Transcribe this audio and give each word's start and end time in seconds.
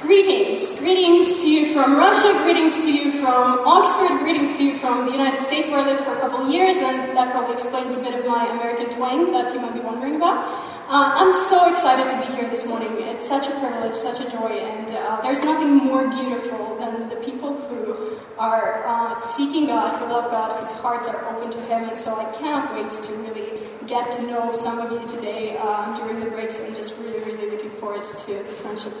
Greetings. 0.00 0.78
Greetings 0.78 1.38
to 1.42 1.50
you 1.50 1.72
from 1.72 1.96
Russia, 1.96 2.30
greetings 2.42 2.84
to 2.84 2.92
you 2.92 3.12
from 3.12 3.66
Oxford, 3.66 4.18
greetings 4.18 4.58
to 4.58 4.64
you 4.64 4.76
from 4.76 5.06
the 5.06 5.10
United 5.10 5.40
States 5.40 5.70
where 5.70 5.78
I 5.78 5.86
lived 5.86 6.04
for 6.04 6.14
a 6.14 6.20
couple 6.20 6.42
of 6.42 6.52
years, 6.52 6.76
and 6.76 7.16
that 7.16 7.32
probably 7.32 7.54
explains 7.54 7.96
a 7.96 8.02
bit 8.02 8.12
of 8.12 8.26
my 8.26 8.46
American 8.46 8.90
twang 8.94 9.32
that 9.32 9.54
you 9.54 9.58
might 9.58 9.72
be 9.72 9.80
wondering 9.80 10.16
about. 10.16 10.48
Uh, 10.88 11.16
I'm 11.16 11.32
so 11.32 11.70
excited 11.70 12.10
to 12.10 12.26
be 12.26 12.36
here 12.36 12.46
this 12.50 12.66
morning. 12.66 12.90
It's 13.08 13.26
such 13.26 13.48
a 13.48 13.50
privilege, 13.52 13.94
such 13.94 14.20
a 14.20 14.30
joy, 14.30 14.60
and 14.60 14.92
uh, 14.92 15.22
there's 15.22 15.42
nothing 15.42 15.74
more 15.74 16.06
beautiful 16.08 16.76
than 16.78 17.08
the 17.08 17.16
people 17.16 17.56
who 17.56 18.18
are 18.38 18.86
uh, 18.86 19.18
seeking 19.18 19.66
God, 19.66 19.98
who 19.98 20.12
love 20.12 20.30
God, 20.30 20.58
whose 20.58 20.72
hearts 20.72 21.08
are 21.08 21.24
open 21.34 21.50
to 21.52 21.60
Him, 21.62 21.88
and 21.88 21.96
so 21.96 22.14
I 22.14 22.30
cannot 22.36 22.74
wait 22.74 22.90
to 22.90 23.12
really 23.14 23.62
get 23.86 24.12
to 24.12 24.22
know 24.26 24.52
some 24.52 24.78
of 24.78 24.92
you 24.92 25.08
today 25.08 25.56
uh, 25.58 25.96
during 25.96 26.20
the 26.20 26.26
breaks, 26.26 26.62
and 26.62 26.76
just 26.76 27.00
really, 27.00 27.20
really 27.32 27.50
looking 27.50 27.70
forward 27.70 28.04
to 28.04 28.26
this 28.26 28.60
friendship 28.60 28.92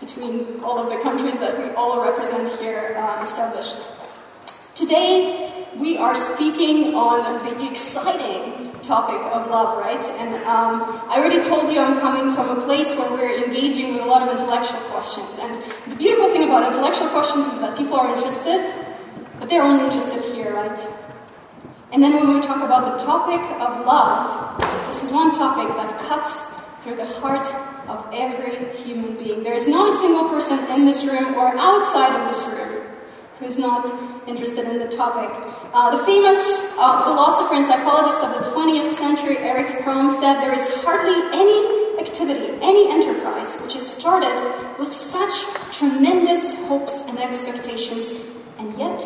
between 0.00 0.60
all 0.62 0.78
of 0.78 0.90
the 0.90 0.98
countries 1.02 1.40
that 1.40 1.56
we 1.58 1.70
all 1.74 2.04
represent 2.04 2.48
here 2.60 2.96
uh, 2.98 3.20
established. 3.20 3.78
Today, 4.74 5.66
we 5.78 5.96
are 5.96 6.14
speaking 6.14 6.94
on 6.94 7.38
the 7.44 7.70
exciting 7.70 8.72
topic 8.82 9.20
of 9.32 9.50
love, 9.50 9.78
right? 9.78 10.04
And 10.20 10.34
um, 10.44 10.82
I 11.08 11.16
already 11.16 11.40
told 11.40 11.72
you 11.72 11.80
I'm 11.80 11.98
coming 11.98 12.34
from 12.34 12.58
a 12.58 12.60
place 12.60 12.94
where 12.96 13.10
we're 13.10 13.44
engaging 13.44 13.94
with 13.94 14.02
a 14.02 14.06
lot 14.06 14.22
of 14.22 14.28
intellectual 14.28 14.80
questions. 14.92 15.38
And 15.40 15.54
the 15.90 15.96
beautiful 15.96 16.30
thing 16.30 16.44
about 16.44 16.66
intellectual 16.66 17.08
questions 17.08 17.48
is 17.48 17.60
that 17.60 17.76
people 17.76 17.96
are 17.96 18.14
interested, 18.14 18.72
but 19.40 19.48
they're 19.48 19.62
only 19.62 19.84
interested 19.86 20.22
here, 20.34 20.52
right? 20.52 20.78
And 21.92 22.02
then 22.02 22.14
when 22.14 22.34
we 22.34 22.40
talk 22.42 22.62
about 22.62 22.98
the 22.98 23.04
topic 23.04 23.40
of 23.60 23.86
love, 23.86 24.60
this 24.86 25.04
is 25.04 25.12
one 25.12 25.32
topic 25.34 25.68
that 25.76 25.98
cuts 26.00 26.55
through 26.86 26.94
the 26.94 27.04
heart 27.18 27.48
of 27.88 28.06
every 28.14 28.70
human 28.76 29.16
being. 29.16 29.42
There 29.42 29.54
is 29.54 29.66
not 29.66 29.92
a 29.92 29.96
single 29.96 30.28
person 30.28 30.58
in 30.70 30.84
this 30.84 31.04
room 31.04 31.34
or 31.34 31.48
outside 31.58 32.14
of 32.14 32.28
this 32.28 32.46
room 32.46 32.84
who's 33.40 33.58
not 33.58 33.90
interested 34.28 34.66
in 34.68 34.78
the 34.78 34.88
topic. 34.96 35.28
Uh, 35.74 35.96
the 35.96 36.04
famous 36.06 36.76
uh, 36.78 37.02
philosopher 37.02 37.56
and 37.56 37.66
psychologist 37.66 38.22
of 38.22 38.30
the 38.38 38.50
20th 38.50 38.92
century, 38.92 39.38
Erich 39.38 39.82
Fromm, 39.82 40.08
said 40.10 40.40
there 40.40 40.54
is 40.54 40.74
hardly 40.84 41.18
any 41.36 41.98
activity, 41.98 42.56
any 42.62 42.88
enterprise, 42.88 43.60
which 43.62 43.74
is 43.74 43.84
started 43.84 44.38
with 44.78 44.92
such 44.92 45.34
tremendous 45.76 46.68
hopes 46.68 47.08
and 47.08 47.18
expectations, 47.18 48.30
and 48.58 48.72
yet 48.78 49.02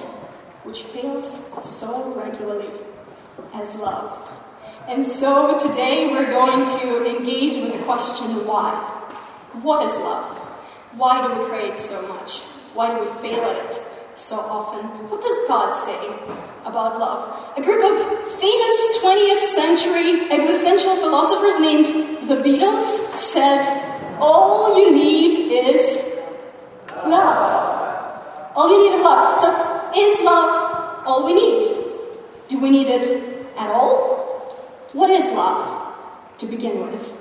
which 0.64 0.82
fails 0.82 1.50
so 1.64 2.12
regularly 2.12 2.84
as 3.54 3.74
love. 3.76 4.29
And 4.90 5.06
so 5.06 5.56
today 5.56 6.08
we're 6.10 6.32
going 6.32 6.66
to 6.66 7.06
engage 7.08 7.62
with 7.62 7.78
the 7.78 7.84
question 7.84 8.44
why? 8.44 8.74
What 9.62 9.86
is 9.86 9.94
love? 9.98 10.36
Why 10.96 11.22
do 11.22 11.38
we 11.38 11.48
create 11.48 11.78
so 11.78 12.02
much? 12.08 12.40
Why 12.74 12.92
do 12.92 12.98
we 12.98 13.06
fail 13.22 13.38
at 13.38 13.66
it 13.66 13.86
so 14.16 14.34
often? 14.34 14.84
What 15.08 15.22
does 15.22 15.46
God 15.46 15.74
say 15.74 16.08
about 16.66 16.98
love? 16.98 17.22
A 17.56 17.62
group 17.62 17.84
of 17.84 18.40
famous 18.40 18.98
20th 18.98 19.46
century 19.54 20.28
existential 20.32 20.96
philosophers 20.96 21.60
named 21.60 21.86
the 22.28 22.42
Beatles 22.42 22.82
said, 23.14 23.62
All 24.18 24.76
you 24.76 24.90
need 24.90 25.52
is 25.52 26.18
love. 27.06 28.52
All 28.56 28.68
you 28.68 28.90
need 28.90 28.96
is 28.96 29.02
love. 29.02 29.38
So, 29.38 29.92
is 29.96 30.20
love 30.24 31.06
all 31.06 31.24
we 31.24 31.34
need? 31.34 31.62
Do 32.48 32.58
we 32.58 32.70
need 32.70 32.88
it 32.88 33.06
at 33.56 33.70
all? 33.70 34.19
What 34.92 35.08
is 35.08 35.24
love, 35.36 35.94
to 36.38 36.46
begin 36.46 36.80
with? 36.82 37.14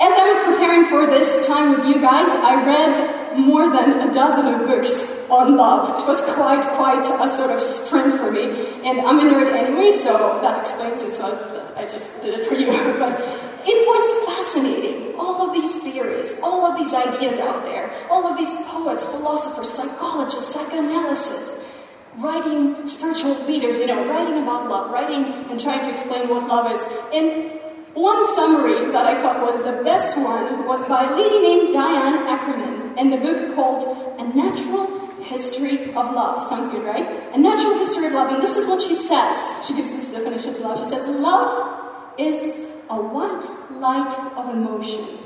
As 0.00 0.14
I 0.16 0.28
was 0.28 0.40
preparing 0.48 0.86
for 0.86 1.06
this 1.06 1.46
time 1.46 1.76
with 1.76 1.84
you 1.86 2.00
guys, 2.00 2.28
I 2.40 2.64
read 2.64 3.38
more 3.38 3.68
than 3.68 4.08
a 4.08 4.12
dozen 4.12 4.46
of 4.48 4.66
books 4.66 5.28
on 5.28 5.58
love. 5.58 6.00
It 6.00 6.06
was 6.08 6.22
quite, 6.34 6.64
quite 6.64 7.04
a 7.04 7.28
sort 7.28 7.50
of 7.50 7.60
sprint 7.60 8.14
for 8.14 8.32
me. 8.32 8.48
And 8.88 9.00
I'm 9.00 9.20
a 9.20 9.30
nerd 9.30 9.52
anyway, 9.52 9.90
so 9.90 10.40
that 10.40 10.58
explains 10.62 11.02
it. 11.02 11.12
So 11.12 11.36
I 11.76 11.82
just 11.82 12.22
did 12.22 12.40
it 12.40 12.46
for 12.46 12.54
you. 12.54 12.72
But 12.98 13.20
it 13.66 13.78
was 13.84 14.04
fascinating. 14.24 15.18
All 15.18 15.48
of 15.48 15.52
these 15.52 15.76
theories, 15.82 16.40
all 16.42 16.64
of 16.64 16.78
these 16.78 16.94
ideas 16.94 17.40
out 17.40 17.64
there, 17.64 17.90
all 18.08 18.26
of 18.26 18.38
these 18.38 18.56
poets, 18.68 19.04
philosophers, 19.04 19.68
psychologists, 19.70 20.54
psychoanalysts, 20.54 21.75
writing 22.18 22.86
spiritual 22.86 23.34
leaders, 23.46 23.80
you 23.80 23.86
know, 23.86 24.08
writing 24.08 24.42
about 24.42 24.68
love, 24.68 24.90
writing 24.90 25.24
and 25.50 25.60
trying 25.60 25.84
to 25.84 25.90
explain 25.90 26.28
what 26.28 26.46
love 26.48 26.70
is. 26.72 26.82
And 27.12 27.60
one 27.94 28.26
summary 28.34 28.90
that 28.92 29.06
I 29.06 29.20
thought 29.20 29.40
was 29.40 29.58
the 29.64 29.82
best 29.82 30.16
one 30.18 30.66
was 30.66 30.88
by 30.88 31.04
a 31.04 31.16
lady 31.16 31.40
named 31.42 31.72
Diane 31.72 32.26
Ackerman 32.26 32.98
in 32.98 33.10
the 33.10 33.18
book 33.18 33.54
called 33.54 33.82
A 34.20 34.24
Natural 34.36 35.08
History 35.22 35.94
of 35.94 36.12
Love. 36.12 36.42
Sounds 36.42 36.68
good, 36.68 36.84
right? 36.84 37.06
A 37.34 37.38
Natural 37.38 37.78
History 37.78 38.06
of 38.06 38.12
Love. 38.12 38.32
And 38.32 38.42
this 38.42 38.56
is 38.56 38.66
what 38.66 38.80
she 38.80 38.94
says. 38.94 39.66
She 39.66 39.74
gives 39.74 39.90
this 39.90 40.12
definition 40.12 40.54
to 40.54 40.62
love. 40.62 40.78
She 40.80 40.86
says, 40.86 41.06
Love 41.08 42.14
is 42.18 42.70
a 42.88 43.00
white 43.00 43.44
light 43.72 44.12
of 44.36 44.54
emotion. 44.54 45.18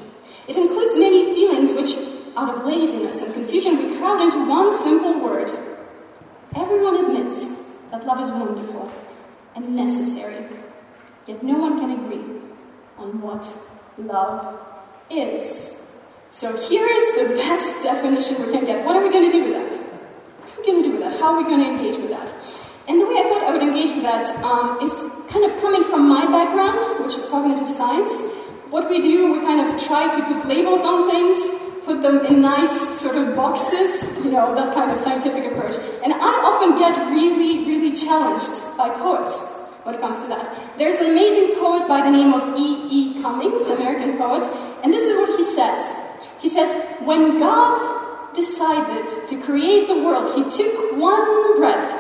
It 0.49 0.57
includes 0.57 0.97
many 0.99 1.35
feelings 1.35 1.73
which, 1.73 1.97
out 2.37 2.55
of 2.57 2.65
laziness 2.65 3.23
and 3.23 3.33
confusion, 3.35 3.77
we 3.77 3.97
crowd 3.99 4.23
into 4.23 4.49
one 4.49 4.73
simple 4.77 5.21
word 5.21 5.51
Everyone 6.57 7.05
admits 7.05 7.63
that 7.93 8.05
love 8.05 8.21
is 8.21 8.31
wonderful 8.31 8.91
and 9.55 9.77
necessary, 9.77 10.45
yet 11.27 11.43
no 11.45 11.57
one 11.57 11.79
can 11.79 11.93
agree 11.93 12.43
on 12.99 13.21
what 13.21 13.47
love 13.97 14.59
is. 15.11 16.01
So 16.33 16.57
here 16.57 16.87
is 16.87 17.29
the 17.29 17.35
best 17.37 17.83
definition 17.85 18.45
we 18.45 18.53
can 18.53 18.65
get. 18.65 18.85
What 18.85 18.97
are 18.97 19.03
we 19.03 19.11
going 19.11 19.31
to 19.31 19.33
do 19.33 19.45
with 19.45 19.55
that? 19.55 19.77
What 19.77 20.59
are 20.59 20.61
we 20.61 20.67
going 20.67 20.83
to 20.83 20.89
do 20.89 20.93
with 20.97 21.03
that? 21.03 21.21
How 21.21 21.35
are 21.35 21.39
we 21.39 21.45
going 21.45 21.61
to 21.61 21.71
engage 21.71 21.97
with 22.01 22.11
that? 22.11 22.35
And 22.89 23.01
the 23.01 23.07
way 23.07 23.15
I 23.19 23.23
thought 23.29 23.45
I 23.45 23.53
would 23.53 23.63
engage 23.63 23.95
with 23.95 24.03
that 24.03 24.27
um, 24.43 24.79
is 24.83 24.91
kind 25.31 25.45
of 25.45 25.57
coming 25.61 25.85
from 25.85 26.09
my 26.09 26.27
background, 26.27 26.83
which 27.05 27.15
is 27.15 27.27
cognitive 27.27 27.69
science. 27.69 28.27
What 28.71 28.91
we 28.91 29.01
do, 29.01 29.33
we 29.33 29.41
kind 29.41 29.61
of 29.61 29.81
try 29.81 30.13
to 30.13 30.23
put 30.25 30.49
labels 30.49 30.85
on 30.85 31.09
things, 31.09 31.70
put 31.85 32.03
them 32.03 32.25
in 32.27 32.41
nice 32.41 33.01
sort 33.01 33.17
of 33.17 33.35
boxes, 33.37 34.17
you 34.25 34.31
know, 34.31 34.55
that 34.55 34.75
kind 34.75 34.91
of 34.91 34.99
scientific 34.99 35.53
approach. 35.53 35.77
And 36.05 36.13
I 36.13 36.33
often 36.45 36.79
get 36.79 36.97
really, 37.11 37.65
really 37.67 37.93
challenged 37.93 38.77
by 38.77 38.89
poets 38.91 39.47
when 39.85 39.95
it 39.95 40.01
comes 40.01 40.19
to 40.19 40.29
that. 40.29 40.47
There's 40.79 40.97
an 40.97 41.11
amazing 41.11 41.57
poet 41.59 41.89
by 41.89 42.03
the 42.03 42.11
name 42.11 42.33
of 42.33 42.59
E. 42.59 42.87
E. 42.91 43.23
Cummings, 43.23 43.67
American 43.67 44.19
poet, 44.19 44.47
and 44.83 44.93
this 44.93 45.05
is 45.05 45.17
what 45.17 45.37
he 45.37 45.45
says. 45.45 45.97
He 46.41 46.49
says, 46.49 46.71
When 47.01 47.39
God 47.39 48.35
decided 48.35 49.09
to 49.29 49.41
create 49.43 49.89
the 49.89 50.03
world, 50.03 50.35
he 50.35 50.45
took 50.51 50.97
one 50.97 51.57
breath, 51.57 51.91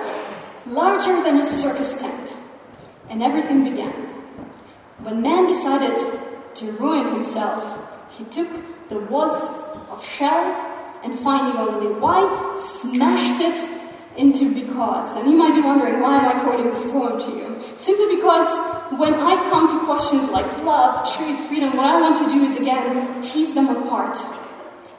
larger 0.66 1.22
than 1.22 1.38
a 1.38 1.44
circus 1.44 2.00
tent, 2.00 2.38
and 3.08 3.22
everything 3.22 3.64
began. 3.64 3.92
When 5.00 5.22
man 5.22 5.46
decided 5.46 5.96
to 6.54 6.72
ruin 6.72 7.12
himself, 7.14 7.78
he 8.10 8.24
took 8.24 8.48
the 8.90 9.00
was 9.00 9.69
of 9.90 10.04
shell 10.04 10.66
and 11.02 11.18
finding 11.18 11.56
only 11.56 11.92
why, 12.00 12.56
smashed 12.58 13.40
it 13.40 13.80
into 14.16 14.52
because. 14.54 15.16
And 15.16 15.30
you 15.30 15.36
might 15.36 15.54
be 15.54 15.62
wondering, 15.62 16.00
why 16.00 16.18
am 16.18 16.36
I 16.36 16.40
quoting 16.42 16.66
this 16.66 16.90
poem 16.90 17.18
to 17.20 17.30
you? 17.36 17.60
Simply 17.60 18.16
because 18.16 18.48
when 18.98 19.14
I 19.14 19.36
come 19.50 19.68
to 19.68 19.84
questions 19.86 20.30
like 20.30 20.46
love, 20.64 21.08
truth, 21.16 21.40
freedom, 21.48 21.76
what 21.76 21.86
I 21.86 22.00
want 22.00 22.16
to 22.18 22.28
do 22.28 22.44
is 22.44 22.60
again 22.60 23.20
tease 23.22 23.54
them 23.54 23.68
apart, 23.68 24.18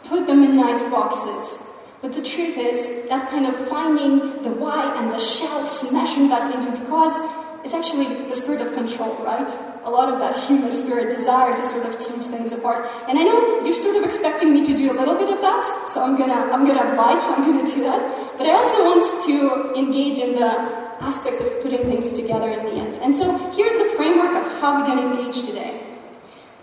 put 0.03 0.27
them 0.27 0.43
in 0.43 0.55
nice 0.55 0.89
boxes. 0.89 1.67
But 2.01 2.13
the 2.13 2.23
truth 2.23 2.57
is 2.57 3.07
that 3.09 3.29
kind 3.29 3.45
of 3.45 3.55
finding 3.67 4.41
the 4.41 4.51
why 4.51 4.81
and 4.97 5.11
the 5.11 5.19
shell, 5.19 5.67
smashing 5.67 6.29
that 6.29 6.53
into 6.55 6.71
because 6.79 7.15
is 7.63 7.73
actually 7.73 8.07
the 8.27 8.35
spirit 8.35 8.61
of 8.61 8.73
control, 8.73 9.15
right? 9.23 9.49
A 9.83 9.89
lot 9.89 10.11
of 10.11 10.19
that 10.19 10.35
human 10.47 10.71
spirit 10.71 11.15
desire 11.15 11.55
to 11.55 11.63
sort 11.63 11.85
of 11.87 11.99
tease 11.99 12.27
things 12.27 12.51
apart. 12.51 12.87
And 13.07 13.19
I 13.19 13.23
know 13.23 13.63
you're 13.63 13.75
sort 13.75 13.97
of 13.97 14.03
expecting 14.03 14.53
me 14.53 14.65
to 14.65 14.75
do 14.75 14.91
a 14.91 14.95
little 14.97 15.15
bit 15.15 15.29
of 15.29 15.41
that, 15.41 15.65
so 15.87 16.03
I'm 16.03 16.17
gonna 16.17 16.51
I'm 16.51 16.65
gonna 16.65 16.91
oblige, 16.91 17.21
I'm 17.31 17.45
gonna 17.45 17.65
do 17.65 17.83
that. 17.83 18.01
But 18.37 18.47
I 18.47 18.53
also 18.53 18.83
want 18.85 19.05
to 19.27 19.79
engage 19.79 20.17
in 20.17 20.35
the 20.35 20.81
aspect 21.01 21.41
of 21.41 21.61
putting 21.61 21.81
things 21.89 22.13
together 22.13 22.49
in 22.49 22.65
the 22.65 22.73
end. 22.73 22.97
And 22.97 23.13
so 23.13 23.25
here's 23.51 23.77
the 23.77 23.95
framework 23.95 24.35
of 24.35 24.61
how 24.61 24.79
we're 24.79 24.87
gonna 24.87 25.13
engage 25.13 25.45
today. 25.45 25.81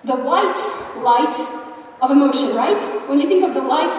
The 0.05 0.17
white 0.17 0.59
light 1.03 1.37
of 2.01 2.11
emotion, 2.11 2.55
right? 2.55 2.81
When 3.09 3.21
you 3.21 3.29
think 3.29 3.45
of 3.45 3.55
the 3.55 3.63
light, 3.63 3.93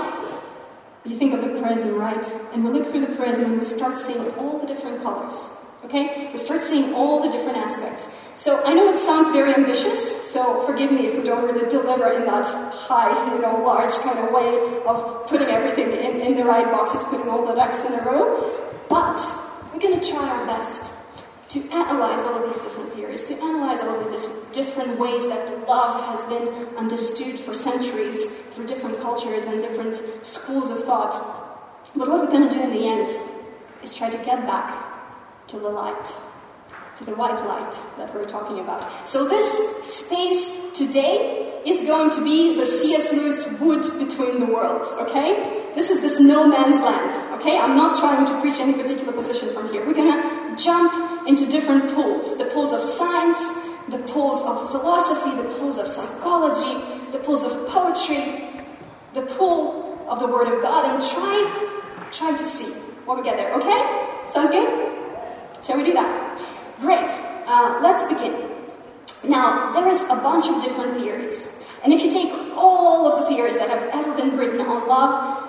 you 1.05 1.15
think 1.15 1.33
of 1.33 1.41
the 1.41 1.61
prism, 1.61 1.97
right? 1.97 2.25
And 2.53 2.63
we 2.63 2.71
look 2.71 2.87
through 2.87 3.05
the 3.05 3.15
prism 3.15 3.51
and 3.51 3.57
we 3.57 3.63
start 3.63 3.97
seeing 3.97 4.29
all 4.35 4.57
the 4.59 4.67
different 4.67 5.01
colors. 5.03 5.58
Okay? 5.85 6.29
We 6.31 6.37
start 6.37 6.61
seeing 6.61 6.93
all 6.93 7.23
the 7.23 7.31
different 7.31 7.57
aspects. 7.57 8.15
So 8.35 8.63
I 8.65 8.73
know 8.73 8.87
it 8.89 8.97
sounds 8.97 9.29
very 9.31 9.53
ambitious, 9.53 10.31
so 10.31 10.65
forgive 10.65 10.91
me 10.91 11.07
if 11.07 11.17
we 11.17 11.23
don't 11.23 11.43
really 11.43 11.69
deliver 11.69 12.11
in 12.11 12.25
that 12.25 12.45
high, 12.45 13.11
you 13.35 13.41
know, 13.41 13.63
large 13.63 13.93
kind 13.99 14.19
of 14.19 14.33
way 14.33 14.81
of 14.85 15.27
putting 15.27 15.47
everything 15.47 15.91
in, 15.91 16.21
in 16.21 16.35
the 16.35 16.43
right 16.43 16.65
boxes, 16.65 17.03
putting 17.05 17.29
all 17.29 17.45
the 17.45 17.55
ducks 17.55 17.85
in 17.85 17.93
a 17.93 18.03
row. 18.03 18.69
But 18.89 19.21
we're 19.73 19.79
going 19.79 19.99
to 19.99 20.11
try 20.11 20.27
our 20.27 20.45
best. 20.45 20.97
to 21.49 21.59
analyze 21.71 22.25
all 22.27 22.37
of 22.37 22.45
these 22.45 22.63
different 22.63 22.93
theories, 22.93 23.27
to 23.27 23.33
analyze 23.41 23.81
all 23.81 23.99
of 23.99 24.11
these 24.11 24.27
different 24.53 24.99
ways 24.99 25.27
that 25.29 25.67
love 25.67 25.99
has 26.11 26.21
been 26.29 26.47
understood 26.77 27.39
for 27.39 27.55
centuries 27.55 28.53
through 28.53 28.67
different 28.67 28.99
cultures 28.99 29.47
and 29.47 29.59
different 29.59 29.95
schools 30.21 30.69
of 30.69 30.83
thought. 30.83 31.13
But 31.95 32.07
what 32.07 32.19
we're 32.21 32.33
going 32.37 32.47
to 32.47 32.53
do 32.53 32.61
in 32.61 32.69
the 32.69 32.87
end 32.87 33.07
is 33.81 33.95
try 33.95 34.11
to 34.11 34.17
get 34.23 34.45
back 34.45 34.88
to 35.49 35.57
the 35.57 35.67
light, 35.67 36.13
to 36.95 37.03
the 37.03 37.15
white 37.15 37.43
light 37.45 37.75
that 37.97 38.13
we're 38.13 38.29
talking 38.29 38.59
about. 38.59 38.87
So, 39.07 39.27
this 39.27 39.83
space 39.83 40.71
today 40.73 41.61
is 41.65 41.85
going 41.85 42.11
to 42.11 42.23
be 42.23 42.55
the 42.55 42.65
C.S. 42.65 43.11
Lewis 43.13 43.59
wood 43.59 43.83
between 43.97 44.39
the 44.39 44.45
worlds, 44.45 44.93
okay? 44.99 45.71
This 45.73 45.89
is 45.89 46.01
this 46.01 46.19
no 46.19 46.47
man's 46.47 46.79
land, 46.81 47.39
okay? 47.39 47.57
I'm 47.57 47.75
not 47.75 47.97
trying 47.97 48.25
to 48.27 48.41
preach 48.41 48.59
any 48.59 48.73
particular 48.73 49.11
position 49.11 49.49
from 49.49 49.71
here. 49.71 49.85
We're 49.85 49.95
gonna 49.95 50.55
jump 50.55 51.27
into 51.27 51.47
different 51.47 51.89
pools 51.93 52.37
the 52.37 52.45
pools 52.45 52.71
of 52.71 52.83
science, 52.83 53.41
the 53.89 53.99
pools 54.13 54.45
of 54.45 54.69
philosophy, 54.69 55.35
the 55.41 55.49
pools 55.55 55.79
of 55.79 55.87
psychology, 55.87 56.85
the 57.11 57.19
pools 57.19 57.43
of 57.43 57.67
poetry, 57.69 58.61
the 59.13 59.23
pool 59.23 60.05
of 60.07 60.19
the 60.19 60.27
Word 60.27 60.47
of 60.47 60.61
God, 60.61 60.85
and 60.85 61.01
try, 61.01 62.07
try 62.11 62.37
to 62.37 62.45
see 62.45 62.71
what 63.05 63.17
we 63.17 63.23
get 63.23 63.37
there, 63.37 63.53
okay? 63.55 64.27
Sounds 64.29 64.51
good? 64.51 64.98
Shall 65.63 65.77
we 65.77 65.83
do 65.83 65.93
that? 65.93 66.41
Great. 66.79 67.11
Uh, 67.47 67.79
let's 67.81 68.05
begin. 68.05 68.49
Now, 69.27 69.71
there 69.73 69.87
is 69.87 70.01
a 70.03 70.15
bunch 70.15 70.47
of 70.47 70.63
different 70.63 70.95
theories. 70.95 71.69
And 71.83 71.93
if 71.93 72.01
you 72.03 72.11
take 72.11 72.31
all 72.55 73.11
of 73.11 73.19
the 73.19 73.25
theories 73.27 73.57
that 73.59 73.69
have 73.69 73.89
ever 73.93 74.15
been 74.15 74.37
written 74.37 74.61
on 74.61 74.87
love, 74.87 75.47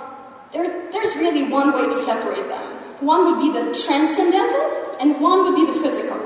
there, 0.52 0.90
there's 0.90 1.16
really 1.16 1.48
one 1.48 1.72
way 1.72 1.84
to 1.84 1.90
separate 1.90 2.48
them. 2.48 2.64
One 3.00 3.24
would 3.26 3.38
be 3.40 3.52
the 3.52 3.72
transcendental, 3.72 4.96
and 5.00 5.20
one 5.20 5.44
would 5.44 5.54
be 5.54 5.66
the 5.66 5.78
physical. 5.78 6.18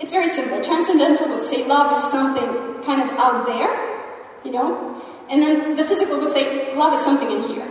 It's 0.00 0.12
very 0.12 0.28
simple. 0.28 0.62
Transcendental 0.62 1.28
would 1.28 1.42
say 1.42 1.66
love 1.66 1.92
is 1.92 2.02
something 2.10 2.82
kind 2.82 3.02
of 3.02 3.16
out 3.16 3.46
there, 3.46 3.70
you 4.44 4.52
know, 4.52 5.00
and 5.30 5.40
then 5.40 5.76
the 5.76 5.84
physical 5.84 6.20
would 6.20 6.32
say 6.32 6.74
love 6.76 6.92
is 6.92 7.00
something 7.00 7.30
in 7.30 7.42
here, 7.42 7.66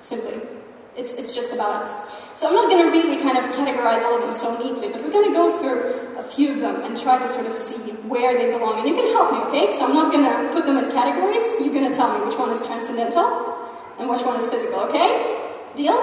simply. 0.00 0.57
It's, 0.98 1.14
it's 1.14 1.32
just 1.32 1.54
about 1.54 1.82
us. 1.82 2.34
So 2.34 2.48
I'm 2.48 2.54
not 2.54 2.68
going 2.68 2.82
to 2.84 2.90
really 2.90 3.22
kind 3.22 3.38
of 3.38 3.44
categorize 3.54 4.02
all 4.02 4.16
of 4.16 4.22
them 4.22 4.32
so 4.32 4.58
neatly, 4.58 4.88
but 4.88 5.00
we're 5.04 5.12
going 5.12 5.28
to 5.28 5.32
go 5.32 5.46
through 5.48 6.18
a 6.18 6.24
few 6.24 6.54
of 6.54 6.58
them 6.58 6.82
and 6.82 7.00
try 7.00 7.22
to 7.22 7.28
sort 7.28 7.46
of 7.46 7.56
see 7.56 7.92
where 8.10 8.36
they 8.36 8.50
belong. 8.50 8.80
And 8.80 8.88
you 8.88 8.96
can 8.96 9.12
help 9.12 9.30
me, 9.30 9.38
okay? 9.46 9.72
So 9.72 9.86
I'm 9.86 9.94
not 9.94 10.10
going 10.10 10.26
to 10.26 10.52
put 10.52 10.66
them 10.66 10.76
in 10.76 10.90
categories. 10.90 11.44
You're 11.60 11.72
going 11.72 11.88
to 11.88 11.96
tell 11.96 12.18
me 12.18 12.26
which 12.26 12.36
one 12.36 12.50
is 12.50 12.66
transcendental 12.66 13.70
and 14.00 14.10
which 14.10 14.22
one 14.22 14.34
is 14.36 14.50
physical, 14.50 14.80
okay? 14.90 15.38
Deal? 15.76 15.94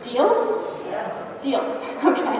Deal? 0.00 0.30
Yeah. 0.88 1.38
Deal. 1.42 1.62
Okay. 2.02 2.38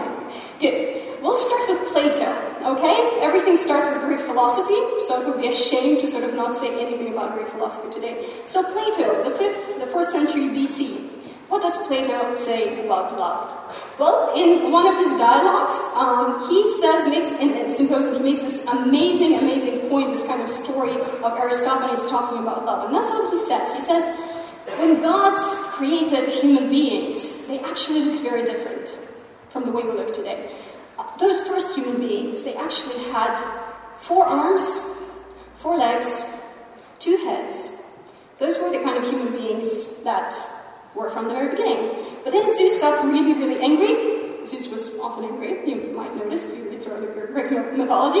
Good. 0.59 1.21
We'll 1.21 1.37
start 1.37 1.63
with 1.69 1.91
Plato, 1.91 2.27
okay? 2.75 3.19
Everything 3.19 3.55
starts 3.57 3.93
with 3.93 4.03
Greek 4.03 4.19
philosophy, 4.21 4.79
so 5.07 5.21
it 5.21 5.27
would 5.27 5.41
be 5.41 5.47
a 5.47 5.53
shame 5.53 5.99
to 5.99 6.07
sort 6.07 6.23
of 6.23 6.35
not 6.35 6.55
say 6.55 6.81
anything 6.85 7.13
about 7.13 7.33
Greek 7.35 7.47
philosophy 7.47 7.93
today. 7.93 8.25
So 8.45 8.61
Plato, 8.61 9.23
the 9.23 9.35
5th, 9.35 9.79
the 9.79 9.85
4th 9.85 10.11
century 10.11 10.49
BC, 10.49 11.12
what 11.49 11.61
does 11.61 11.87
Plato 11.87 12.33
say 12.33 12.85
about 12.85 13.17
love? 13.17 13.73
Well, 13.99 14.33
in 14.35 14.71
one 14.71 14.87
of 14.87 14.95
his 14.97 15.17
dialogues, 15.19 15.73
um, 15.95 16.39
he 16.49 16.81
says, 16.81 17.07
makes 17.07 17.31
in 17.39 17.69
symposium, 17.69 18.17
he 18.17 18.23
makes 18.23 18.41
this 18.41 18.65
amazing, 18.65 19.37
amazing 19.37 19.89
point, 19.89 20.11
this 20.11 20.25
kind 20.25 20.41
of 20.41 20.49
story 20.49 20.91
of 20.91 21.39
Aristophanes 21.39 22.09
talking 22.09 22.39
about 22.39 22.65
love. 22.65 22.85
And 22.85 22.95
that's 22.95 23.11
what 23.11 23.31
he 23.31 23.37
says. 23.37 23.73
He 23.73 23.81
says, 23.81 24.05
when 24.79 25.01
God's 25.01 25.43
created 25.75 26.27
human 26.27 26.69
beings, 26.69 27.47
they 27.47 27.59
actually 27.59 28.05
look 28.05 28.23
very 28.23 28.45
different 28.45 28.97
from 29.49 29.65
the 29.65 29.71
way 29.71 29.83
we 29.83 29.91
look 29.91 30.13
today. 30.13 30.49
Those 31.19 31.47
first 31.47 31.75
human 31.75 31.99
beings, 31.99 32.43
they 32.43 32.55
actually 32.55 33.03
had 33.11 33.37
four 33.99 34.25
arms, 34.25 34.79
four 35.57 35.77
legs, 35.77 36.25
two 36.99 37.17
heads. 37.17 37.91
Those 38.39 38.57
were 38.59 38.71
the 38.71 38.79
kind 38.79 38.97
of 38.97 39.09
human 39.09 39.33
beings 39.33 40.03
that 40.03 40.35
were 40.95 41.09
from 41.09 41.27
the 41.27 41.33
very 41.33 41.51
beginning. 41.51 41.97
But 42.23 42.31
then 42.31 42.55
Zeus 42.55 42.79
got 42.79 43.05
really, 43.05 43.33
really 43.33 43.61
angry. 43.61 44.45
Zeus 44.45 44.69
was 44.69 44.99
often 44.99 45.25
angry, 45.25 45.69
you 45.69 45.95
might 45.95 46.15
notice 46.15 46.51
if 46.51 46.57
you 46.57 46.69
read 46.69 46.83
through 46.83 47.33
Greek 47.33 47.51
mythology. 47.77 48.19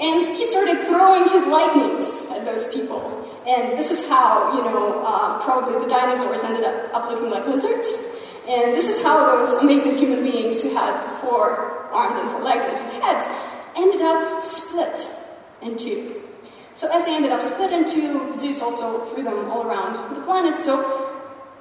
And 0.00 0.36
he 0.36 0.44
started 0.46 0.78
throwing 0.86 1.28
his 1.28 1.46
lightnings 1.46 2.30
at 2.30 2.44
those 2.44 2.72
people. 2.72 3.02
And 3.46 3.78
this 3.78 3.90
is 3.90 4.08
how, 4.08 4.56
you 4.56 4.62
know, 4.62 5.02
uh, 5.04 5.42
probably 5.42 5.78
the 5.84 5.90
dinosaurs 5.90 6.44
ended 6.44 6.64
up, 6.64 6.94
up 6.94 7.10
looking 7.10 7.30
like 7.30 7.46
lizards. 7.46 8.22
And 8.48 8.74
this 8.74 8.88
is 8.88 9.02
how 9.02 9.36
those 9.36 9.54
amazing 9.62 9.96
human 9.96 10.22
beings 10.22 10.62
who 10.62 10.74
had 10.74 11.00
four 11.20 11.88
arms 11.92 12.16
and 12.16 12.28
four 12.30 12.42
legs 12.42 12.62
and 12.66 12.76
two 12.76 13.00
heads 13.00 13.26
ended 13.76 14.02
up 14.02 14.42
split 14.42 15.08
in 15.62 15.76
two. 15.76 16.20
So 16.74 16.90
as 16.92 17.04
they 17.04 17.14
ended 17.14 17.32
up 17.32 17.40
split 17.40 17.72
in 17.72 17.88
two, 17.88 18.32
Zeus 18.32 18.60
also 18.60 18.98
threw 19.06 19.22
them 19.22 19.50
all 19.50 19.66
around 19.66 19.94
the 20.14 20.20
planet. 20.22 20.58
So 20.58 21.03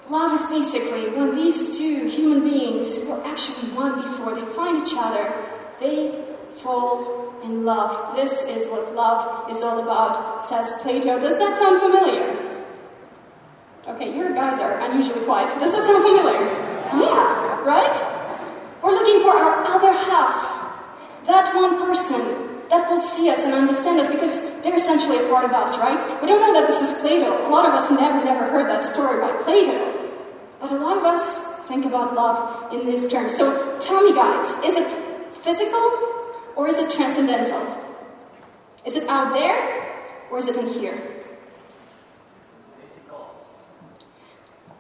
Love 0.09 0.33
is 0.33 0.45
basically 0.47 1.09
when 1.17 1.35
these 1.35 1.77
two 1.77 2.07
human 2.09 2.43
beings 2.43 3.03
who 3.03 3.13
are 3.13 3.25
actually 3.25 3.69
one 3.69 4.01
before 4.01 4.35
they 4.35 4.45
find 4.53 4.85
each 4.85 4.93
other, 4.97 5.33
they 5.79 6.25
fall 6.57 7.39
in 7.43 7.63
love. 7.63 8.15
This 8.15 8.47
is 8.47 8.67
what 8.69 8.93
love 8.93 9.49
is 9.49 9.63
all 9.63 9.81
about, 9.81 10.43
says 10.43 10.79
Plato. 10.81 11.19
Does 11.19 11.37
that 11.37 11.57
sound 11.57 11.79
familiar? 11.79 12.37
Okay, 13.87 14.15
your 14.15 14.33
guys 14.33 14.59
are 14.59 14.79
unusually 14.79 15.25
quiet. 15.25 15.49
Does 15.59 15.71
that 15.71 15.85
sound 15.85 16.03
familiar? 16.03 16.39
Yeah, 16.99 17.63
right? 17.63 17.95
We're 18.83 18.91
looking 18.91 19.21
for 19.21 19.31
our 19.31 19.63
other 19.65 19.91
half. 19.91 20.61
That 21.27 21.55
one 21.55 21.79
person 21.79 22.19
that 22.69 22.89
will 22.89 22.99
see 22.99 23.29
us 23.29 23.45
and 23.45 23.53
understand 23.53 23.99
us 23.99 24.11
because 24.11 24.61
they're 24.63 24.75
essentially 24.75 25.17
a 25.23 25.29
part 25.29 25.45
of 25.45 25.51
us, 25.51 25.77
right? 25.77 25.99
We 26.21 26.27
don't 26.27 26.41
know 26.41 26.59
that 26.59 26.67
this 26.67 26.81
is 26.81 26.99
Plato. 27.01 27.47
A 27.47 27.49
lot 27.49 27.65
of 27.67 27.73
us 27.73 27.91
never, 27.91 28.23
never 28.23 28.45
heard 28.49 28.69
that 28.69 28.83
story 28.83 29.19
by 29.21 29.31
Plato. 29.43 29.92
But 30.63 30.71
a 30.71 30.77
lot 30.77 30.95
of 30.95 31.03
us 31.03 31.59
think 31.67 31.85
about 31.85 32.15
love 32.15 32.71
in 32.71 32.85
these 32.85 33.09
terms. 33.09 33.35
So 33.35 33.77
tell 33.81 34.01
me, 34.01 34.15
guys, 34.15 34.63
is 34.63 34.77
it 34.77 34.87
physical 35.43 35.91
or 36.55 36.69
is 36.69 36.77
it 36.77 36.89
transcendental? 36.89 37.61
Is 38.85 38.95
it 38.95 39.09
out 39.09 39.33
there 39.33 39.59
or 40.31 40.37
is 40.37 40.47
it 40.47 40.57
in 40.57 40.69
here? 40.69 40.97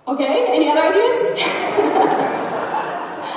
Okay, 0.07 0.45
any 0.55 0.69
other 0.69 0.79
ideas? 0.79 2.39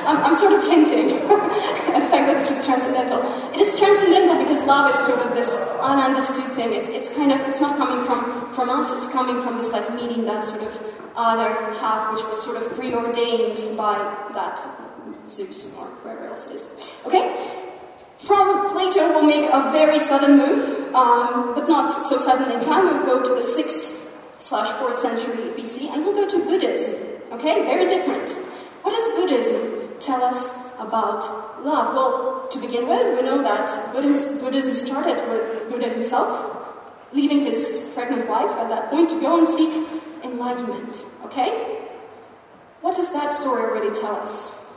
I'm, 0.07 0.19
I'm 0.23 0.37
sort 0.37 0.53
of 0.53 0.63
hinting 0.65 1.11
at 1.11 2.01
the 2.01 2.09
fact 2.09 2.31
that 2.31 2.39
this 2.39 2.51
is 2.57 2.65
transcendental. 2.65 3.21
It 3.53 3.61
is 3.61 3.79
transcendental 3.79 4.39
because 4.39 4.65
love 4.65 4.89
is 4.91 4.99
sort 4.99 5.21
of 5.21 5.35
this 5.35 5.59
ununderstood 5.81 6.55
thing. 6.55 6.73
It's, 6.73 6.89
it's 6.89 7.15
kind 7.15 7.33
of, 7.33 7.41
it's 7.49 7.61
not 7.61 7.77
coming 7.77 8.05
from, 8.05 8.55
from 8.55 8.71
us, 8.71 8.97
it's 8.97 9.13
coming 9.13 9.43
from 9.43 9.59
this 9.59 9.73
like 9.73 9.93
meeting 9.95 10.25
that 10.27 10.45
sort 10.45 10.63
of 10.63 10.97
other 11.17 11.49
half, 11.75 12.13
which 12.13 12.25
was 12.27 12.43
sort 12.43 12.57
of 12.57 12.77
preordained 12.77 13.77
by 13.77 13.97
that 14.35 14.63
Zeus 15.29 15.77
or 15.77 15.87
whoever 15.87 16.27
else 16.27 16.51
it 16.51 16.55
is. 16.55 16.93
Okay? 17.07 17.35
From 18.19 18.71
Plato, 18.71 19.09
we'll 19.09 19.27
make 19.27 19.49
a 19.53 19.71
very 19.73 19.99
sudden 19.99 20.39
move, 20.39 20.95
um, 20.95 21.55
but 21.55 21.69
not 21.69 21.93
so 21.93 22.17
sudden 22.17 22.51
in 22.51 22.61
time. 22.61 22.85
We'll 22.85 23.05
go 23.05 23.23
to 23.23 23.35
the 23.35 23.47
6th 23.47 24.41
slash 24.41 24.69
4th 24.81 24.99
century 24.99 25.53
BC, 25.53 25.91
and 25.91 26.05
we'll 26.05 26.15
go 26.15 26.29
to 26.29 26.45
Buddhism. 26.45 26.95
Okay? 27.33 27.65
Very 27.65 27.87
different. 27.89 28.31
What 28.83 28.95
is 28.95 29.15
Buddhism? 29.17 29.76
Tell 30.01 30.23
us 30.23 30.75
about 30.79 31.23
love? 31.65 31.95
Well, 31.95 32.49
to 32.51 32.61
begin 32.61 32.89
with, 32.89 33.19
we 33.19 33.25
know 33.25 33.43
that 33.43 33.93
Buddhism 33.93 34.75
started 34.75 35.17
with 35.31 35.71
Buddha 35.71 35.89
himself, 35.89 36.75
leaving 37.13 37.41
his 37.41 37.93
pregnant 37.95 38.29
wife 38.29 38.51
at 38.59 38.69
that 38.69 38.91
point 38.91 39.11
to 39.11 39.21
go 39.21 39.39
and 39.39 39.47
seek 39.47 39.87
enlightenment. 40.23 41.07
Okay? 41.25 41.77
What 42.81 42.97
does 42.97 43.13
that 43.13 43.33
story 43.33 43.63
already 43.63 43.93
tell 43.99 44.17
us? 44.17 44.75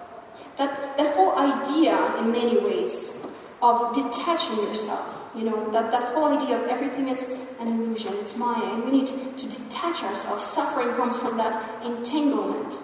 That, 0.58 0.98
that 0.98 1.16
whole 1.16 1.38
idea, 1.38 1.96
in 2.18 2.32
many 2.32 2.58
ways, 2.60 3.26
of 3.62 3.94
detaching 3.94 4.58
yourself, 4.58 5.32
you 5.36 5.44
know, 5.44 5.70
that, 5.72 5.92
that 5.92 6.14
whole 6.14 6.34
idea 6.34 6.60
of 6.60 6.68
everything 6.68 7.08
is 7.08 7.56
an 7.60 7.68
illusion, 7.68 8.14
it's 8.16 8.38
Maya, 8.38 8.74
and 8.74 8.84
we 8.86 8.92
need 8.92 9.08
to, 9.08 9.36
to 9.36 9.50
detach 9.50 10.04
ourselves. 10.04 10.44
Suffering 10.44 10.90
comes 10.96 11.18
from 11.18 11.38
that 11.38 11.86
entanglement 11.86 12.82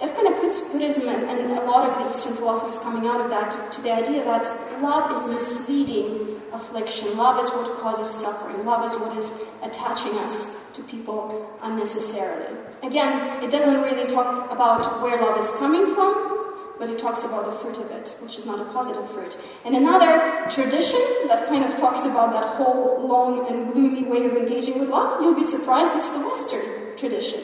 that 0.00 0.14
kind 0.14 0.28
of 0.28 0.40
puts 0.40 0.72
Buddhism 0.72 1.08
and, 1.08 1.24
and, 1.28 1.52
a 1.58 1.64
lot 1.64 1.88
of 1.88 1.98
the 1.98 2.08
Eastern 2.08 2.34
philosophies 2.34 2.78
coming 2.78 3.08
out 3.08 3.20
of 3.20 3.30
that 3.30 3.50
to, 3.50 3.76
to 3.76 3.82
the 3.82 3.92
idea 3.92 4.24
that 4.24 4.46
love 4.80 5.10
is 5.12 5.28
misleading 5.28 6.40
affliction. 6.52 7.16
Love 7.16 7.42
is 7.42 7.50
what 7.50 7.78
causes 7.78 8.08
suffering. 8.08 8.64
Love 8.64 8.84
is 8.84 8.94
what 8.96 9.16
is 9.16 9.48
attaching 9.62 10.12
us 10.18 10.72
to 10.72 10.82
people 10.84 11.50
unnecessarily. 11.62 12.56
Again, 12.82 13.42
it 13.42 13.50
doesn't 13.50 13.82
really 13.82 14.06
talk 14.06 14.50
about 14.50 15.02
where 15.02 15.20
love 15.20 15.36
is 15.38 15.50
coming 15.56 15.94
from, 15.94 16.54
but 16.78 16.88
it 16.88 16.98
talks 16.98 17.24
about 17.24 17.46
the 17.46 17.52
fruit 17.52 17.78
of 17.78 17.90
it, 17.90 18.16
which 18.22 18.38
is 18.38 18.46
not 18.46 18.60
a 18.60 18.70
positive 18.72 19.10
fruit. 19.10 19.36
And 19.64 19.74
another 19.74 20.48
tradition 20.48 21.00
that 21.26 21.48
kind 21.48 21.64
of 21.64 21.76
talks 21.76 22.06
about 22.06 22.32
that 22.32 22.56
whole 22.56 23.04
long 23.04 23.50
and 23.50 23.72
gloomy 23.72 24.04
way 24.04 24.26
of 24.26 24.36
engaging 24.36 24.78
with 24.78 24.88
love, 24.88 25.20
you'll 25.20 25.34
be 25.34 25.42
surprised, 25.42 25.96
it's 25.96 26.10
the 26.10 26.20
Western 26.20 26.96
tradition. 26.96 27.40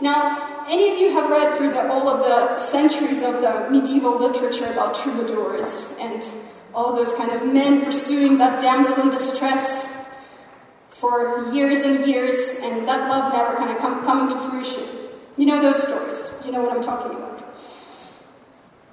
Now, 0.00 0.55
any 0.68 0.92
of 0.92 0.98
you 0.98 1.10
have 1.12 1.30
read 1.30 1.56
through 1.56 1.70
the, 1.70 1.88
all 1.88 2.08
of 2.08 2.20
the 2.20 2.58
centuries 2.58 3.22
of 3.22 3.40
the 3.40 3.68
medieval 3.70 4.18
literature 4.18 4.66
about 4.66 4.94
troubadours 4.94 5.96
and 6.00 6.28
all 6.74 6.94
those 6.94 7.14
kind 7.14 7.30
of 7.32 7.52
men 7.52 7.84
pursuing 7.84 8.38
that 8.38 8.60
damsel 8.60 9.02
in 9.02 9.10
distress 9.10 9.96
for 10.90 11.44
years 11.52 11.82
and 11.82 12.06
years, 12.06 12.58
and 12.62 12.88
that 12.88 13.08
love 13.08 13.32
never 13.32 13.56
kind 13.56 13.70
of 13.70 13.78
come, 13.78 14.04
coming 14.04 14.28
to 14.28 14.48
fruition. 14.48 14.82
You 15.36 15.46
know 15.46 15.60
those 15.60 15.82
stories. 15.82 16.42
You 16.44 16.52
know 16.52 16.62
what 16.62 16.72
I'm 16.72 16.82
talking 16.82 17.16
about. 17.16 17.42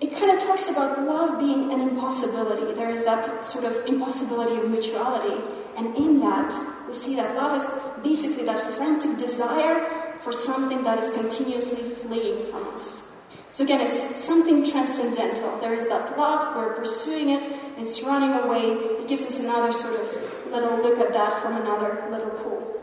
It 0.01 0.11
kind 0.13 0.31
of 0.31 0.39
talks 0.39 0.69
about 0.69 0.99
love 0.99 1.39
being 1.39 1.71
an 1.71 1.79
impossibility. 1.79 2.73
There 2.73 2.91
is 2.91 3.05
that 3.05 3.45
sort 3.45 3.63
of 3.63 3.85
impossibility 3.85 4.59
of 4.59 4.69
mutuality, 4.69 5.41
and 5.77 5.95
in 5.95 6.19
that, 6.19 6.53
we 6.87 6.93
see 6.93 7.15
that 7.15 7.35
love 7.37 7.55
is 7.55 7.69
basically 8.03 8.45
that 8.45 8.59
frantic 8.75 9.17
desire 9.17 10.02
for 10.23 10.31
something 10.31 10.83
that 10.83 10.97
is 10.97 11.13
continuously 11.13 11.83
fleeing 11.83 12.49
from 12.51 12.67
us. 12.69 13.13
So 13.51 13.63
again, 13.63 13.81
it's 13.81 13.99
something 14.23 14.65
transcendental. 14.65 15.59
There 15.59 15.75
is 15.75 15.87
that 15.89 16.17
love, 16.17 16.55
we're 16.55 16.73
pursuing 16.73 17.29
it, 17.29 17.47
it's 17.77 18.01
running 18.01 18.31
away. 18.31 18.71
It 18.99 19.07
gives 19.07 19.23
us 19.23 19.43
another 19.43 19.71
sort 19.71 19.99
of 19.99 20.51
little 20.51 20.77
look 20.77 20.99
at 20.99 21.13
that 21.13 21.39
from 21.41 21.57
another 21.57 22.07
little 22.09 22.31
pool. 22.31 22.81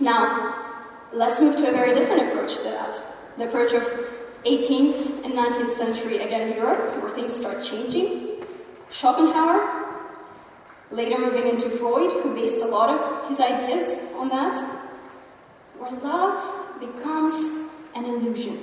Now, 0.00 0.82
let's 1.12 1.40
move 1.40 1.56
to 1.56 1.68
a 1.68 1.72
very 1.72 1.94
different 1.94 2.28
approach 2.28 2.56
to 2.58 2.64
that. 2.64 3.00
The 3.38 3.48
approach 3.48 3.72
of 3.72 3.82
18th 4.44 5.24
and 5.24 5.32
19th 5.32 5.74
century, 5.74 6.18
again, 6.18 6.54
Europe, 6.54 7.00
where 7.00 7.10
things 7.10 7.32
start 7.32 7.64
changing. 7.64 8.44
Schopenhauer, 8.90 9.86
later 10.90 11.18
moving 11.18 11.48
into 11.48 11.70
Freud, 11.70 12.12
who 12.12 12.34
based 12.34 12.62
a 12.62 12.66
lot 12.66 12.90
of 12.90 13.28
his 13.28 13.40
ideas 13.40 14.00
on 14.16 14.28
that, 14.28 14.54
where 15.78 15.90
love 15.92 16.63
becomes 16.80 17.70
an 17.94 18.04
illusion. 18.04 18.58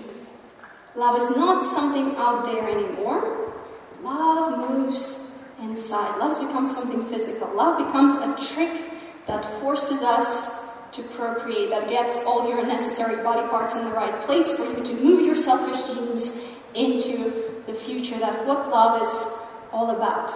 Love 0.96 1.18
is 1.18 1.36
not 1.36 1.64
something 1.64 2.16
out 2.18 2.46
there 2.46 2.68
anymore. 2.68 3.54
Love 4.02 4.70
moves 4.70 5.48
inside. 5.62 6.18
Love 6.18 6.40
becomes 6.46 6.76
something 6.76 7.04
physical. 7.06 7.56
Love 7.56 7.86
becomes 7.86 8.12
a 8.12 8.54
trick 8.54 8.92
that 9.28 9.46
forces 9.62 10.02
us 10.02 10.62
to 10.92 11.02
procreate, 11.04 11.70
that 11.70 11.88
gets 11.88 12.26
all 12.26 12.50
your 12.50 12.66
necessary 12.66 13.24
body 13.24 13.48
parts 13.48 13.76
in 13.76 13.86
the 13.86 13.92
right 13.92 14.20
place 14.22 14.54
for 14.58 14.66
you 14.66 14.84
to 14.84 14.94
move 14.96 15.26
your 15.26 15.38
selfish 15.38 15.96
genes 15.96 16.60
into 16.76 17.62
the 17.66 17.74
future. 17.74 18.20
That 18.20 18.46
what 18.46 18.70
love 18.70 19.02
is 19.02 19.38
all 19.72 19.90
about. 19.92 20.34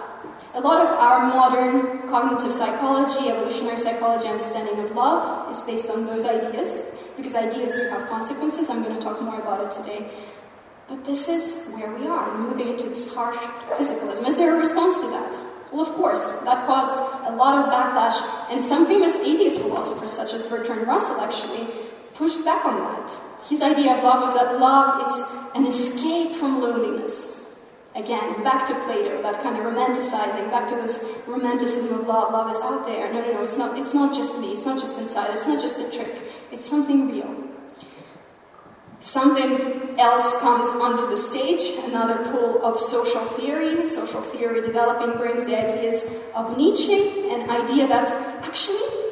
A 0.54 0.60
lot 0.60 0.80
of 0.80 0.88
our 0.88 1.28
modern 1.28 2.08
cognitive 2.08 2.52
psychology, 2.52 3.28
evolutionary 3.28 3.76
psychology 3.76 4.28
understanding 4.28 4.82
of 4.82 4.92
love 4.92 5.50
is 5.50 5.60
based 5.62 5.90
on 5.90 6.06
those 6.06 6.24
ideas, 6.24 7.05
because 7.16 7.34
ideas 7.34 7.72
do 7.72 7.88
have 7.88 8.08
consequences. 8.08 8.70
I'm 8.70 8.82
going 8.82 8.96
to 8.96 9.02
talk 9.02 9.20
more 9.22 9.40
about 9.40 9.64
it 9.64 9.72
today. 9.72 10.10
But 10.88 11.04
this 11.04 11.28
is 11.28 11.72
where 11.74 11.92
we 11.96 12.06
are. 12.06 12.38
Moving 12.38 12.68
into 12.68 12.88
this 12.88 13.12
harsh 13.12 13.36
physicalism. 13.36 14.26
Is 14.28 14.36
there 14.36 14.54
a 14.54 14.58
response 14.58 15.00
to 15.00 15.10
that? 15.10 15.38
Well, 15.72 15.82
of 15.82 15.88
course, 15.94 16.42
that 16.42 16.66
caused 16.66 16.94
a 17.26 17.34
lot 17.34 17.58
of 17.58 17.72
backlash, 17.72 18.22
and 18.52 18.62
some 18.62 18.86
famous 18.86 19.16
atheist 19.16 19.60
philosophers, 19.60 20.12
such 20.12 20.32
as 20.32 20.42
Bertrand 20.42 20.86
Russell, 20.86 21.20
actually 21.20 21.66
pushed 22.14 22.44
back 22.44 22.64
on 22.64 22.78
that. 22.78 23.16
His 23.48 23.62
idea 23.62 23.96
of 23.96 24.04
love 24.04 24.22
was 24.22 24.34
that 24.34 24.60
love 24.60 25.02
is 25.02 25.56
an 25.56 25.66
escape 25.66 26.34
from 26.36 26.60
loneliness. 26.60 27.35
Again, 27.96 28.44
back 28.44 28.66
to 28.66 28.74
Plato, 28.84 29.22
that 29.22 29.42
kind 29.42 29.56
of 29.56 29.64
romanticizing, 29.64 30.50
back 30.50 30.68
to 30.68 30.76
this 30.76 31.22
romanticism 31.26 31.98
of 31.98 32.06
love. 32.06 32.30
Love 32.30 32.50
is 32.50 32.60
out 32.60 32.86
there. 32.86 33.10
No, 33.10 33.22
no, 33.22 33.32
no, 33.32 33.42
it's 33.42 33.56
not, 33.56 33.78
it's 33.78 33.94
not 33.94 34.14
just 34.14 34.38
me, 34.38 34.52
it's 34.52 34.66
not 34.66 34.78
just 34.78 34.98
inside, 34.98 35.30
it's 35.30 35.46
not 35.46 35.60
just 35.60 35.80
a 35.80 35.96
trick, 35.96 36.14
it's 36.52 36.66
something 36.66 37.10
real. 37.10 37.44
Something 39.00 39.98
else 39.98 40.38
comes 40.40 40.68
onto 40.80 41.06
the 41.08 41.16
stage, 41.16 41.84
another 41.84 42.24
pool 42.30 42.62
of 42.64 42.78
social 42.80 43.22
theory. 43.22 43.84
Social 43.86 44.20
theory 44.20 44.60
developing 44.60 45.16
brings 45.16 45.44
the 45.44 45.56
ideas 45.56 46.22
of 46.34 46.56
Nietzsche, 46.58 47.30
an 47.30 47.48
idea 47.48 47.86
that 47.86 48.10
actually 48.42 49.05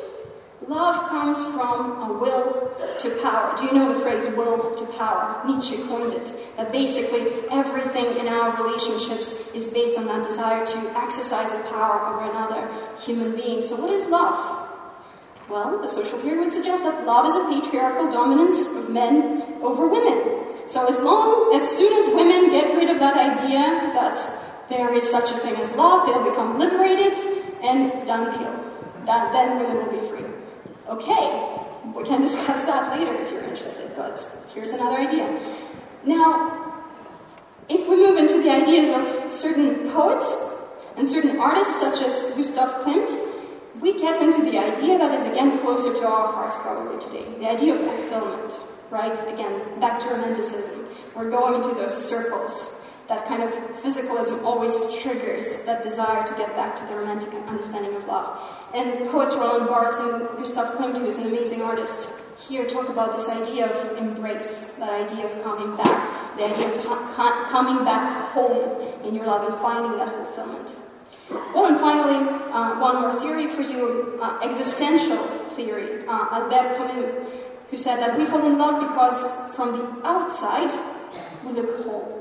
love 0.68 1.09
comes 1.09 1.44
from 1.52 2.02
a 2.02 2.18
will 2.18 2.75
to 2.99 3.11
power. 3.23 3.56
Do 3.56 3.66
you 3.66 3.73
know 3.73 3.92
the 3.92 4.00
phrase 4.00 4.28
will 4.37 4.75
to 4.75 4.87
power? 4.99 5.42
Nietzsche 5.47 5.76
coined 5.88 6.14
it. 6.14 6.33
That 6.56 6.73
basically 6.73 7.33
everything 7.50 8.16
in 8.16 8.28
our 8.28 8.62
relationships 8.62 9.54
is 9.54 9.68
based 9.68 9.99
on 9.99 10.06
that 10.06 10.25
desire 10.25 10.66
to 10.66 10.78
exercise 10.97 11.52
the 11.52 11.68
power 11.71 12.14
over 12.14 12.30
another 12.30 12.68
human 13.00 13.35
being. 13.35 13.62
So, 13.62 13.76
what 13.76 13.90
is 13.90 14.09
love? 14.09 14.64
Well, 15.49 15.80
the 15.80 15.88
social 15.88 16.18
theory 16.18 16.40
would 16.40 16.52
suggest 16.52 16.85
that 16.85 17.04
love 17.04 17.26
is 17.26 17.35
a 17.35 17.44
patriarchal 17.49 18.11
dominance 18.11 18.75
of 18.76 18.94
men 18.94 19.42
over 19.62 19.87
women. 19.87 20.44
So 20.66 20.87
as 20.88 21.00
long 21.00 21.54
as 21.54 21.68
soon 21.68 21.92
as 21.92 22.14
women 22.14 22.50
get 22.50 22.75
rid 22.75 22.88
of 22.88 22.99
that 22.99 23.16
idea 23.16 23.92
that 23.92 24.18
there 24.71 24.94
is 24.94 25.09
such 25.09 25.30
a 25.30 25.35
thing 25.35 25.56
as 25.56 25.76
love, 25.76 26.06
they'll 26.06 26.25
become 26.25 26.59
liberated 26.59 27.12
and 27.62 28.06
done 28.06 28.30
deal. 28.30 28.64
That, 29.04 29.33
then 29.35 29.61
women 29.61 29.76
will 29.85 29.92
be 29.92 30.06
free. 30.09 30.25
Okay, 30.88 31.64
we 31.94 32.04
can 32.04 32.20
discuss 32.28 32.64
that 32.66 32.98
later 32.98 33.14
if 33.14 33.32
you're 33.32 33.44
interested, 33.44 33.90
but 33.96 34.20
here's 34.52 34.72
another 34.72 34.96
idea. 34.96 35.38
Now, 36.04 36.82
if 37.68 37.88
we 37.88 37.96
move 37.96 38.18
into 38.18 38.42
the 38.42 38.50
ideas 38.50 38.92
of 38.92 39.32
certain 39.32 39.90
poets 39.90 40.76
and 40.96 41.08
certain 41.08 41.38
artists, 41.38 41.80
such 41.80 42.02
as 42.02 42.34
Gustav 42.36 42.84
Klimt, 42.84 43.10
we 43.80 43.98
get 43.98 44.20
into 44.20 44.42
the 44.42 44.58
idea 44.58 44.98
that 44.98 45.14
is 45.14 45.26
again 45.26 45.58
closer 45.58 45.92
to 45.92 46.06
our 46.06 46.32
hearts 46.32 46.56
probably 46.58 46.98
today 47.00 47.22
the 47.38 47.48
idea 47.50 47.74
of 47.74 47.80
fulfillment, 47.80 48.62
right? 48.90 49.18
Again, 49.32 49.80
back 49.80 50.00
to 50.00 50.08
romanticism. 50.10 50.86
We're 51.16 51.30
going 51.30 51.54
into 51.54 51.74
those 51.74 51.96
circles. 51.96 52.80
That 53.08 53.26
kind 53.26 53.42
of 53.42 53.50
physicalism 53.82 54.42
always 54.44 54.96
triggers 55.02 55.64
that 55.66 55.82
desire 55.82 56.26
to 56.26 56.34
get 56.34 56.54
back 56.56 56.76
to 56.76 56.86
the 56.86 56.96
romantic 56.96 57.34
understanding 57.46 57.94
of 57.96 58.06
love. 58.06 58.40
And 58.75 59.09
poets 59.09 59.37
Roland 59.37 59.69
Barthes 59.69 60.00
and 60.00 60.26
Gustav 60.37 60.75
Klimt, 60.75 60.99
who 60.99 61.07
is 61.07 61.19
an 61.19 61.28
amazing 61.28 61.62
artist, 61.62 62.40
here 62.49 62.66
talk 62.66 62.88
about 62.88 63.14
this 63.14 63.31
idea 63.31 63.71
of 63.71 63.97
embrace, 63.97 64.75
that 64.78 64.90
idea 64.90 65.26
of 65.26 65.45
coming 65.45 65.76
back, 65.76 66.37
the 66.37 66.47
idea 66.47 66.66
of 66.66 66.85
coming 67.50 67.85
back 67.85 68.33
home 68.33 68.83
in 69.04 69.14
your 69.14 69.26
love 69.26 69.49
and 69.49 69.61
finding 69.62 69.97
that 69.97 70.11
fulfillment. 70.11 70.76
Well, 71.54 71.66
and 71.66 71.78
finally, 71.78 72.19
uh, 72.52 72.81
one 72.81 73.00
more 73.00 73.12
theory 73.12 73.47
for 73.47 73.62
you 73.62 74.19
uh, 74.21 74.40
existential 74.43 75.19
theory. 75.54 76.04
Uh, 76.09 76.28
Albert 76.33 76.76
Camus, 76.76 77.31
who 77.71 77.76
said 77.76 77.99
that 77.99 78.19
we 78.19 78.25
fall 78.25 78.45
in 78.45 78.59
love 78.59 78.81
because 78.88 79.54
from 79.54 79.71
the 79.71 80.07
outside 80.07 80.73
we 81.45 81.52
look 81.52 81.85
whole. 81.85 82.13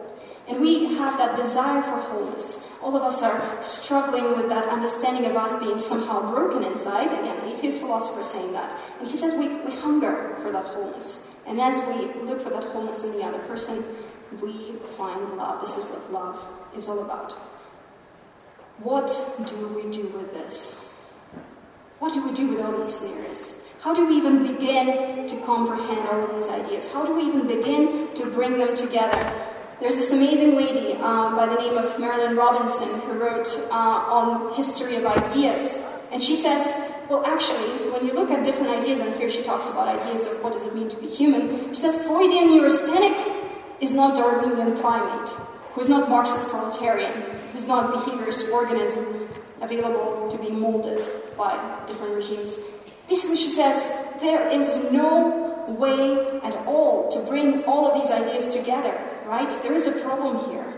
And 0.48 0.62
we 0.62 0.96
have 0.96 1.18
that 1.18 1.36
desire 1.36 1.82
for 1.82 1.98
wholeness. 1.98 2.78
All 2.82 2.96
of 2.98 3.04
us 3.04 3.24
are 3.24 3.62
struggling 3.62 4.38
with 4.38 4.50
that 4.50 4.68
understanding 4.68 5.26
of 5.26 5.38
us 5.38 5.58
being 5.60 5.80
somehow 5.80 6.32
broken 6.32 6.64
inside. 6.64 7.08
Again, 7.08 7.38
an 7.38 7.50
atheist 7.50 7.80
philosopher 7.82 8.24
saying 8.24 8.52
that. 8.52 8.76
And 9.00 9.08
he 9.08 9.16
says 9.16 9.36
we, 9.36 9.48
we 9.64 9.72
hunger 9.72 10.36
for 10.42 10.52
that 10.52 10.66
wholeness. 10.66 11.42
And 11.48 11.62
as 11.62 11.82
we 11.88 12.22
look 12.24 12.42
for 12.42 12.50
that 12.50 12.64
wholeness 12.66 13.06
in 13.06 13.14
the 13.14 13.24
other 13.24 13.40
person, 13.40 13.84
we 14.42 14.74
find 14.98 15.38
love. 15.38 15.62
This 15.62 15.78
is 15.78 15.86
what 15.86 16.12
love 16.12 16.48
is 16.76 16.90
all 16.90 17.04
about. 17.06 17.34
What 18.80 19.08
do 19.48 19.68
we 19.70 19.90
do 19.92 20.08
with 20.10 20.34
this? 20.34 21.14
What 22.00 22.14
do 22.14 22.26
we 22.28 22.34
do 22.34 22.48
with 22.50 22.60
all 22.60 22.76
these 22.76 22.94
scenarios? 22.94 23.74
How 23.82 23.94
do 23.94 24.06
we 24.06 24.16
even 24.16 24.44
begin 24.44 25.28
to 25.28 25.38
comprehend 25.46 26.08
all 26.08 26.26
of 26.26 26.36
these 26.36 26.50
ideas? 26.50 26.92
How 26.92 27.06
do 27.06 27.16
we 27.16 27.22
even 27.22 27.48
begin 27.48 28.14
to 28.16 28.26
bring 28.28 28.58
them 28.58 28.76
together? 28.76 29.53
There's 29.84 29.98
this 29.98 30.14
amazing 30.14 30.56
lady 30.56 30.96
uh, 31.02 31.36
by 31.36 31.46
the 31.46 31.60
name 31.60 31.78
of 31.78 31.92
Marilynne 31.98 32.38
Robinson 32.38 32.88
who 33.02 33.20
wrote 33.20 33.50
uh, 33.70 33.76
on 34.08 34.56
history 34.56 34.96
of 34.96 35.06
ideas. 35.06 35.86
And 36.10 36.24
she 36.24 36.36
says, 36.36 36.72
well, 37.10 37.26
actually, 37.26 37.92
when 37.92 38.08
you 38.08 38.14
look 38.14 38.32
at 38.32 38.46
different 38.46 38.72
ideas, 38.72 39.02
and 39.02 39.14
here 39.16 39.30
she 39.30 39.44
talks 39.44 39.70
about 39.70 39.90
ideas 39.90 40.26
of 40.26 40.42
what 40.42 40.54
does 40.54 40.66
it 40.66 40.74
mean 40.74 40.88
to 40.88 40.98
be 41.02 41.08
human, 41.08 41.68
she 41.74 41.82
says 41.82 42.08
Freudian 42.08 42.56
neurasthenic 42.56 43.14
is 43.82 43.94
not 43.94 44.16
Darwinian 44.16 44.78
primate, 44.78 45.30
who 45.74 45.82
is 45.82 45.90
not 45.90 46.08
Marxist 46.08 46.50
proletarian, 46.50 47.12
who's 47.52 47.68
not 47.68 47.94
behaviorist 47.94 48.54
organism 48.54 49.28
available 49.62 50.30
to 50.30 50.38
be 50.38 50.50
molded 50.50 51.06
by 51.38 51.60
different 51.88 52.16
regimes. 52.16 52.58
Basically, 53.10 53.36
she 53.36 53.50
says 53.50 54.16
there 54.22 54.48
is 54.48 54.94
no 54.94 55.66
way 55.68 56.40
at 56.40 56.56
all 56.68 57.10
to 57.10 57.20
bring 57.30 57.66
all 57.66 57.92
of 57.92 58.00
these 58.00 58.12
ideas 58.12 58.56
together, 58.56 58.98
right? 59.34 59.50
There 59.64 59.74
is 59.74 59.88
a 59.88 59.96
problem 60.06 60.34
here. 60.48 60.70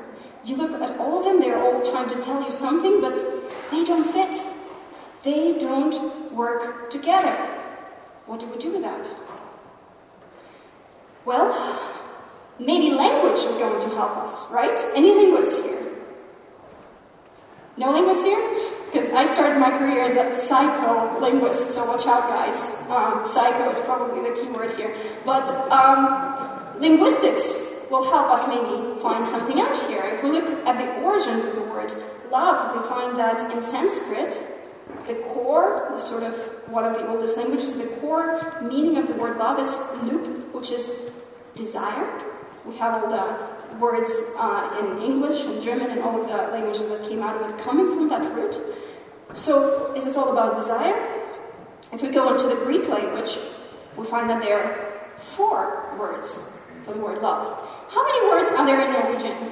You 0.45 0.55
look 0.55 0.71
at 0.81 0.97
all 0.97 1.19
of 1.19 1.25
them, 1.25 1.41
they're 1.41 1.62
all 1.62 1.81
trying 1.91 2.07
to 2.09 2.21
tell 2.21 2.41
you 2.41 2.51
something, 2.51 3.01
but 3.01 3.19
they 3.71 3.83
don't 3.83 4.07
fit. 4.17 4.35
They 5.24 5.57
don't 5.57 5.97
work 6.31 6.89
together. 6.89 7.35
What 8.27 8.39
do 8.39 8.47
we 8.47 8.57
do 8.57 8.71
with 8.71 8.83
that? 8.83 9.12
Well, 11.25 11.50
maybe 12.57 12.91
language 12.91 13.39
is 13.39 13.55
going 13.57 13.81
to 13.81 13.89
help 13.89 14.15
us, 14.25 14.50
right? 14.53 14.79
Any 14.95 15.13
linguists 15.13 15.65
here? 15.65 15.83
No 17.77 17.91
linguists 17.91 18.24
here? 18.24 18.43
because 18.95 19.12
I 19.12 19.25
started 19.25 19.59
my 19.59 19.71
career 19.77 20.03
as 20.03 20.15
a 20.15 20.27
psycholinguist, 20.31 21.75
so 21.75 21.83
watch 21.85 22.07
out, 22.07 22.29
guys. 22.29 22.59
Um, 22.89 23.25
psycho 23.25 23.69
is 23.69 23.81
probably 23.81 24.21
the 24.29 24.33
key 24.39 24.47
word 24.47 24.71
here. 24.79 24.95
But 25.25 25.50
um, 25.69 26.79
linguistics 26.79 27.64
will 27.89 28.03
help 28.03 28.29
us 28.29 28.47
maybe 28.47 28.99
find 28.99 29.25
something 29.25 29.59
out 29.59 29.77
here. 29.87 30.01
If 30.03 30.23
we 30.23 30.31
look 30.31 30.65
at 30.67 30.77
the 30.77 31.01
origins 31.03 31.45
of 31.45 31.55
the 31.55 31.61
word 31.61 31.93
love, 32.31 32.75
we 32.75 32.87
find 32.87 33.17
that 33.17 33.53
in 33.53 33.61
Sanskrit, 33.61 34.41
the 35.07 35.15
core, 35.33 35.89
the 35.91 35.97
sort 35.97 36.23
of 36.23 36.33
one 36.69 36.83
of 36.83 36.95
the 36.95 37.07
oldest 37.07 37.37
languages, 37.37 37.77
the 37.77 37.87
core 37.97 38.57
meaning 38.61 38.97
of 38.97 39.07
the 39.07 39.13
word 39.13 39.37
love 39.37 39.59
is 39.59 39.71
lup, 40.03 40.25
which 40.53 40.71
is 40.71 41.11
desire. 41.53 42.23
We 42.65 42.75
have 42.77 43.03
all 43.03 43.09
the 43.09 43.77
words 43.77 44.33
uh, 44.37 44.77
in 44.79 45.01
English 45.01 45.45
and 45.45 45.61
German 45.61 45.91
and 45.91 46.01
all 46.01 46.19
of 46.19 46.27
the 46.27 46.37
languages 46.53 46.89
that 46.89 47.07
came 47.07 47.21
out 47.21 47.41
of 47.41 47.51
it 47.51 47.57
coming 47.59 47.87
from 47.93 48.09
that 48.09 48.33
root. 48.33 48.57
So, 49.33 49.93
is 49.93 50.07
it 50.07 50.15
all 50.15 50.31
about 50.31 50.55
desire? 50.55 50.95
If 51.91 52.01
we 52.01 52.09
go 52.09 52.33
into 52.33 52.47
the 52.47 52.63
Greek 52.65 52.87
language, 52.87 53.37
we 53.97 54.05
find 54.05 54.29
that 54.29 54.41
there 54.41 54.59
are 54.59 55.17
four 55.17 55.95
words 55.99 56.54
for 56.85 56.93
the 56.93 56.99
word 56.99 57.21
love. 57.21 57.43
How 57.89 58.03
many 58.03 58.29
words 58.29 58.51
are 58.51 58.65
there 58.65 58.79
in 58.85 58.93
Norwegian? 58.93 59.51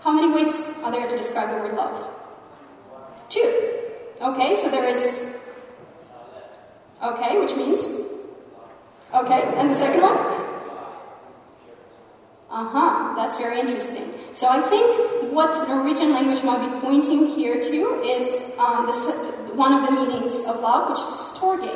How 0.00 0.12
many 0.12 0.32
ways 0.32 0.80
are 0.82 0.90
there 0.90 1.06
to 1.08 1.16
describe 1.16 1.50
the 1.50 1.62
word 1.62 1.76
love? 1.76 2.08
Two. 3.28 3.46
Okay, 4.22 4.56
so 4.56 4.70
there 4.70 4.88
is. 4.88 5.52
Okay, 7.02 7.38
which 7.38 7.54
means? 7.56 7.86
Okay, 9.12 9.54
and 9.56 9.70
the 9.70 9.74
second 9.74 10.02
one? 10.02 10.16
Uh 12.50 12.64
huh, 12.68 13.14
that's 13.16 13.38
very 13.38 13.60
interesting. 13.60 14.04
So 14.34 14.48
I 14.48 14.60
think 14.60 15.32
what 15.32 15.54
Norwegian 15.68 16.12
language 16.12 16.42
might 16.42 16.58
be 16.66 16.80
pointing 16.80 17.26
here 17.26 17.60
to 17.60 18.02
is 18.02 18.56
um, 18.58 18.86
this, 18.86 19.06
one 19.54 19.72
of 19.72 19.86
the 19.86 19.92
meanings 19.92 20.46
of 20.46 20.60
love, 20.60 20.90
which 20.90 20.98
is 20.98 21.04
storge 21.04 21.70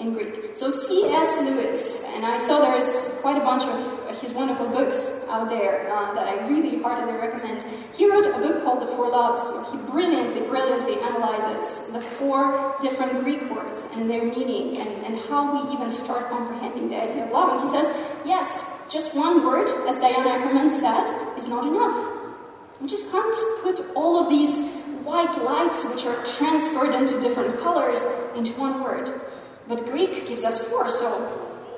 in 0.00 0.12
Greek. 0.12 0.56
So 0.56 0.70
C.S. 0.70 1.40
Lewis, 1.42 2.04
and 2.14 2.24
I 2.24 2.38
saw 2.38 2.60
there 2.60 2.76
is 2.76 3.18
quite 3.20 3.36
a 3.36 3.44
bunch 3.44 3.64
of 3.64 4.04
his 4.20 4.32
wonderful 4.32 4.68
books 4.68 5.26
out 5.28 5.48
there 5.48 5.92
uh, 5.92 6.14
that 6.14 6.26
I 6.26 6.48
really 6.48 6.80
heartily 6.80 7.12
recommend. 7.12 7.62
He 7.94 8.10
wrote 8.10 8.26
a 8.26 8.38
book 8.38 8.62
called 8.64 8.82
The 8.82 8.86
Four 8.86 9.10
Loves, 9.10 9.42
where 9.50 9.64
he 9.70 9.90
brilliantly, 9.90 10.42
brilliantly 10.48 11.00
analyzes 11.00 11.92
the 11.92 12.00
four 12.00 12.76
different 12.80 13.22
Greek 13.22 13.50
words 13.50 13.90
and 13.94 14.08
their 14.08 14.24
meaning 14.24 14.80
and, 14.80 15.04
and 15.04 15.18
how 15.28 15.52
we 15.52 15.72
even 15.74 15.90
start 15.90 16.24
comprehending 16.30 16.88
the 16.90 17.02
idea 17.02 17.24
of 17.24 17.32
love. 17.32 17.52
And 17.52 17.60
he 17.60 17.68
says, 17.68 17.88
yes, 18.24 18.86
just 18.90 19.16
one 19.16 19.44
word, 19.44 19.68
as 19.88 19.98
Diana 19.98 20.30
Ackerman 20.30 20.70
said, 20.70 21.36
is 21.36 21.48
not 21.48 21.66
enough. 21.66 22.22
We 22.80 22.86
just 22.86 23.10
can't 23.10 23.36
put 23.62 23.80
all 23.94 24.18
of 24.18 24.28
these 24.28 24.72
white 25.04 25.36
lights, 25.42 25.88
which 25.88 26.06
are 26.06 26.24
transferred 26.24 26.94
into 26.94 27.20
different 27.20 27.58
colors, 27.60 28.04
into 28.36 28.58
one 28.58 28.82
word. 28.82 29.20
But 29.66 29.86
Greek 29.86 30.26
gives 30.28 30.44
us 30.44 30.68
four, 30.68 30.88
so 30.88 31.08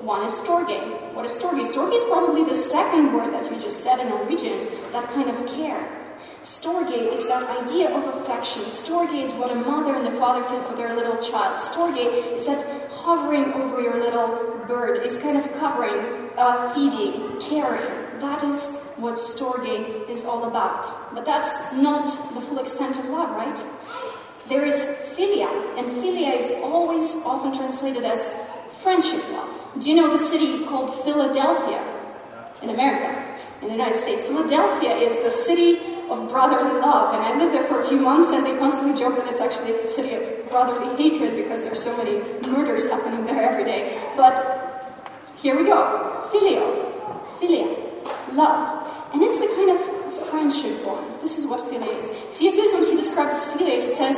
one 0.01 0.23
is 0.23 0.31
storge. 0.33 0.77
What 1.13 1.25
is 1.25 1.31
storge? 1.31 1.65
Storge 1.65 1.95
is 1.95 2.03
probably 2.05 2.43
the 2.43 2.53
second 2.53 3.13
word 3.13 3.33
that 3.33 3.51
you 3.51 3.59
just 3.59 3.83
said 3.83 3.99
in 3.99 4.09
Norwegian, 4.09 4.67
that 4.91 5.03
kind 5.13 5.29
of 5.29 5.47
care. 5.47 5.97
Storge 6.43 7.13
is 7.13 7.27
that 7.27 7.43
idea 7.61 7.89
of 7.89 8.03
affection. 8.15 8.63
Storge 8.63 9.13
is 9.13 9.33
what 9.33 9.51
a 9.51 9.55
mother 9.55 9.95
and 9.95 10.07
a 10.07 10.11
father 10.11 10.43
feel 10.43 10.61
for 10.63 10.75
their 10.75 10.95
little 10.95 11.17
child. 11.17 11.59
Storge 11.59 12.35
is 12.35 12.45
that 12.45 12.65
hovering 12.91 13.53
over 13.53 13.81
your 13.81 13.97
little 13.97 14.65
bird, 14.67 15.05
is 15.05 15.21
kind 15.21 15.37
of 15.37 15.51
covering, 15.53 16.29
uh, 16.37 16.69
feeding, 16.73 17.39
caring. 17.39 18.19
That 18.19 18.43
is 18.43 18.83
what 18.97 19.15
storge 19.15 20.09
is 20.09 20.25
all 20.25 20.47
about. 20.47 20.87
But 21.13 21.25
that's 21.25 21.73
not 21.73 22.07
the 22.33 22.41
full 22.41 22.59
extent 22.59 22.97
of 22.97 23.05
love, 23.09 23.31
right? 23.35 23.59
There 24.49 24.65
is 24.65 24.77
philia, 25.15 25.49
and 25.77 25.87
philia 25.97 26.35
is 26.35 26.51
always 26.63 27.21
often 27.25 27.53
translated 27.53 28.03
as 28.03 28.33
friendship 28.81 29.21
love. 29.31 29.51
Do 29.79 29.89
you 29.89 29.95
know 29.95 30.11
the 30.11 30.17
city 30.17 30.65
called 30.65 30.93
Philadelphia 31.03 31.83
in 32.61 32.69
America, 32.69 33.11
in 33.61 33.67
the 33.67 33.73
United 33.73 33.97
States? 33.97 34.23
Philadelphia 34.23 34.95
is 34.95 35.21
the 35.21 35.29
city 35.29 35.79
of 36.09 36.29
brotherly 36.29 36.79
love, 36.79 37.13
and 37.13 37.23
I 37.23 37.37
lived 37.37 37.53
there 37.53 37.65
for 37.65 37.81
a 37.81 37.85
few 37.85 37.99
months, 37.99 38.31
and 38.31 38.45
they 38.45 38.57
constantly 38.57 38.97
joke 38.97 39.17
that 39.17 39.27
it's 39.27 39.41
actually 39.41 39.71
a 39.71 39.87
city 39.87 40.15
of 40.15 40.49
brotherly 40.49 40.95
hatred 40.95 41.35
because 41.35 41.65
there's 41.65 41.83
so 41.83 41.95
many 41.97 42.21
murders 42.47 42.89
happening 42.89 43.25
there 43.25 43.41
every 43.41 43.65
day. 43.65 43.99
But 44.15 44.39
here 45.37 45.57
we 45.57 45.65
go 45.65 46.07
filio, 46.31 47.19
philia, 47.37 47.67
love. 48.33 48.87
And 49.13 49.21
it's 49.23 49.39
the 49.39 49.47
kind 49.55 49.71
of 49.71 49.96
friendship 50.25 50.83
bond. 50.83 51.15
This 51.21 51.37
is 51.37 51.47
what 51.47 51.61
philia 51.71 51.99
is. 51.99 52.07
C.S. 52.35 52.55
Lewis, 52.55 52.73
when 52.73 52.85
he 52.85 52.95
describes 52.95 53.45
philia, 53.47 53.81
he 53.81 53.93
says, 53.93 54.17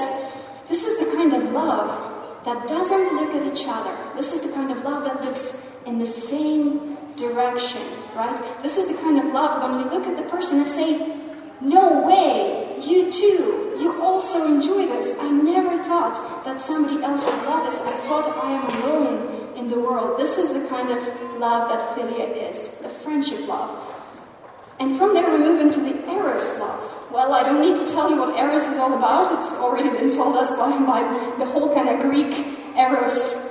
This 0.67 0.85
is 0.85 0.99
the 0.99 1.15
kind 1.15 1.33
of 1.33 1.51
love 1.51 2.43
that 2.45 2.67
doesn't 2.67 3.15
look 3.15 3.35
at 3.35 3.45
each 3.45 3.65
other. 3.67 3.95
This 4.15 4.33
is 4.33 4.47
the 4.47 4.53
kind 4.53 4.71
of 4.71 4.83
love 4.83 5.03
that 5.03 5.23
looks 5.23 5.81
in 5.85 5.99
the 5.99 6.05
same 6.05 6.97
direction, 7.15 7.81
right? 8.15 8.39
This 8.61 8.77
is 8.77 8.87
the 8.87 9.01
kind 9.01 9.19
of 9.19 9.25
love 9.33 9.61
when 9.61 9.83
we 9.83 9.89
look 9.89 10.07
at 10.07 10.17
the 10.17 10.29
person 10.29 10.59
and 10.59 10.67
say, 10.67 11.15
No 11.61 12.05
way, 12.07 12.77
you 12.81 13.11
too, 13.11 13.75
you 13.79 14.01
also 14.01 14.45
enjoy 14.45 14.85
this. 14.85 15.17
I 15.19 15.29
never 15.29 15.81
thought 15.83 16.45
that 16.45 16.59
somebody 16.59 17.03
else 17.03 17.25
would 17.25 17.43
love 17.45 17.65
this. 17.65 17.81
I 17.81 17.91
thought 18.07 18.27
I 18.43 18.51
am 18.51 18.83
alone 18.83 19.57
in 19.57 19.69
the 19.69 19.79
world. 19.79 20.17
This 20.17 20.37
is 20.37 20.53
the 20.53 20.67
kind 20.69 20.89
of 20.89 20.99
love 21.37 21.69
that 21.69 21.81
philia 21.95 22.49
is, 22.49 22.79
the 22.79 22.89
friendship 22.89 23.47
love. 23.47 23.98
And 24.79 24.97
from 24.97 25.13
there, 25.13 25.29
we 25.29 25.39
move 25.39 25.59
into 25.59 25.81
the 25.81 26.09
eros 26.09 26.57
love. 26.59 27.11
Well, 27.11 27.33
I 27.33 27.43
don't 27.43 27.59
need 27.59 27.77
to 27.77 27.91
tell 27.91 28.09
you 28.09 28.17
what 28.17 28.37
eros 28.37 28.67
is 28.67 28.79
all 28.79 28.97
about. 28.97 29.33
It's 29.33 29.55
already 29.55 29.89
been 29.89 30.11
told 30.11 30.37
us 30.37 30.55
by, 30.55 30.69
by 30.85 31.01
the 31.37 31.45
whole 31.45 31.73
kind 31.73 31.89
of 31.89 31.99
Greek 32.01 32.33
eros 32.77 33.49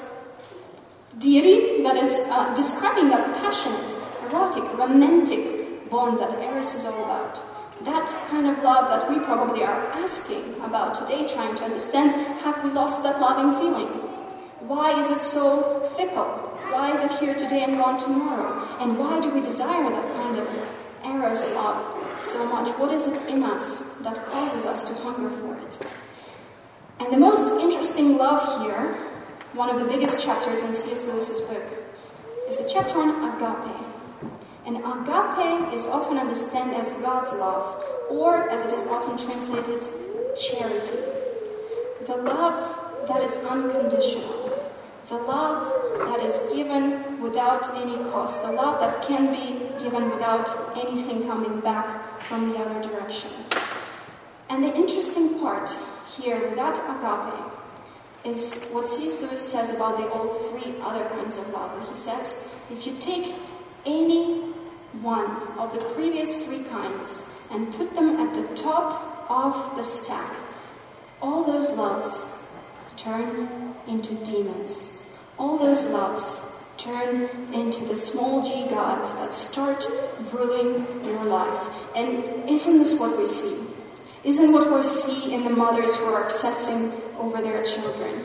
deity 1.18 1.82
that 1.82 1.96
is 1.96 2.26
uh, 2.30 2.54
describing 2.54 3.08
that 3.10 3.36
passionate, 3.42 3.94
erotic, 4.24 4.62
romantic 4.78 5.90
bond 5.90 6.18
that 6.20 6.32
eros 6.42 6.74
is 6.74 6.86
all 6.86 7.04
about. 7.04 7.42
That 7.84 8.08
kind 8.28 8.46
of 8.46 8.62
love 8.62 8.88
that 8.90 9.10
we 9.10 9.18
probably 9.24 9.64
are 9.64 9.86
asking 9.92 10.54
about 10.62 10.94
today, 10.94 11.28
trying 11.28 11.54
to 11.56 11.64
understand 11.64 12.12
have 12.40 12.62
we 12.64 12.70
lost 12.70 13.02
that 13.02 13.20
loving 13.20 13.52
feeling? 13.60 13.88
Why 14.66 14.98
is 15.00 15.10
it 15.10 15.20
so 15.20 15.80
fickle? 15.96 16.48
Why 16.70 16.92
is 16.92 17.02
it 17.02 17.18
here 17.18 17.34
today 17.34 17.64
and 17.64 17.76
gone 17.76 17.98
tomorrow? 17.98 18.66
And 18.80 18.98
why 18.98 19.20
do 19.20 19.30
we 19.30 19.40
desire 19.40 19.88
that 19.90 20.14
kind 20.14 20.38
of 20.38 20.46
eros 21.18 21.52
love 21.54 22.20
so 22.20 22.44
much? 22.46 22.68
What 22.78 22.92
is 22.92 23.06
it 23.06 23.28
in 23.28 23.42
us 23.42 23.98
that 24.00 24.24
causes 24.26 24.66
us 24.66 24.88
to 24.88 24.94
hunger 25.02 25.30
for 25.30 25.56
it? 25.66 25.80
And 27.00 27.12
the 27.12 27.18
most 27.18 27.60
interesting 27.60 28.16
love 28.16 28.42
here, 28.62 28.94
one 29.52 29.70
of 29.70 29.80
the 29.80 29.86
biggest 29.86 30.20
chapters 30.24 30.64
in 30.64 30.72
C.S. 30.72 31.06
Lewis's 31.06 31.42
book, 31.42 31.64
is 32.48 32.58
the 32.58 32.68
chapter 32.68 32.98
on 32.98 33.10
agape. 33.28 33.84
And 34.66 34.76
agape 34.78 35.72
is 35.72 35.86
often 35.86 36.18
understood 36.18 36.74
as 36.74 36.92
God's 37.00 37.32
love, 37.34 37.84
or 38.10 38.48
as 38.50 38.64
it 38.66 38.72
is 38.72 38.86
often 38.86 39.16
translated, 39.18 39.86
charity. 40.36 40.98
The 42.06 42.16
love 42.16 43.08
that 43.08 43.22
is 43.22 43.38
unconditional 43.38 44.57
the 45.08 45.16
love 45.16 45.98
that 46.00 46.20
is 46.20 46.50
given 46.54 47.20
without 47.22 47.74
any 47.76 47.96
cost, 48.10 48.42
the 48.42 48.52
love 48.52 48.78
that 48.80 49.02
can 49.02 49.32
be 49.32 49.66
given 49.82 50.10
without 50.10 50.50
anything 50.76 51.26
coming 51.26 51.60
back 51.60 52.20
from 52.22 52.50
the 52.50 52.58
other 52.58 52.86
direction. 52.86 53.30
And 54.50 54.62
the 54.62 54.74
interesting 54.74 55.40
part 55.40 55.70
here 56.20 56.38
with 56.40 56.56
that 56.56 56.76
agape 56.76 57.52
is 58.26 58.68
what 58.70 58.86
C.S. 58.86 59.22
Lewis 59.22 59.40
says 59.40 59.74
about 59.74 59.96
the 59.96 60.08
all 60.10 60.28
three 60.50 60.74
other 60.82 61.08
kinds 61.08 61.38
of 61.38 61.48
love. 61.50 61.88
He 61.88 61.94
says, 61.94 62.54
if 62.70 62.86
you 62.86 62.94
take 63.00 63.34
any 63.86 64.40
one 65.00 65.30
of 65.58 65.72
the 65.72 65.80
previous 65.94 66.44
three 66.44 66.64
kinds 66.64 67.40
and 67.50 67.72
put 67.72 67.94
them 67.94 68.16
at 68.20 68.34
the 68.34 68.54
top 68.54 69.30
of 69.30 69.76
the 69.76 69.82
stack, 69.82 70.34
all 71.22 71.44
those 71.44 71.72
loves 71.78 72.46
turn 72.96 73.74
into 73.86 74.14
demons 74.24 74.97
all 75.38 75.56
those 75.56 75.88
loves 75.88 76.44
turn 76.76 77.28
into 77.52 77.84
the 77.84 77.96
small 77.96 78.42
g 78.44 78.68
gods 78.70 79.14
that 79.14 79.34
start 79.34 79.86
ruling 80.32 80.86
your 81.04 81.24
life. 81.24 81.76
And 81.96 82.48
isn't 82.48 82.78
this 82.78 82.98
what 82.98 83.18
we 83.18 83.26
see? 83.26 83.66
Isn't 84.24 84.52
what 84.52 84.72
we 84.72 84.82
see 84.82 85.34
in 85.34 85.44
the 85.44 85.50
mothers 85.50 85.96
who 85.96 86.04
are 86.06 86.24
obsessing 86.24 86.92
over 87.18 87.40
their 87.40 87.64
children? 87.64 88.24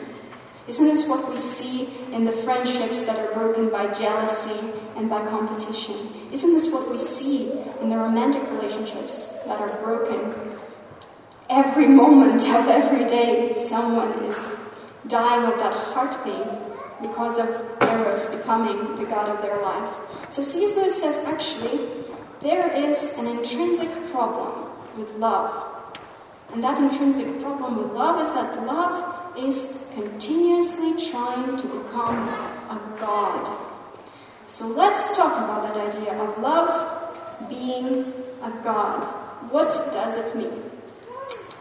Isn't 0.66 0.86
this 0.86 1.08
what 1.08 1.28
we 1.30 1.36
see 1.36 1.88
in 2.12 2.24
the 2.24 2.32
friendships 2.32 3.04
that 3.04 3.18
are 3.18 3.34
broken 3.34 3.70
by 3.70 3.92
jealousy 3.92 4.72
and 4.96 5.10
by 5.10 5.20
competition? 5.28 5.96
Isn't 6.32 6.54
this 6.54 6.72
what 6.72 6.90
we 6.90 6.98
see 6.98 7.52
in 7.80 7.90
the 7.90 7.96
romantic 7.96 8.42
relationships 8.50 9.42
that 9.44 9.60
are 9.60 9.76
broken? 9.82 10.56
Every 11.50 11.86
moment 11.86 12.42
of 12.48 12.68
every 12.68 13.04
day, 13.04 13.54
someone 13.56 14.24
is 14.24 14.42
dying 15.06 15.52
of 15.52 15.58
that 15.58 15.74
heart 15.74 16.16
pain 16.24 16.73
because 17.06 17.38
of 17.38 17.48
Eros 17.82 18.34
becoming 18.34 18.96
the 18.96 19.04
god 19.04 19.28
of 19.28 19.42
their 19.42 19.60
life. 19.60 19.90
So. 20.30 20.42
Lewis 20.42 21.00
says 21.00 21.24
actually, 21.26 21.88
there 22.40 22.72
is 22.72 23.18
an 23.18 23.26
intrinsic 23.26 23.90
problem 24.10 24.70
with 24.96 25.10
love. 25.16 25.52
And 26.52 26.62
that 26.62 26.78
intrinsic 26.78 27.40
problem 27.42 27.76
with 27.76 27.92
love 27.92 28.20
is 28.20 28.32
that 28.34 28.64
love 28.66 29.36
is 29.38 29.90
continuously 29.94 30.92
trying 31.10 31.56
to 31.56 31.66
become 31.66 32.16
a 32.70 32.80
God. 33.00 33.44
So 34.46 34.66
let's 34.68 35.16
talk 35.16 35.36
about 35.38 35.74
that 35.74 35.94
idea 35.94 36.14
of 36.22 36.38
love 36.38 37.48
being 37.48 38.12
a 38.42 38.50
God. 38.62 39.04
What 39.50 39.70
does 39.92 40.18
it 40.18 40.36
mean? 40.36 40.62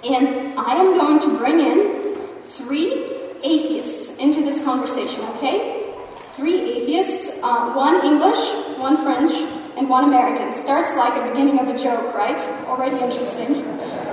And 0.03 0.59
I 0.59 0.75
am 0.75 0.93
going 0.93 1.19
to 1.21 1.37
bring 1.37 1.59
in 1.59 2.15
three 2.41 3.12
atheists 3.43 4.17
into 4.17 4.41
this 4.41 4.63
conversation, 4.63 5.21
okay? 5.35 5.93
Three 6.33 6.81
atheists, 6.81 7.39
uh, 7.43 7.73
one 7.73 8.03
English, 8.05 8.41
one 8.79 8.97
French, 8.97 9.31
and 9.77 9.89
one 9.89 10.05
American. 10.05 10.51
Starts 10.53 10.95
like 10.95 11.13
a 11.13 11.29
beginning 11.29 11.59
of 11.59 11.67
a 11.67 11.77
joke, 11.77 12.15
right? 12.15 12.39
Already 12.67 12.97
interesting. 12.99 13.55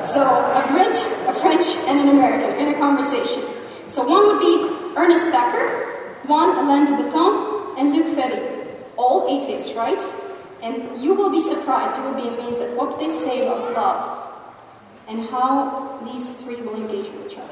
So 0.04 0.22
a 0.22 0.66
Brit, 0.70 0.96
a 1.28 1.32
French, 1.32 1.64
and 1.88 2.00
an 2.00 2.08
American 2.08 2.58
in 2.58 2.74
a 2.74 2.78
conversation. 2.78 3.42
So 3.88 4.06
one 4.06 4.26
would 4.26 4.40
be 4.40 4.96
Ernest 4.96 5.30
Becker, 5.32 6.20
one 6.26 6.56
Alain 6.58 6.86
de 6.86 6.96
Botton, 7.02 7.78
and 7.78 7.94
Luc 7.94 8.14
Ferry. 8.14 8.66
All 8.96 9.28
atheists, 9.28 9.74
right? 9.74 10.02
And 10.62 11.00
you 11.00 11.14
will 11.14 11.30
be 11.30 11.40
surprised, 11.40 11.96
you 11.96 12.02
will 12.04 12.14
be 12.14 12.28
amazed 12.28 12.60
at 12.60 12.76
what 12.76 12.98
they 12.98 13.10
say 13.10 13.46
about 13.46 13.72
love 13.74 14.20
and 15.08 15.22
how 15.28 15.98
these 16.04 16.42
three 16.42 16.60
will 16.62 16.76
engage 16.76 17.10
with 17.10 17.32
each 17.32 17.38
other. 17.38 17.49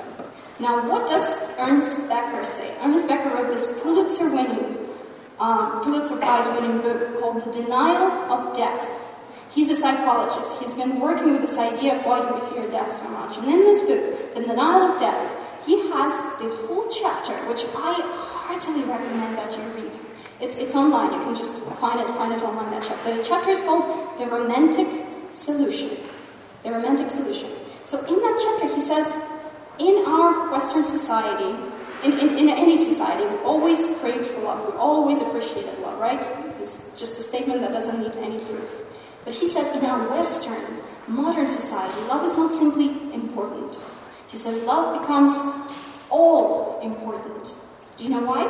Now, 0.60 0.90
what 0.90 1.08
does 1.08 1.56
Ernest 1.58 2.08
Becker 2.08 2.44
say? 2.44 2.76
Ernest 2.82 3.06
Becker 3.06 3.30
wrote 3.30 3.46
this 3.46 3.80
Pulitzer 3.82 4.28
winning, 4.30 4.78
um, 5.38 5.82
Pulitzer 5.82 6.16
Prize 6.16 6.46
winning 6.48 6.80
book 6.80 7.20
called 7.20 7.44
The 7.44 7.62
Denial 7.62 8.10
of 8.32 8.56
Death. 8.56 8.90
He's 9.50 9.70
a 9.70 9.76
psychologist. 9.76 10.60
He's 10.60 10.74
been 10.74 11.00
working 11.00 11.32
with 11.32 11.42
this 11.42 11.58
idea 11.58 11.96
of 11.96 12.04
why 12.04 12.20
do 12.20 12.34
we 12.34 12.40
fear 12.50 12.68
death 12.70 12.92
so 12.92 13.08
much. 13.10 13.38
And 13.38 13.46
in 13.46 13.60
this 13.60 13.82
book, 13.82 14.34
The 14.34 14.40
Denial 14.40 14.92
of 14.92 15.00
Death, 15.00 15.64
he 15.64 15.78
has 15.90 16.38
the 16.38 16.48
whole 16.66 16.88
chapter, 16.88 17.34
which 17.48 17.64
I 17.76 17.92
heartily 18.48 18.82
recommend 18.82 19.38
that 19.38 19.56
you 19.56 19.62
read. 19.80 19.92
It's, 20.40 20.56
it's 20.56 20.74
online. 20.74 21.12
You 21.12 21.20
can 21.20 21.34
just 21.34 21.62
find 21.78 22.00
it, 22.00 22.06
find 22.14 22.32
it 22.32 22.42
online. 22.42 22.70
That 22.70 22.82
chapter. 22.82 23.16
The 23.16 23.22
chapter 23.22 23.50
is 23.50 23.62
called 23.62 24.18
The 24.18 24.26
Romantic 24.26 24.88
Solution. 25.30 25.90
The 26.64 26.72
Romantic 26.72 27.10
Solution. 27.10 27.50
So 27.84 27.98
in 28.06 28.20
that 28.20 28.38
chapter, 28.42 28.74
he 28.74 28.80
says, 28.80 29.27
in 29.78 30.04
our 30.06 30.50
Western 30.50 30.84
society, 30.84 31.56
in, 32.04 32.12
in, 32.18 32.38
in 32.38 32.48
any 32.48 32.76
society, 32.76 33.26
we 33.26 33.42
always 33.42 33.98
crave 33.98 34.26
for 34.26 34.40
love. 34.42 34.66
We 34.66 34.78
always 34.78 35.20
appreciated 35.22 35.78
love, 35.80 35.98
right? 35.98 36.24
It's 36.60 36.98
just 36.98 37.18
a 37.18 37.22
statement 37.22 37.60
that 37.62 37.72
doesn't 37.72 37.98
need 38.00 38.16
any 38.16 38.38
proof. 38.38 38.84
But 39.24 39.34
he 39.34 39.48
says 39.48 39.74
in 39.76 39.84
our 39.84 40.08
Western, 40.08 40.78
modern 41.08 41.48
society, 41.48 42.00
love 42.08 42.24
is 42.24 42.36
not 42.36 42.50
simply 42.52 42.90
important. 43.12 43.80
He 44.28 44.36
says 44.36 44.62
love 44.64 45.00
becomes 45.00 45.38
all 46.10 46.80
important. 46.82 47.54
Do 47.96 48.04
you 48.04 48.10
know 48.10 48.22
why? 48.22 48.46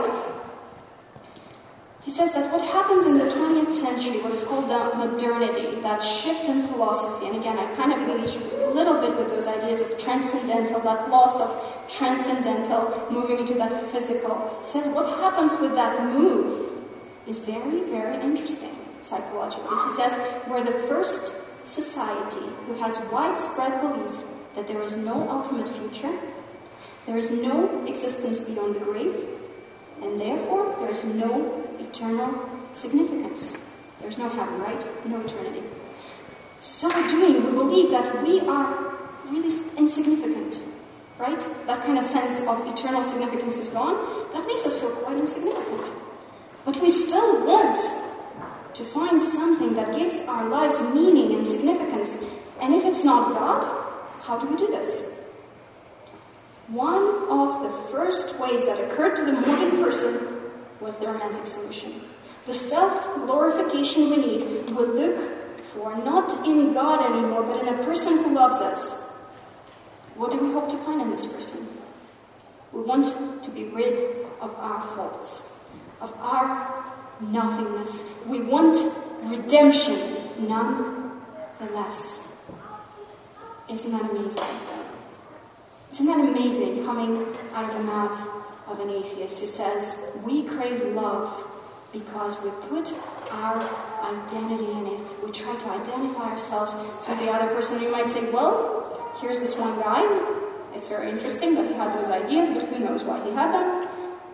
He 2.02 2.10
says 2.10 2.32
that 2.32 2.52
what 2.52 2.62
happens 2.62 3.06
in 3.06 3.18
the 3.18 3.24
20th 3.24 3.72
century, 3.72 4.20
what 4.20 4.32
is 4.32 4.44
called 4.44 4.70
the 4.70 4.96
modernity, 4.96 5.80
that 5.82 5.98
shift 5.98 6.48
in 6.48 6.62
philosophy, 6.68 7.26
and 7.26 7.36
again, 7.36 7.58
I 7.58 7.74
kind 7.74 7.92
of 7.92 7.98
engage 7.98 8.36
a 8.36 8.70
little 8.70 9.00
bit 9.00 9.16
with 9.16 9.28
those 9.28 9.46
ideas 9.46 9.80
of 9.82 9.98
transcendental, 9.98 10.80
that 10.80 11.10
loss 11.10 11.40
of 11.40 11.50
transcendental, 11.88 13.08
moving 13.10 13.38
into 13.38 13.54
that 13.54 13.72
physical. 13.90 14.60
He 14.64 14.70
says 14.70 14.86
what 14.88 15.06
happens 15.20 15.58
with 15.60 15.74
that 15.74 16.02
move 16.04 16.70
is 17.26 17.40
very, 17.40 17.82
very 17.84 18.16
interesting 18.16 18.70
psychologically. 19.02 19.76
He 19.84 19.90
says 19.90 20.18
we're 20.48 20.64
the 20.64 20.78
first 20.88 21.66
society 21.66 22.46
who 22.66 22.74
has 22.74 22.98
widespread 23.12 23.80
belief 23.80 24.24
that 24.54 24.68
there 24.68 24.82
is 24.82 24.96
no 24.96 25.28
ultimate 25.28 25.68
future, 25.68 26.16
there 27.06 27.18
is 27.18 27.30
no 27.32 27.84
existence 27.86 28.40
beyond 28.42 28.74
the 28.74 28.80
grave, 28.80 29.14
and 30.02 30.20
therefore 30.20 30.74
there 30.80 30.90
is 30.90 31.04
no 31.04 31.64
eternal 31.80 32.48
significance. 32.72 33.82
There's 34.00 34.18
no 34.18 34.28
heaven, 34.28 34.60
right? 34.60 34.86
No 35.06 35.20
eternity. 35.20 35.62
So 36.60 36.90
doing, 37.08 37.44
we 37.44 37.50
believe 37.52 37.90
that 37.90 38.22
we 38.22 38.40
are 38.40 38.98
really 39.30 39.54
insignificant, 39.76 40.62
right? 41.18 41.40
That 41.66 41.84
kind 41.84 41.98
of 41.98 42.04
sense 42.04 42.46
of 42.46 42.66
eternal 42.66 43.02
significance 43.02 43.58
is 43.58 43.68
gone. 43.68 43.96
That 44.32 44.46
makes 44.46 44.66
us 44.66 44.80
feel 44.80 44.90
quite 44.90 45.18
insignificant. 45.18 45.92
But 46.64 46.80
we 46.80 46.90
still 46.90 47.46
want 47.46 47.78
to 48.74 48.84
find 48.84 49.20
something 49.20 49.74
that 49.74 49.94
gives 49.94 50.26
our 50.28 50.48
lives 50.48 50.82
meaning 50.94 51.34
and 51.36 51.46
significance. 51.46 52.34
And 52.60 52.74
if 52.74 52.84
it's 52.84 53.04
not 53.04 53.34
God, 53.34 53.64
how 54.22 54.38
do 54.38 54.46
we 54.46 54.56
do 54.56 54.66
this? 54.66 55.32
One 56.68 57.28
of 57.30 57.62
the 57.62 57.70
first 57.90 58.40
ways 58.40 58.66
that 58.66 58.78
occurred 58.78 59.16
to 59.16 59.24
the 59.24 59.32
modern 59.32 59.82
person 59.82 60.37
was 60.80 60.98
the 60.98 61.08
romantic 61.08 61.46
solution. 61.46 62.00
The 62.46 62.54
self 62.54 63.04
glorification 63.26 64.10
we 64.10 64.16
need 64.16 64.44
we 64.70 64.84
look 64.84 65.18
for 65.72 65.96
not 65.98 66.32
in 66.46 66.72
God 66.72 67.12
anymore, 67.12 67.42
but 67.42 67.62
in 67.62 67.68
a 67.68 67.84
person 67.84 68.24
who 68.24 68.34
loves 68.34 68.60
us. 68.60 69.16
What 70.14 70.32
do 70.32 70.38
we 70.38 70.52
hope 70.52 70.68
to 70.70 70.76
find 70.78 71.02
in 71.02 71.10
this 71.10 71.32
person? 71.32 71.66
We 72.72 72.82
want 72.82 73.44
to 73.44 73.50
be 73.50 73.68
rid 73.68 74.00
of 74.40 74.54
our 74.56 74.82
faults, 74.82 75.66
of 76.00 76.12
our 76.20 76.84
nothingness. 77.20 78.24
We 78.26 78.40
want 78.40 78.76
redemption 79.24 79.98
nonetheless. 80.38 82.50
Isn't 83.70 83.92
that 83.92 84.10
amazing? 84.10 84.44
Isn't 85.90 86.06
that 86.06 86.20
amazing 86.20 86.84
coming 86.84 87.26
out 87.54 87.66
of 87.66 87.74
the 87.74 87.82
mouth 87.82 88.37
of 88.68 88.80
an 88.80 88.90
atheist 88.90 89.40
who 89.40 89.46
says, 89.46 90.20
We 90.24 90.44
crave 90.44 90.82
love 90.94 91.46
because 91.92 92.42
we 92.42 92.50
put 92.68 92.94
our 93.30 93.58
identity 94.04 94.70
in 94.70 94.86
it. 94.86 95.14
We 95.24 95.32
try 95.32 95.56
to 95.56 95.68
identify 95.68 96.30
ourselves 96.30 96.74
through 97.04 97.16
the 97.16 97.30
other 97.30 97.52
person. 97.54 97.82
You 97.82 97.90
might 97.90 98.08
say, 98.08 98.30
Well, 98.32 99.14
here's 99.20 99.40
this 99.40 99.58
one 99.58 99.78
guy. 99.80 100.04
It's 100.74 100.88
very 100.88 101.10
interesting 101.10 101.54
that 101.54 101.66
he 101.66 101.74
had 101.74 101.98
those 101.98 102.10
ideas, 102.10 102.48
but 102.48 102.68
who 102.68 102.78
knows 102.78 103.04
why 103.04 103.24
he 103.24 103.32
had 103.32 103.52
them? 103.52 103.88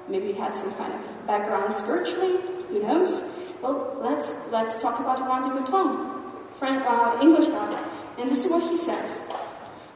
Maybe 0.09 0.29
he 0.29 0.33
had 0.35 0.55
some 0.55 0.75
kind 0.75 0.93
of 0.93 1.27
background 1.27 1.73
spiritually. 1.73 2.37
Who 2.69 2.83
knows? 2.83 3.41
Well, 3.63 3.97
let's 3.99 4.51
let's 4.51 4.83
talk 4.83 5.01
about 5.01 5.21
Alain 5.21 5.49
de 5.49 5.61
Botton, 5.61 6.23
friend, 6.59 6.83
uh, 6.87 7.19
English 7.23 7.49
guy. 7.49 7.91
And 8.19 8.31
this 8.31 8.45
is 8.45 8.51
what 8.51 8.63
he 8.69 8.77
says. 8.77 9.25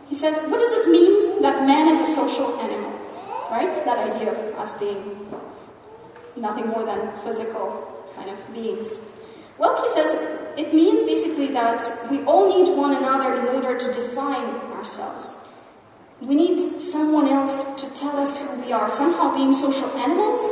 He 0.09 0.15
says, 0.15 0.39
What 0.49 0.59
does 0.59 0.87
it 0.87 0.91
mean 0.91 1.43
that 1.43 1.67
man 1.67 1.89
is 1.89 2.01
a 2.01 2.07
social 2.07 2.59
animal? 2.61 2.78
Right? 3.59 3.75
That 3.87 4.15
idea 4.15 4.31
of 4.31 4.39
us 4.55 4.79
being 4.79 5.27
nothing 6.37 6.69
more 6.69 6.85
than 6.85 7.11
physical 7.25 8.07
kind 8.15 8.31
of 8.31 8.39
beings. 8.55 9.01
Well, 9.59 9.83
he 9.83 9.89
says 9.89 10.11
it 10.57 10.73
means 10.73 11.03
basically 11.03 11.49
that 11.49 11.83
we 12.09 12.23
all 12.23 12.47
need 12.57 12.69
one 12.77 12.95
another 12.95 13.35
in 13.41 13.47
order 13.57 13.77
to 13.77 13.93
define 13.93 14.49
ourselves. 14.79 15.53
We 16.21 16.37
need 16.37 16.81
someone 16.81 17.27
else 17.27 17.75
to 17.83 17.93
tell 17.97 18.17
us 18.17 18.41
who 18.41 18.63
we 18.63 18.73
are. 18.73 18.89
Somehow, 18.89 19.35
being 19.35 19.53
social 19.53 19.91
animals, 20.07 20.43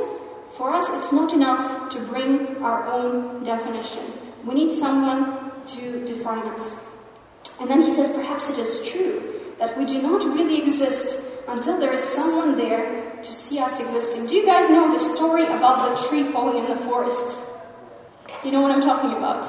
for 0.57 0.75
us, 0.75 0.90
it's 0.97 1.12
not 1.12 1.33
enough 1.33 1.90
to 1.90 2.01
bring 2.07 2.57
our 2.61 2.88
own 2.88 3.45
definition. 3.45 4.03
We 4.45 4.55
need 4.55 4.73
someone 4.73 5.53
to 5.64 6.05
define 6.07 6.49
us. 6.49 6.99
And 7.61 7.71
then 7.71 7.83
he 7.83 7.92
says, 7.92 8.11
perhaps 8.11 8.51
it 8.51 8.59
is 8.59 8.90
true 8.90 9.23
that 9.61 9.79
we 9.79 9.85
do 9.85 10.03
not 10.03 10.25
really 10.25 10.61
exist 10.61 11.26
until 11.49 11.79
there 11.79 11.93
is 11.93 12.03
someone 12.03 12.57
there 12.57 13.13
to 13.23 13.33
see 13.35 13.59
us 13.59 13.81
existing. 13.81 14.27
Do 14.27 14.35
you 14.35 14.45
guys 14.45 14.69
know 14.69 14.93
the 14.93 14.99
story 14.99 15.45
about 15.45 15.89
the 15.89 16.09
tree 16.09 16.25
falling 16.25 16.65
in 16.65 16.69
the 16.69 16.77
forest? 16.77 17.53
You 18.45 18.53
know 18.53 18.61
what 18.61 18.71
I'm 18.71 18.83
talking 18.83 19.13
about? 19.13 19.49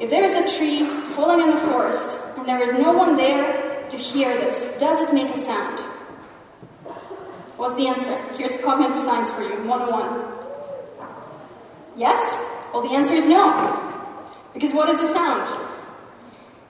If 0.00 0.10
there 0.10 0.24
is 0.24 0.34
a 0.34 0.56
tree 0.56 0.86
falling 1.10 1.42
in 1.42 1.50
the 1.50 1.60
forest 1.68 2.38
and 2.38 2.46
there 2.46 2.62
is 2.62 2.74
no 2.74 2.92
one 2.92 3.16
there 3.16 3.88
to 3.88 3.96
hear 3.96 4.34
this, 4.34 4.78
does 4.78 5.02
it 5.02 5.12
make 5.12 5.28
a 5.28 5.36
sound? 5.36 5.80
What's 7.56 7.74
the 7.74 7.88
answer? 7.88 8.16
Here's 8.36 8.62
cognitive 8.62 8.98
science 8.98 9.32
for 9.32 9.42
you 9.42 9.66
101. 9.66 10.38
Yes? 11.96 12.38
Well, 12.72 12.82
the 12.82 12.94
answer 12.94 13.14
is 13.14 13.26
no. 13.26 13.52
Because 14.54 14.72
what 14.72 14.88
is 14.88 15.00
a 15.00 15.06
sound? 15.06 15.48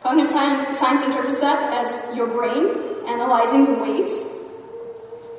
Cognitive 0.03 0.31
science 0.31 1.05
interprets 1.05 1.41
that 1.41 1.61
as 1.85 2.17
your 2.17 2.29
brain 2.29 2.95
analyzing 3.09 3.65
the 3.65 3.75
waves, 3.75 4.45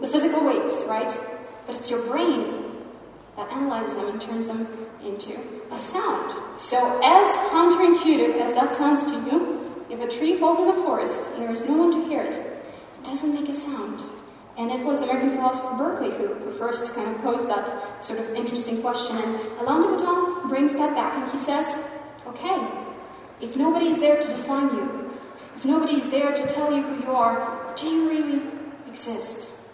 the 0.01 0.07
physical 0.07 0.45
waves, 0.45 0.85
right? 0.89 1.17
But 1.65 1.75
it's 1.77 1.89
your 1.89 2.05
brain 2.07 2.65
that 3.37 3.49
analyzes 3.51 3.95
them 3.95 4.09
and 4.09 4.21
turns 4.21 4.47
them 4.47 4.67
into 5.03 5.39
a 5.71 5.77
sound. 5.77 6.59
So, 6.59 6.77
as 7.03 7.37
counterintuitive 7.51 8.35
as 8.41 8.53
that 8.53 8.75
sounds 8.75 9.05
to 9.05 9.13
you, 9.29 9.59
if 9.89 10.01
a 10.01 10.09
tree 10.09 10.35
falls 10.35 10.59
in 10.59 10.67
the 10.67 10.73
forest 10.73 11.35
and 11.35 11.43
there 11.43 11.53
is 11.53 11.67
no 11.67 11.77
one 11.77 11.91
to 11.91 12.07
hear 12.09 12.21
it, 12.21 12.35
it 12.35 13.03
doesn't 13.03 13.33
make 13.33 13.47
a 13.49 13.53
sound. 13.53 14.03
And 14.57 14.71
it 14.71 14.85
was 14.85 15.03
American 15.03 15.31
philosopher 15.31 15.77
Berkeley 15.77 16.11
who, 16.11 16.51
first 16.51 16.93
kind 16.93 17.09
of 17.09 17.21
posed 17.21 17.47
that 17.47 18.03
sort 18.03 18.19
of 18.19 18.35
interesting 18.35 18.81
question. 18.81 19.15
And 19.15 19.35
Alain 19.61 19.81
de 19.81 19.87
Botton 19.87 20.49
brings 20.49 20.73
that 20.73 20.93
back 20.93 21.15
and 21.15 21.31
he 21.31 21.37
says, 21.37 21.97
okay, 22.27 22.57
if 23.41 23.55
nobody 23.55 23.87
is 23.87 23.99
there 23.99 24.19
to 24.19 24.27
define 24.27 24.75
you, 24.75 25.11
if 25.55 25.65
nobody 25.65 25.93
is 25.93 26.09
there 26.09 26.33
to 26.33 26.47
tell 26.47 26.75
you 26.75 26.81
who 26.81 27.03
you 27.03 27.11
are, 27.11 27.73
do 27.75 27.87
you 27.87 28.09
really 28.09 28.41
exist? 28.87 29.71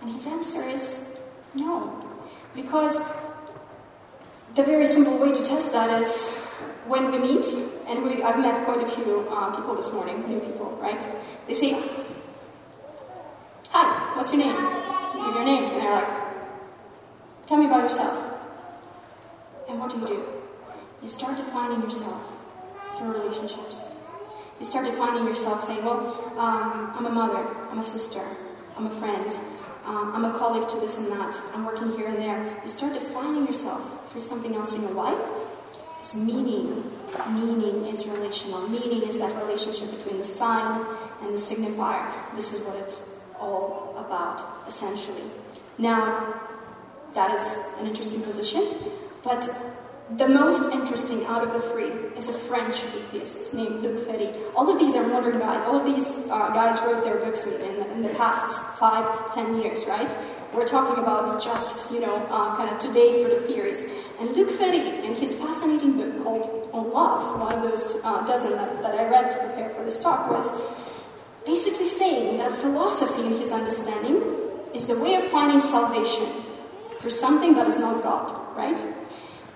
And 0.00 0.12
his 0.12 0.26
answer 0.26 0.62
is 0.62 1.20
no. 1.54 2.00
Because 2.54 2.98
the 4.54 4.62
very 4.62 4.86
simple 4.86 5.18
way 5.18 5.32
to 5.32 5.42
test 5.44 5.72
that 5.72 6.00
is 6.00 6.40
when 6.86 7.10
we 7.10 7.18
meet, 7.18 7.46
and 7.88 8.04
we, 8.04 8.22
I've 8.22 8.38
met 8.38 8.64
quite 8.64 8.80
a 8.80 8.86
few 8.86 9.26
uh, 9.30 9.54
people 9.56 9.74
this 9.74 9.92
morning, 9.92 10.28
new 10.28 10.40
people, 10.40 10.78
right? 10.80 11.04
They 11.46 11.54
say, 11.54 11.72
Hi, 13.70 14.16
what's 14.16 14.32
your 14.32 14.44
name? 14.44 14.54
You 14.54 15.26
give 15.26 15.34
your 15.34 15.44
name, 15.44 15.64
and 15.72 15.80
they're 15.80 15.90
like, 15.90 16.08
Tell 17.46 17.58
me 17.58 17.66
about 17.66 17.82
yourself. 17.82 18.32
And 19.68 19.80
what 19.80 19.90
do 19.90 19.98
you 19.98 20.06
do? 20.06 20.24
You 21.02 21.08
start 21.08 21.36
defining 21.36 21.80
yourself 21.80 22.33
through 22.96 23.12
relationships. 23.12 23.90
You 24.58 24.64
start 24.64 24.86
defining 24.86 25.26
yourself 25.26 25.62
saying, 25.62 25.84
Well, 25.84 26.06
um, 26.38 26.92
I'm 26.94 27.06
a 27.06 27.10
mother, 27.10 27.46
I'm 27.70 27.78
a 27.78 27.82
sister, 27.82 28.20
I'm 28.76 28.86
a 28.86 28.90
friend, 28.90 29.36
um, 29.84 30.12
I'm 30.14 30.24
a 30.24 30.38
colleague 30.38 30.68
to 30.68 30.80
this 30.80 30.98
and 30.98 31.12
that, 31.12 31.40
I'm 31.54 31.66
working 31.66 31.92
here 31.92 32.08
and 32.08 32.18
there. 32.18 32.60
You 32.62 32.68
start 32.68 32.94
defining 32.94 33.46
yourself 33.46 34.10
through 34.10 34.22
something 34.22 34.54
else. 34.54 34.72
You 34.72 34.80
know 34.82 34.94
why? 34.94 35.12
It's 36.00 36.16
meaning. 36.16 36.90
Meaning 37.30 37.86
is 37.86 38.06
relational. 38.08 38.68
Meaning 38.68 39.08
is 39.08 39.18
that 39.18 39.34
relationship 39.42 39.90
between 39.96 40.18
the 40.18 40.24
sign 40.24 40.86
and 41.22 41.32
the 41.32 41.38
signifier. 41.38 42.10
This 42.34 42.52
is 42.52 42.66
what 42.66 42.76
it's 42.76 43.24
all 43.40 43.94
about, 43.96 44.42
essentially. 44.66 45.22
Now, 45.78 46.34
that 47.14 47.32
is 47.32 47.76
an 47.80 47.86
interesting 47.86 48.22
position, 48.22 48.64
but 49.22 49.48
the 50.18 50.28
most 50.28 50.70
interesting 50.72 51.24
out 51.26 51.42
of 51.42 51.52
the 51.54 51.60
three 51.60 51.88
is 52.18 52.28
a 52.28 52.32
French 52.32 52.84
atheist 52.84 53.54
named 53.54 53.80
Luc 53.80 54.06
Ferry. 54.06 54.34
All 54.54 54.68
of 54.70 54.78
these 54.78 54.94
are 54.96 55.06
modern 55.08 55.38
guys. 55.38 55.64
All 55.64 55.80
of 55.80 55.86
these 55.86 56.28
uh, 56.28 56.50
guys 56.50 56.78
wrote 56.82 57.04
their 57.04 57.16
books 57.16 57.46
in, 57.46 57.74
in, 57.74 57.90
in, 57.92 58.02
the 58.02 58.10
past 58.10 58.78
five, 58.78 59.34
ten 59.34 59.58
years, 59.58 59.86
right? 59.86 60.14
We're 60.52 60.66
talking 60.66 61.02
about 61.02 61.42
just, 61.42 61.90
you 61.90 62.00
know, 62.00 62.16
uh, 62.28 62.54
kind 62.54 62.68
of 62.68 62.78
today's 62.78 63.18
sort 63.20 63.32
of 63.32 63.46
theories. 63.46 63.82
And 64.20 64.30
Luc 64.36 64.50
Ferry, 64.50 65.04
in 65.04 65.16
his 65.16 65.34
fascinating 65.34 65.96
book 65.96 66.22
called 66.22 66.68
On 66.72 66.92
Love, 66.92 67.40
one 67.40 67.54
of 67.54 67.62
those 67.62 68.00
uh, 68.04 68.26
dozen 68.26 68.52
that, 68.52 68.82
that 68.82 68.94
I 68.94 69.08
read 69.08 69.30
to 69.30 69.38
prepare 69.38 69.70
for 69.70 69.84
this 69.84 70.00
talk, 70.00 70.30
was 70.30 71.02
basically 71.46 71.86
saying 71.86 72.38
that 72.38 72.52
philosophy, 72.52 73.26
in 73.26 73.38
his 73.40 73.52
understanding, 73.52 74.22
is 74.74 74.86
the 74.86 75.00
way 75.00 75.14
of 75.14 75.24
finding 75.24 75.60
salvation 75.60 76.26
for 77.00 77.08
something 77.08 77.54
that 77.54 77.66
is 77.66 77.78
not 77.78 78.02
God, 78.02 78.56
right? 78.56 78.84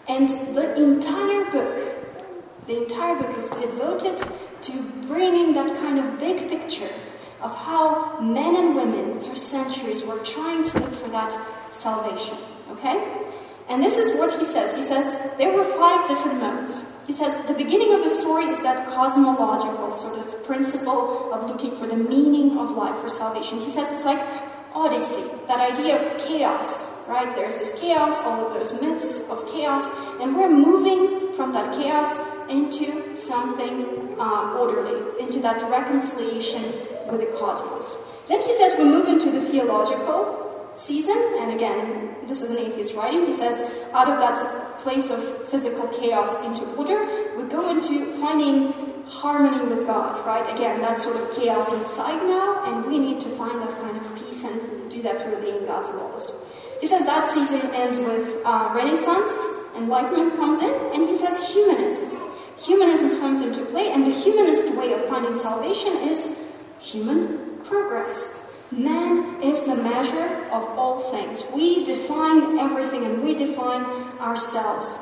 And 0.09 0.29
the 0.57 0.75
entire 0.77 1.51
book, 1.51 2.67
the 2.67 2.83
entire 2.83 3.17
book 3.17 3.37
is 3.37 3.51
devoted 3.51 4.23
to 4.63 4.73
bringing 5.07 5.55
that 5.55 5.77
kind 5.81 5.99
of 5.99 6.19
big 6.19 6.49
picture 6.49 6.93
of 7.41 7.55
how 7.55 8.19
men 8.21 8.57
and 8.57 8.75
women 8.75 9.21
for 9.21 9.37
centuries 9.37 10.05
were 10.05 10.19
trying 10.25 10.65
to 10.65 10.81
look 10.81 10.95
for 10.95 11.09
that 11.11 11.33
salvation. 11.73 12.37
Okay? 12.71 13.27
And 13.69 13.83
this 13.83 13.99
is 13.99 14.19
what 14.19 14.33
he 14.33 14.45
says. 14.45 14.75
He 14.75 14.83
says 14.83 15.35
there 15.37 15.53
were 15.55 15.65
five 15.65 16.09
different 16.09 16.41
modes. 16.41 16.95
He 17.07 17.13
says 17.13 17.47
the 17.47 17.55
beginning 17.55 17.95
of 17.95 18.03
the 18.03 18.11
story 18.11 18.45
is 18.45 18.61
that 18.63 18.89
cosmological 18.89 19.93
sort 19.93 20.19
of 20.19 20.45
principle 20.45 21.33
of 21.33 21.49
looking 21.49 21.73
for 21.73 21.87
the 21.87 21.97
meaning 21.97 22.59
of 22.59 22.73
life 22.73 22.99
for 23.01 23.11
salvation. 23.11 23.59
He 23.59 23.71
says 23.71 23.93
it's 23.93 24.05
like 24.05 24.27
Odyssey, 24.75 25.23
that 25.49 25.61
idea 25.61 25.97
of 26.01 26.19
chaos, 26.19 26.98
right? 27.09 27.35
There's 27.35 27.59
this 27.59 27.81
chaos, 27.81 28.23
all 28.25 28.47
of 28.47 28.55
those 28.55 28.81
myths 28.81 29.29
of 29.31 29.51
chaos, 29.51 29.91
and 30.21 30.37
we're 30.37 30.51
moving 30.51 31.33
from 31.35 31.53
that 31.53 31.75
chaos 31.75 32.47
into 32.49 33.17
something 33.17 34.17
uh, 34.19 34.57
orderly, 34.59 35.21
into 35.21 35.41
that 35.41 35.63
reconciliation 35.71 36.63
with 37.11 37.21
the 37.21 37.37
cosmos. 37.39 38.19
Then 38.29 38.41
he 38.43 38.57
says 38.57 38.77
we 38.79 38.85
move 38.85 39.09
into 39.09 39.31
the 39.31 39.41
theological 39.41 40.71
season, 40.75 41.17
and 41.41 41.53
again, 41.53 42.15
this 42.27 42.43
is 42.43 42.51
an 42.51 42.59
atheist 42.59 42.95
writing. 42.95 43.25
He 43.25 43.33
says, 43.33 43.87
out 43.93 44.09
of 44.09 44.19
that 44.19 44.79
place 44.79 45.11
of 45.11 45.49
physical 45.49 45.89
chaos 45.89 46.45
into 46.45 46.65
order, 46.77 47.07
we 47.37 47.49
go 47.49 47.71
into 47.71 48.13
finding 48.21 48.73
harmony 49.07 49.75
with 49.75 49.87
God, 49.87 50.25
right? 50.27 50.47
Again, 50.55 50.81
that 50.83 51.01
sort 51.01 51.17
of 51.17 51.35
chaos 51.35 51.73
inside 51.73 52.23
now, 52.27 52.63
and 52.67 52.87
we 52.87 52.99
need 52.99 53.21
to 53.23 53.29
find 53.31 53.61
that 53.63 53.73
kind 53.81 53.97
of 53.97 54.15
peace 54.17 54.45
and 54.45 54.91
do 54.91 55.03
that 55.03 55.23
through 55.23 55.37
obeying 55.37 55.67
God's 55.67 55.93
laws. 55.95 56.45
He 56.81 56.87
says 56.87 57.05
that 57.07 57.29
season 57.29 57.71
ends 57.75 57.99
with 57.99 58.41
uh, 58.45 58.73
Renaissance, 58.75 59.59
Enlightenment 59.77 60.37
comes 60.37 60.59
in, 60.59 60.75
and 60.93 61.09
he 61.09 61.15
says 61.15 61.53
humanism. 61.53 62.19
Humanism 62.59 63.21
comes 63.21 63.43
into 63.43 63.65
play, 63.67 63.93
and 63.93 64.07
the 64.07 64.11
humanist 64.11 64.77
way 64.77 64.93
of 64.93 65.05
finding 65.07 65.35
salvation 65.35 65.93
is 65.99 66.53
human 66.81 67.61
progress. 67.65 68.39
Man 68.71 69.41
is 69.43 69.65
the 69.65 69.77
measure 69.77 70.47
of 70.51 70.65
all 70.77 70.99
things. 70.99 71.45
We 71.55 71.85
define 71.85 72.59
everything 72.59 73.05
and 73.05 73.23
we 73.23 73.35
define 73.35 73.85
ourselves. 74.21 74.99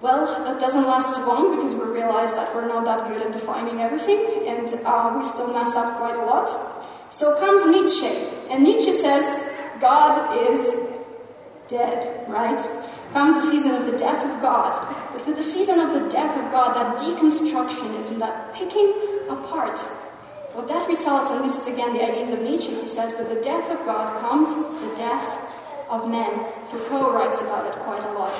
Well, 0.00 0.24
that 0.44 0.58
doesn't 0.58 0.86
last 0.86 1.16
too 1.16 1.26
long 1.26 1.56
because 1.56 1.74
we 1.74 1.84
realize 1.92 2.32
that 2.32 2.54
we're 2.54 2.66
not 2.66 2.86
that 2.86 3.08
good 3.08 3.20
at 3.20 3.32
defining 3.32 3.82
everything 3.82 4.48
and 4.48 4.72
uh, 4.86 5.12
we 5.14 5.22
still 5.22 5.52
mess 5.52 5.76
up 5.76 5.98
quite 5.98 6.16
a 6.16 6.24
lot. 6.24 6.48
So 7.10 7.38
comes 7.40 7.66
Nietzsche, 7.66 8.06
and 8.48 8.62
Nietzsche 8.62 8.92
says 8.92 9.49
God 9.80 10.50
is 10.50 10.76
dead, 11.68 12.28
right? 12.28 12.60
Comes 13.12 13.34
the 13.34 13.50
season 13.50 13.74
of 13.74 13.90
the 13.90 13.98
death 13.98 14.24
of 14.24 14.40
God. 14.42 14.72
But 15.12 15.22
for 15.22 15.32
the 15.32 15.42
season 15.42 15.80
of 15.80 16.00
the 16.00 16.08
death 16.08 16.36
of 16.36 16.50
God, 16.52 16.74
that 16.74 16.98
deconstructionism, 16.98 18.18
that 18.18 18.54
picking 18.54 18.92
apart 19.28 19.78
what 20.52 20.66
that 20.66 20.88
results, 20.88 21.30
and 21.30 21.44
this 21.44 21.66
is 21.66 21.72
again 21.72 21.94
the 21.94 22.04
ideas 22.04 22.32
of 22.32 22.42
Nietzsche, 22.42 22.74
he 22.74 22.86
says, 22.86 23.14
with 23.16 23.28
the 23.28 23.40
death 23.42 23.70
of 23.70 23.84
God 23.86 24.20
comes 24.20 24.48
the 24.80 24.94
death 24.96 25.46
of 25.88 26.10
men. 26.10 26.44
Foucault 26.66 27.12
writes 27.12 27.40
about 27.40 27.66
it 27.66 27.78
quite 27.80 28.02
a 28.04 28.12
lot. 28.12 28.34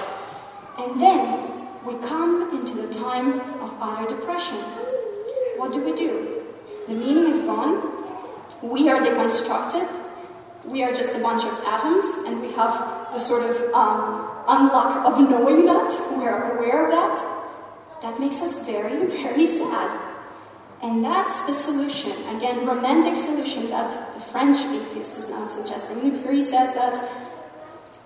And 0.79 1.01
then 1.01 1.69
we 1.85 1.95
come 2.07 2.55
into 2.55 2.77
the 2.77 2.93
time 2.93 3.41
of 3.61 3.75
utter 3.81 4.15
depression. 4.17 4.59
What 5.57 5.73
do 5.73 5.85
we 5.85 5.95
do? 5.95 6.43
The 6.89 6.95
meaning 6.95 7.31
is 7.31 7.41
gone. 7.43 8.05
We 8.63 8.89
are 8.89 9.01
deconstructed. 9.01 9.89
We 10.69 10.83
are 10.83 10.93
just 10.93 11.17
a 11.17 11.21
bunch 11.21 11.45
of 11.45 11.53
atoms, 11.65 12.05
and 12.27 12.43
we 12.43 12.53
have 12.53 13.13
the 13.13 13.19
sort 13.19 13.43
of 13.49 13.57
um, 13.73 14.29
unluck 14.47 15.05
of 15.07 15.31
knowing 15.31 15.65
that. 15.67 15.91
We 16.19 16.27
are 16.27 16.57
aware 16.57 16.85
of 16.85 16.91
that. 16.91 18.01
That 18.03 18.21
makes 18.21 18.43
us 18.43 18.67
very, 18.67 19.07
very 19.23 19.47
sad. 19.47 19.99
And 20.83 21.05
that's 21.05 21.43
the 21.45 21.55
solution, 21.55 22.13
again, 22.35 22.67
romantic 22.67 23.15
solution 23.15 23.69
that 23.71 23.91
the 24.15 24.21
French 24.21 24.59
atheist 24.59 25.19
is 25.19 25.31
now 25.31 25.45
suggesting. 25.45 25.99
Luc 25.99 26.23
Ferry 26.23 26.43
says 26.43 26.75
that 26.75 26.99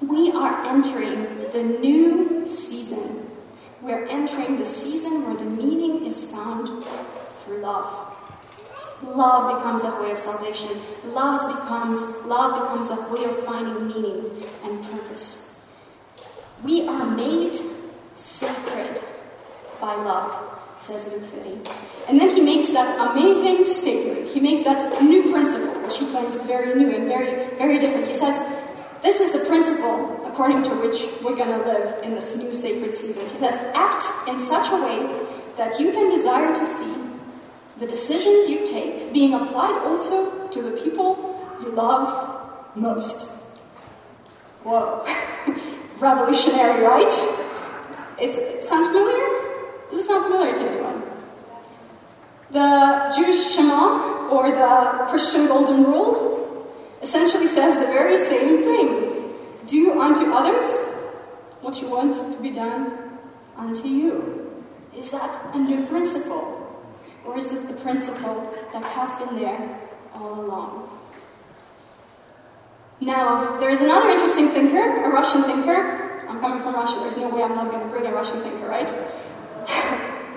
we 0.01 0.33
are 0.33 0.65
entering 0.67 1.51
the 1.53 1.63
new 1.63 2.47
season. 2.47 3.31
We're 3.81 4.07
entering 4.07 4.59
the 4.59 4.67
season 4.67 5.25
where 5.25 5.37
the 5.37 5.45
meaning 5.45 6.05
is 6.05 6.31
found 6.31 6.85
through 7.45 7.59
love. 7.59 8.14
Love 9.03 9.59
becomes 9.59 9.83
that 9.83 10.01
way 10.01 10.11
of 10.11 10.19
salvation. 10.19 10.71
Love 11.05 11.41
becomes 11.49 12.25
love 12.25 12.63
becomes 12.63 12.89
that 12.89 13.11
way 13.11 13.25
of 13.25 13.37
finding 13.45 13.89
meaning 13.89 14.31
and 14.65 14.83
purpose. 14.85 15.69
We 16.65 16.89
are 16.89 17.05
made 17.05 17.57
sacred 18.17 19.03
by 19.81 19.95
love 19.97 20.55
says 20.85 21.11
Luc 21.11 21.23
Ferry. 21.31 21.59
And 22.09 22.21
then 22.21 22.29
he 22.29 22.43
makes 22.43 22.69
that 22.69 23.11
amazing 23.11 23.65
statement. 23.65 24.29
He 24.29 24.41
makes 24.41 24.65
that 24.65 25.03
new 25.03 25.33
principle, 25.33 25.81
which 25.83 25.99
he 25.99 26.07
claims 26.11 26.35
is 26.35 26.45
very 26.45 26.75
new 26.75 26.95
and 26.95 27.09
very, 27.09 27.49
very 27.57 27.79
different. 27.79 28.07
He 28.07 28.13
says, 28.13 28.37
This 29.03 29.21
is 29.21 29.33
the 29.33 29.47
principle 29.47 30.27
according 30.27 30.63
to 30.65 30.75
which 30.77 31.07
we're 31.23 31.37
going 31.37 31.59
to 31.59 31.65
live 31.65 32.03
in 32.03 32.15
this 32.15 32.37
new 32.37 32.53
sacred 32.55 32.95
season. 32.95 33.27
He 33.31 33.39
says, 33.39 33.55
Act 33.75 34.07
in 34.29 34.39
such 34.39 34.71
a 34.71 34.77
way 34.77 35.25
that 35.57 35.81
you 35.81 35.93
can 35.93 36.11
desire 36.11 36.55
to 36.55 36.67
see 36.67 37.14
the 37.79 37.87
decisions 37.87 38.49
you 38.49 38.67
take 38.67 39.13
being 39.13 39.35
applied 39.35 39.83
also 39.85 40.49
to 40.49 40.63
the 40.63 40.73
people 40.83 41.41
you 41.63 41.71
love 41.71 42.51
most. 42.77 43.61
Whoa. 44.63 45.05
Revolutionary, 45.99 46.85
right? 46.85 47.13
It's, 48.21 48.39
it 48.39 48.63
sounds 48.63 48.87
familiar? 48.87 49.27
Does 49.91 50.01
it 50.01 50.05
sound 50.05 50.25
familiar 50.25 50.55
to 50.55 50.61
anyone? 50.61 51.03
The 52.51 53.13
Jewish 53.17 53.55
Shema, 53.55 54.29
or 54.29 54.53
the 54.53 55.07
Christian 55.11 55.47
Golden 55.49 55.85
Rule, 55.85 56.71
essentially 57.03 57.49
says 57.49 57.79
the 57.79 57.87
very 57.87 58.17
same 58.17 58.63
thing 58.63 59.35
Do 59.67 60.01
unto 60.01 60.33
others 60.33 60.95
what 61.61 61.81
you 61.81 61.89
want 61.89 62.15
to 62.15 62.43
be 62.43 62.51
done 62.51 63.19
unto 63.57 63.89
you. 63.89 64.53
Is 64.97 65.11
that 65.11 65.55
a 65.55 65.59
new 65.59 65.85
principle? 65.87 66.64
Or 67.27 67.39
is 67.39 67.53
it 67.53 67.69
the 67.69 67.75
principle 67.81 68.53
that 68.73 68.83
has 68.83 69.15
been 69.17 69.37
there 69.37 69.81
all 70.13 70.41
along? 70.41 71.01
Now, 73.01 73.59
there 73.59 73.71
is 73.71 73.81
another 73.81 74.09
interesting 74.09 74.49
thinker, 74.49 75.05
a 75.05 75.09
Russian 75.09 75.43
thinker. 75.43 76.27
I'm 76.29 76.41
coming 76.41 76.63
from 76.63 76.75
Russia, 76.75 76.99
there's 77.01 77.17
no 77.17 77.29
way 77.29 77.43
I'm 77.43 77.55
not 77.55 77.71
going 77.71 77.83
to 77.85 77.91
bring 77.91 78.07
a 78.07 78.13
Russian 78.13 78.41
thinker, 78.41 78.67
right? 78.67 78.93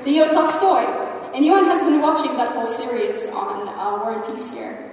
Leo 0.06 0.30
Tolstoy. 0.30 0.84
Anyone 1.34 1.66
has 1.66 1.82
been 1.82 2.02
watching 2.02 2.36
that 2.38 2.54
whole 2.54 2.66
series 2.66 3.32
on 3.32 3.68
uh, 3.68 4.04
War 4.04 4.14
and 4.14 4.26
Peace 4.26 4.52
here? 4.52 4.92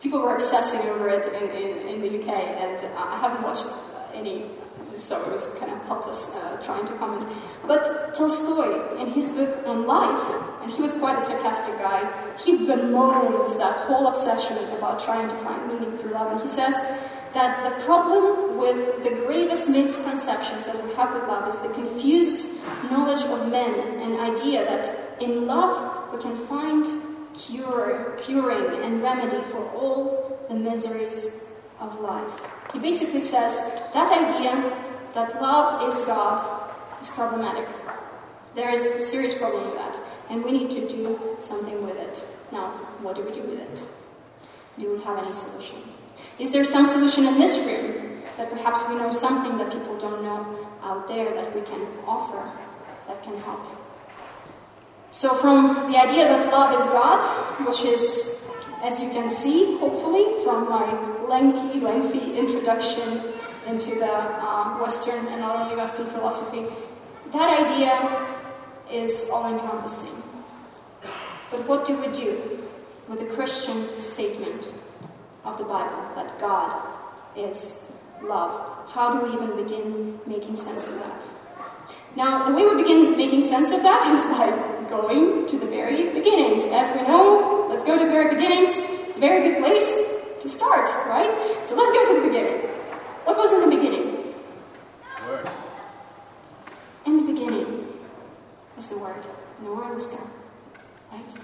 People 0.00 0.20
were 0.20 0.34
obsessing 0.34 0.80
over 0.90 1.08
it 1.08 1.26
in, 1.28 1.50
in, 1.50 1.88
in 1.88 2.00
the 2.02 2.20
UK, 2.20 2.38
and 2.38 2.84
uh, 2.84 2.98
I 2.98 3.18
haven't 3.18 3.42
watched 3.42 3.68
any, 4.16 4.46
so 4.94 5.20
it 5.22 5.30
was 5.30 5.54
kind 5.60 5.70
of 5.72 5.82
helpless 5.84 6.34
uh, 6.34 6.62
trying 6.64 6.86
to 6.86 6.94
comment. 6.94 7.26
But 7.66 8.14
Tolstoy, 8.14 8.98
in 8.98 9.08
his 9.08 9.30
book 9.30 9.66
on 9.66 9.86
life, 9.86 10.26
and 10.62 10.70
he 10.70 10.82
was 10.82 10.98
quite 10.98 11.16
a 11.16 11.20
sarcastic 11.20 11.76
guy, 11.78 12.00
he 12.38 12.66
bemoans 12.66 13.56
that 13.58 13.76
whole 13.86 14.06
obsession 14.06 14.56
about 14.78 15.00
trying 15.00 15.28
to 15.28 15.36
find 15.36 15.68
meaning 15.68 15.96
through 15.98 16.12
love, 16.12 16.32
and 16.32 16.40
he 16.40 16.48
says, 16.48 16.74
that 17.36 17.64
the 17.68 17.84
problem 17.84 18.56
with 18.56 19.04
the 19.04 19.10
gravest 19.26 19.68
misconceptions 19.68 20.64
that 20.64 20.82
we 20.82 20.94
have 20.94 21.12
with 21.12 21.22
love 21.24 21.46
is 21.46 21.58
the 21.58 21.68
confused 21.74 22.48
knowledge 22.90 23.22
of 23.26 23.50
men 23.50 23.74
and 24.00 24.18
idea 24.20 24.64
that 24.64 24.90
in 25.20 25.46
love 25.46 25.76
we 26.14 26.18
can 26.22 26.34
find 26.34 26.86
cure, 27.34 28.16
curing 28.18 28.82
and 28.82 29.02
remedy 29.02 29.42
for 29.50 29.62
all 29.72 30.40
the 30.48 30.54
miseries 30.54 31.52
of 31.80 32.00
life. 32.00 32.32
He 32.72 32.78
basically 32.78 33.20
says 33.20 33.82
that 33.92 34.10
idea 34.12 34.72
that 35.14 35.40
love 35.40 35.88
is 35.88 36.00
God 36.02 36.72
is 37.00 37.10
problematic. 37.10 37.68
There 38.54 38.72
is 38.72 38.86
a 38.86 38.98
serious 38.98 39.36
problem 39.36 39.64
with 39.66 39.76
that, 39.76 40.00
and 40.30 40.42
we 40.42 40.52
need 40.52 40.70
to 40.72 40.88
do 40.88 41.36
something 41.40 41.84
with 41.84 41.96
it. 41.96 42.24
Now, 42.52 42.68
what 43.02 43.16
do 43.16 43.22
we 43.22 43.32
do 43.32 43.42
with 43.42 43.60
it? 43.60 43.86
Do 44.78 44.96
we 44.96 45.02
have 45.04 45.18
any 45.18 45.32
solution? 45.32 45.78
Is 46.38 46.52
there 46.52 46.64
some 46.64 46.86
solution 46.86 47.26
in 47.26 47.38
this 47.38 47.58
room 47.66 48.22
that 48.36 48.50
perhaps 48.50 48.86
we 48.88 48.96
know 48.96 49.10
something 49.10 49.56
that 49.58 49.72
people 49.72 49.98
don't 49.98 50.22
know 50.22 50.68
out 50.82 51.08
there 51.08 51.34
that 51.34 51.54
we 51.54 51.62
can 51.62 51.86
offer 52.06 52.50
that 53.08 53.22
can 53.22 53.38
help? 53.40 53.66
So, 55.12 55.34
from 55.34 55.90
the 55.90 55.98
idea 55.98 56.24
that 56.24 56.52
love 56.52 56.78
is 56.78 56.84
God, 56.88 57.22
which 57.66 57.84
is, 57.84 58.35
as 58.82 59.00
you 59.02 59.10
can 59.10 59.28
see, 59.28 59.78
hopefully, 59.78 60.42
from 60.44 60.68
my 60.68 60.86
lengthy, 61.26 61.80
lengthy 61.80 62.38
introduction 62.38 63.22
into 63.66 63.96
the 63.96 64.12
uh, 64.12 64.78
Western 64.80 65.26
and 65.28 65.40
not 65.40 65.56
only 65.56 65.76
Western 65.76 66.06
philosophy, 66.06 66.66
that 67.32 67.64
idea 67.64 67.94
is 68.92 69.30
all 69.32 69.52
encompassing. 69.52 70.22
But 71.50 71.66
what 71.66 71.86
do 71.86 71.96
we 71.96 72.08
do 72.12 72.60
with 73.08 73.20
the 73.20 73.26
Christian 73.26 73.98
statement 73.98 74.74
of 75.44 75.58
the 75.58 75.64
Bible 75.64 76.10
that 76.14 76.38
God 76.38 76.96
is 77.36 78.02
love. 78.22 78.88
How 78.88 79.18
do 79.18 79.26
we 79.26 79.34
even 79.34 79.56
begin 79.56 80.20
making 80.26 80.56
sense 80.56 80.90
of 80.90 80.98
that? 81.00 81.28
Now, 82.16 82.46
the 82.48 82.54
way 82.54 82.64
we 82.64 82.82
begin 82.82 83.14
making 83.14 83.42
sense 83.42 83.72
of 83.72 83.82
that 83.82 84.02
is 84.12 84.24
by 84.26 84.88
going 84.88 85.46
to 85.46 85.58
the 85.58 85.66
very 85.66 86.08
beginnings. 86.14 86.66
As 86.68 86.90
we 86.96 87.06
know, 87.06 87.66
let's 87.68 87.84
go 87.84 87.98
to 87.98 88.04
the 88.04 88.10
very 88.10 88.34
beginnings. 88.34 88.70
It's 89.06 89.18
a 89.18 89.20
very 89.20 89.48
good 89.48 89.58
place 89.58 90.02
to 90.40 90.48
start, 90.48 90.88
right? 91.06 91.32
So 91.64 91.76
let's 91.76 91.92
go 91.92 92.06
to 92.06 92.20
the 92.20 92.26
beginning. 92.26 92.68
What 93.24 93.36
was 93.36 93.52
in 93.52 93.68
the 93.68 93.76
beginning? 93.76 94.34
Word. 95.26 95.48
In 97.04 97.16
the 97.18 97.32
beginning 97.32 97.86
was 98.76 98.86
the 98.86 98.98
Word, 98.98 99.24
and 99.58 99.66
the 99.66 99.72
Word 99.72 99.92
was 99.92 100.06
God, 100.06 100.28
right? 101.12 101.36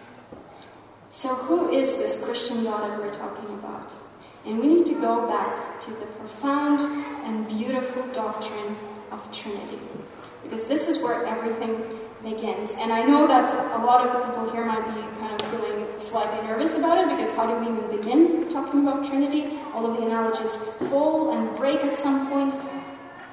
So, 1.10 1.34
who 1.34 1.70
is 1.70 1.98
this 1.98 2.24
Christian 2.24 2.64
God 2.64 2.90
that 2.90 2.98
we're 2.98 3.12
talking 3.12 3.52
about? 3.54 3.94
And 4.46 4.58
we 4.58 4.66
need 4.66 4.86
to 4.86 4.94
go 4.94 5.26
back 5.26 5.80
to 5.82 5.90
the 5.90 6.06
profound 6.06 6.80
and 7.24 7.46
beautiful 7.46 8.06
doctrine 8.08 8.76
of 9.12 9.32
Trinity. 9.32 9.78
Because 10.42 10.66
this 10.66 10.88
is 10.88 11.02
where 11.02 11.24
everything 11.26 11.84
begins. 12.22 12.76
And 12.78 12.92
I 12.92 13.02
know 13.02 13.26
that 13.26 13.50
a 13.50 13.84
lot 13.84 14.06
of 14.06 14.12
the 14.12 14.26
people 14.26 14.50
here 14.50 14.64
might 14.64 14.84
be 14.86 15.00
kind 15.18 15.40
of 15.40 15.42
feeling 15.50 15.86
slightly 15.98 16.46
nervous 16.46 16.78
about 16.78 16.98
it 16.98 17.08
because 17.08 17.34
how 17.34 17.46
do 17.46 17.58
we 17.60 17.72
even 17.72 17.96
begin 17.96 18.48
talking 18.48 18.82
about 18.82 19.04
Trinity? 19.04 19.58
All 19.74 19.86
of 19.86 19.96
the 19.96 20.06
analogies 20.06 20.54
fall 20.90 21.32
and 21.32 21.56
break 21.56 21.84
at 21.84 21.96
some 21.96 22.28
point. 22.28 22.54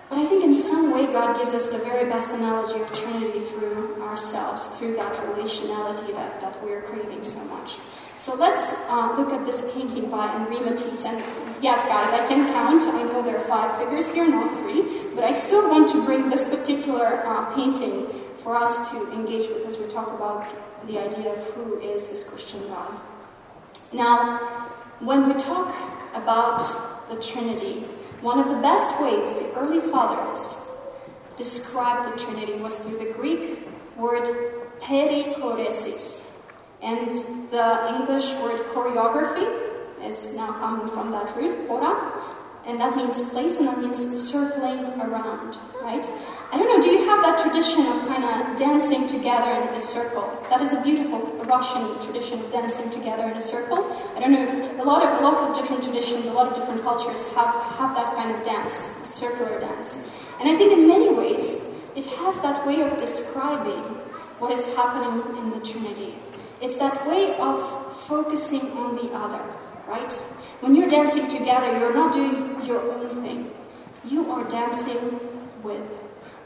But 0.09 0.17
I 0.17 0.25
think 0.25 0.43
in 0.43 0.55
some 0.55 0.91
way 0.91 1.05
God 1.05 1.37
gives 1.37 1.53
us 1.53 1.69
the 1.69 1.77
very 1.77 2.09
best 2.09 2.35
analogy 2.35 2.81
of 2.81 2.91
Trinity 2.93 3.39
through 3.39 4.01
ourselves, 4.01 4.67
through 4.79 4.95
that 4.95 5.13
relationality 5.13 6.13
that, 6.13 6.41
that 6.41 6.63
we're 6.63 6.81
craving 6.81 7.23
so 7.23 7.43
much. 7.45 7.77
So 8.17 8.35
let's 8.35 8.73
uh, 8.89 9.15
look 9.17 9.31
at 9.31 9.45
this 9.45 9.73
painting 9.75 10.09
by 10.09 10.27
Henri 10.27 10.59
Matisse. 10.61 11.05
And 11.05 11.23
yes, 11.61 11.85
guys, 11.85 12.11
I 12.19 12.25
can 12.27 12.51
count. 12.51 12.83
I 12.83 13.03
know 13.03 13.21
there 13.21 13.37
are 13.37 13.47
five 13.47 13.77
figures 13.77 14.11
here, 14.11 14.27
not 14.27 14.51
three. 14.59 14.81
But 15.19 15.27
I 15.27 15.31
still 15.31 15.69
want 15.69 15.89
to 15.89 16.05
bring 16.05 16.29
this 16.29 16.47
particular 16.47 17.25
uh, 17.25 17.53
painting 17.53 18.07
for 18.37 18.55
us 18.55 18.89
to 18.91 19.11
engage 19.11 19.49
with 19.49 19.65
as 19.67 19.77
we 19.77 19.85
talk 19.89 20.13
about 20.13 20.47
the 20.87 20.97
idea 20.97 21.33
of 21.33 21.37
who 21.55 21.77
is 21.81 22.07
this 22.07 22.29
Christian 22.29 22.65
God. 22.69 22.97
Now, 23.91 24.37
when 25.01 25.27
we 25.27 25.33
talk 25.33 25.75
about 26.13 26.59
the 27.09 27.21
Trinity, 27.21 27.81
one 28.21 28.39
of 28.39 28.47
the 28.47 28.61
best 28.61 29.01
ways 29.01 29.35
the 29.35 29.51
early 29.59 29.81
fathers 29.81 30.65
described 31.35 32.13
the 32.13 32.23
Trinity 32.23 32.53
was 32.53 32.79
through 32.79 32.99
the 32.99 33.11
Greek 33.11 33.67
word 33.97 34.25
perichoresis. 34.79 36.49
And 36.81 37.51
the 37.51 37.99
English 37.99 38.31
word 38.35 38.61
choreography 38.71 39.45
is 40.01 40.33
now 40.37 40.53
coming 40.53 40.89
from 40.91 41.11
that 41.11 41.35
root, 41.35 41.67
chora, 41.67 42.38
and 42.69 42.79
that 42.79 42.95
means 42.95 43.29
place 43.29 43.57
and 43.57 43.67
that 43.67 43.79
means 43.79 43.99
circling 44.21 44.85
around, 45.01 45.57
right? 45.81 46.05
I 46.51 46.57
don't 46.57 46.67
know, 46.69 46.81
do 46.81 46.91
you 46.91 47.05
have 47.05 47.21
that 47.23 47.39
tradition 47.41 47.85
of 47.87 48.07
kind 48.07 48.23
of 48.23 48.57
dancing 48.57 49.07
together 49.07 49.51
in 49.61 49.73
a 49.73 49.79
circle? 49.79 50.45
That 50.49 50.61
is 50.61 50.73
a 50.73 50.81
beautiful 50.81 51.19
Russian 51.45 51.99
tradition 52.01 52.39
of 52.39 52.51
dancing 52.51 52.91
together 52.91 53.25
in 53.25 53.37
a 53.37 53.41
circle. 53.41 53.91
I 54.15 54.19
don't 54.19 54.31
know 54.31 54.43
if 54.43 54.79
a 54.79 54.83
lot 54.83 55.03
of 55.03 55.19
a 55.19 55.23
lot 55.23 55.35
of 55.49 55.55
different 55.55 55.83
traditions, 55.83 56.27
a 56.27 56.33
lot 56.33 56.47
of 56.47 56.55
different 56.55 56.81
cultures 56.83 57.33
have, 57.33 57.53
have 57.77 57.95
that 57.95 58.15
kind 58.15 58.35
of 58.35 58.43
dance, 58.43 58.73
circular 58.73 59.59
dance. 59.59 60.15
And 60.39 60.49
I 60.49 60.55
think 60.55 60.71
in 60.71 60.87
many 60.87 61.13
ways 61.13 61.83
it 61.95 62.05
has 62.05 62.41
that 62.41 62.65
way 62.65 62.81
of 62.81 62.97
describing 62.97 63.83
what 64.39 64.51
is 64.51 64.75
happening 64.75 65.37
in 65.37 65.49
the 65.51 65.59
Trinity. 65.59 66.15
It's 66.61 66.77
that 66.77 67.07
way 67.07 67.35
of 67.37 67.59
focusing 68.07 68.61
on 68.77 68.95
the 68.95 69.11
other, 69.13 69.43
right? 69.87 70.13
When 70.61 70.75
you're 70.75 70.89
dancing 70.89 71.29
together, 71.29 71.77
you're 71.79 71.93
not 71.93 72.13
doing 72.13 72.65
your 72.65 72.81
own 72.91 73.09
thing. 73.23 73.51
You 74.03 74.29
are 74.31 74.43
dancing 74.49 75.19
with. 75.63 75.87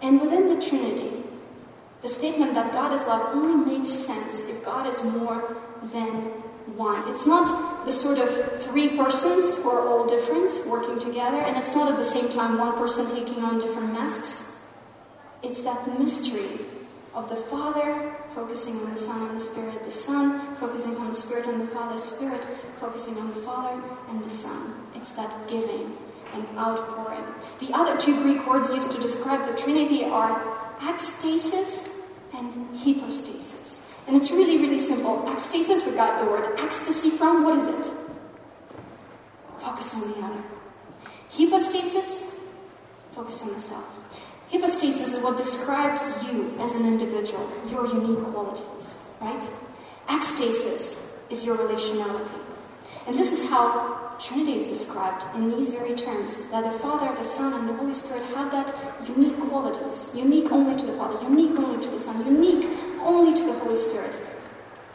And 0.01 0.21
within 0.21 0.49
the 0.49 0.61
Trinity, 0.61 1.23
the 2.01 2.09
statement 2.09 2.53
that 2.53 2.73
God 2.73 2.93
is 2.93 3.07
love 3.07 3.35
only 3.35 3.77
makes 3.77 3.89
sense 3.89 4.49
if 4.49 4.63
God 4.63 4.85
is 4.87 5.03
more 5.03 5.57
than 5.93 6.31
one. 6.75 7.07
It's 7.09 7.25
not 7.25 7.85
the 7.85 7.91
sort 7.91 8.19
of 8.19 8.61
three 8.61 8.97
persons 8.97 9.61
who 9.61 9.69
are 9.69 9.87
all 9.87 10.05
different 10.05 10.53
working 10.67 10.99
together, 10.99 11.37
and 11.37 11.57
it's 11.57 11.75
not 11.75 11.91
at 11.91 11.97
the 11.97 12.03
same 12.03 12.29
time 12.29 12.57
one 12.57 12.77
person 12.77 13.09
taking 13.09 13.43
on 13.43 13.59
different 13.59 13.93
masks. 13.93 14.73
It's 15.41 15.63
that 15.63 15.99
mystery 15.99 16.65
of 17.15 17.29
the 17.29 17.35
Father 17.35 18.15
focusing 18.29 18.75
on 18.79 18.89
the 18.91 18.97
Son 18.97 19.21
and 19.27 19.35
the 19.35 19.39
Spirit, 19.39 19.83
the 19.83 19.91
Son 19.91 20.55
focusing 20.55 20.95
on 20.97 21.09
the 21.09 21.15
Spirit 21.15 21.45
and 21.47 21.61
the 21.61 21.67
Father, 21.67 21.97
Spirit 21.97 22.45
focusing 22.77 23.17
on 23.17 23.27
the 23.29 23.41
Father 23.41 23.81
and 24.09 24.23
the 24.23 24.29
Son. 24.29 24.73
It's 24.95 25.13
that 25.13 25.35
giving 25.47 25.95
and 26.33 26.47
outpouring. 26.57 27.23
The 27.59 27.71
other 27.73 27.97
two 27.99 28.21
Greek 28.23 28.47
words 28.47 28.73
used 28.73 28.91
to 28.91 28.99
describe 28.99 29.47
the 29.47 29.61
Trinity 29.61 30.05
are 30.05 30.41
ekstasis 30.79 32.01
and 32.33 32.75
hypostasis. 32.75 33.93
And 34.07 34.17
it's 34.17 34.31
really, 34.31 34.57
really 34.57 34.79
simple. 34.79 35.23
Ekstasis, 35.27 35.85
we 35.85 35.95
got 35.95 36.19
the 36.19 36.29
word 36.29 36.59
ecstasy 36.59 37.09
from. 37.09 37.43
What 37.43 37.57
is 37.57 37.67
it? 37.67 37.93
Focus 39.59 39.93
on 39.95 40.11
the 40.11 40.25
other. 40.25 40.43
Hypostasis, 41.29 42.49
focus 43.11 43.43
on 43.43 43.53
the 43.53 43.59
self. 43.59 43.92
Hypostasis 44.53 45.15
is 45.15 45.23
what 45.23 45.35
describes 45.35 46.23
you 46.31 46.53
as 46.59 46.75
an 46.75 46.85
individual, 46.85 47.49
your 47.67 47.87
unique 47.87 48.23
qualities, 48.25 49.17
right? 49.19 49.51
Ekstasis 50.09 51.31
is 51.31 51.43
your 51.43 51.57
relationality. 51.57 52.37
And 53.07 53.17
this 53.17 53.33
is 53.33 53.49
how 53.49 54.15
Trinity 54.19 54.53
is 54.53 54.67
described 54.67 55.25
in 55.35 55.49
these 55.49 55.71
very 55.71 55.95
terms 55.95 56.51
that 56.51 56.63
the 56.63 56.77
Father, 56.77 57.11
the 57.15 57.23
Son, 57.23 57.51
and 57.59 57.67
the 57.67 57.73
Holy 57.73 57.95
Spirit 57.95 58.23
have 58.35 58.51
that 58.51 58.71
unique 59.09 59.39
qualities, 59.39 60.13
unique 60.15 60.51
only 60.51 60.77
to 60.77 60.85
the 60.85 60.93
Father, 60.93 61.19
unique 61.27 61.57
only 61.57 61.83
to 61.83 61.89
the 61.89 61.97
Son, 61.97 62.23
unique 62.23 62.69
only 63.01 63.33
to 63.33 63.43
the 63.47 63.53
Holy 63.53 63.75
Spirit. 63.75 64.21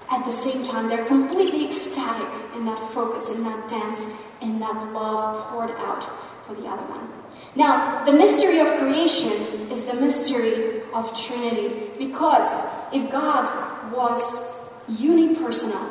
At 0.08 0.24
the 0.24 0.30
same 0.30 0.62
time, 0.62 0.88
they're 0.88 1.04
completely 1.04 1.66
ecstatic 1.66 2.28
in 2.54 2.64
that 2.66 2.78
focus, 2.92 3.28
in 3.28 3.42
that 3.42 3.68
dance, 3.68 4.08
in 4.40 4.60
that 4.60 4.92
love 4.92 5.50
poured 5.50 5.72
out 5.72 6.08
for 6.48 6.54
the 6.54 6.66
other 6.66 6.82
one. 6.90 7.06
Now, 7.54 8.04
the 8.04 8.12
mystery 8.12 8.58
of 8.58 8.68
creation 8.78 9.32
is 9.70 9.84
the 9.84 10.00
mystery 10.00 10.80
of 10.94 11.04
Trinity 11.14 11.90
because 11.98 12.66
if 12.92 13.10
God 13.12 13.44
was 13.92 14.72
unipersonal, 14.88 15.86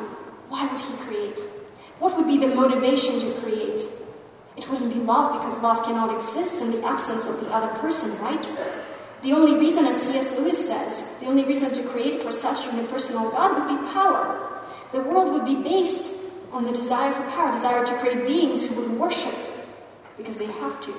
why 0.48 0.66
would 0.66 0.80
He 0.80 0.94
create? 1.06 1.40
What 2.00 2.16
would 2.16 2.26
be 2.26 2.38
the 2.38 2.54
motivation 2.54 3.20
to 3.20 3.40
create? 3.40 3.82
It 4.56 4.68
wouldn't 4.68 4.92
be 4.92 4.98
love 4.98 5.32
because 5.32 5.62
love 5.62 5.84
cannot 5.84 6.12
exist 6.12 6.60
in 6.60 6.72
the 6.72 6.84
absence 6.84 7.28
of 7.28 7.40
the 7.40 7.54
other 7.54 7.72
person, 7.78 8.10
right? 8.20 8.44
The 9.22 9.32
only 9.32 9.58
reason, 9.60 9.84
as 9.86 10.02
C.S. 10.02 10.38
Lewis 10.38 10.58
says, 10.58 11.16
the 11.20 11.26
only 11.26 11.44
reason 11.44 11.72
to 11.74 11.88
create 11.88 12.20
for 12.22 12.32
such 12.32 12.66
an 12.66 12.80
impersonal 12.80 13.30
God 13.30 13.54
would 13.58 13.68
be 13.68 13.92
power. 13.92 14.60
The 14.92 15.02
world 15.02 15.32
would 15.32 15.44
be 15.44 15.62
based 15.62 16.16
on 16.52 16.64
the 16.64 16.72
desire 16.72 17.12
for 17.12 17.22
power, 17.30 17.52
desire 17.52 17.86
to 17.86 17.98
create 17.98 18.26
beings 18.26 18.68
who 18.68 18.80
would 18.80 18.98
worship 18.98 19.34
because 20.18 20.36
they 20.36 20.46
have 20.46 20.80
to. 20.82 20.92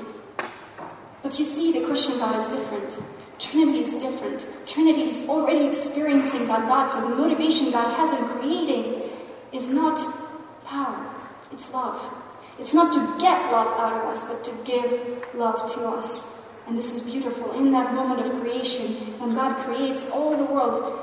But 1.21 1.37
you 1.37 1.45
see, 1.45 1.71
the 1.71 1.85
Christian 1.85 2.17
God 2.17 2.39
is 2.39 2.51
different. 2.51 3.03
Trinity 3.37 3.79
is 3.79 3.91
different. 4.01 4.49
Trinity 4.65 5.03
is 5.03 5.29
already 5.29 5.67
experiencing 5.67 6.47
that 6.47 6.67
God, 6.67 6.87
so 6.87 7.07
the 7.07 7.15
motivation 7.15 7.71
God 7.71 7.93
has 7.95 8.19
in 8.19 8.25
creating 8.29 9.09
is 9.51 9.71
not 9.71 9.99
power, 10.65 11.05
it's 11.51 11.73
love. 11.73 12.13
It's 12.59 12.73
not 12.73 12.93
to 12.93 12.99
get 13.21 13.51
love 13.51 13.79
out 13.79 13.93
of 13.93 14.05
us, 14.09 14.25
but 14.25 14.43
to 14.43 14.51
give 14.65 15.25
love 15.33 15.71
to 15.73 15.81
us. 15.81 16.45
And 16.67 16.77
this 16.77 16.93
is 16.93 17.09
beautiful. 17.09 17.53
In 17.53 17.71
that 17.71 17.93
moment 17.93 18.19
of 18.19 18.41
creation, 18.41 18.87
when 19.19 19.33
God 19.33 19.55
creates 19.57 20.09
all 20.11 20.35
the 20.35 20.51
world, 20.51 20.99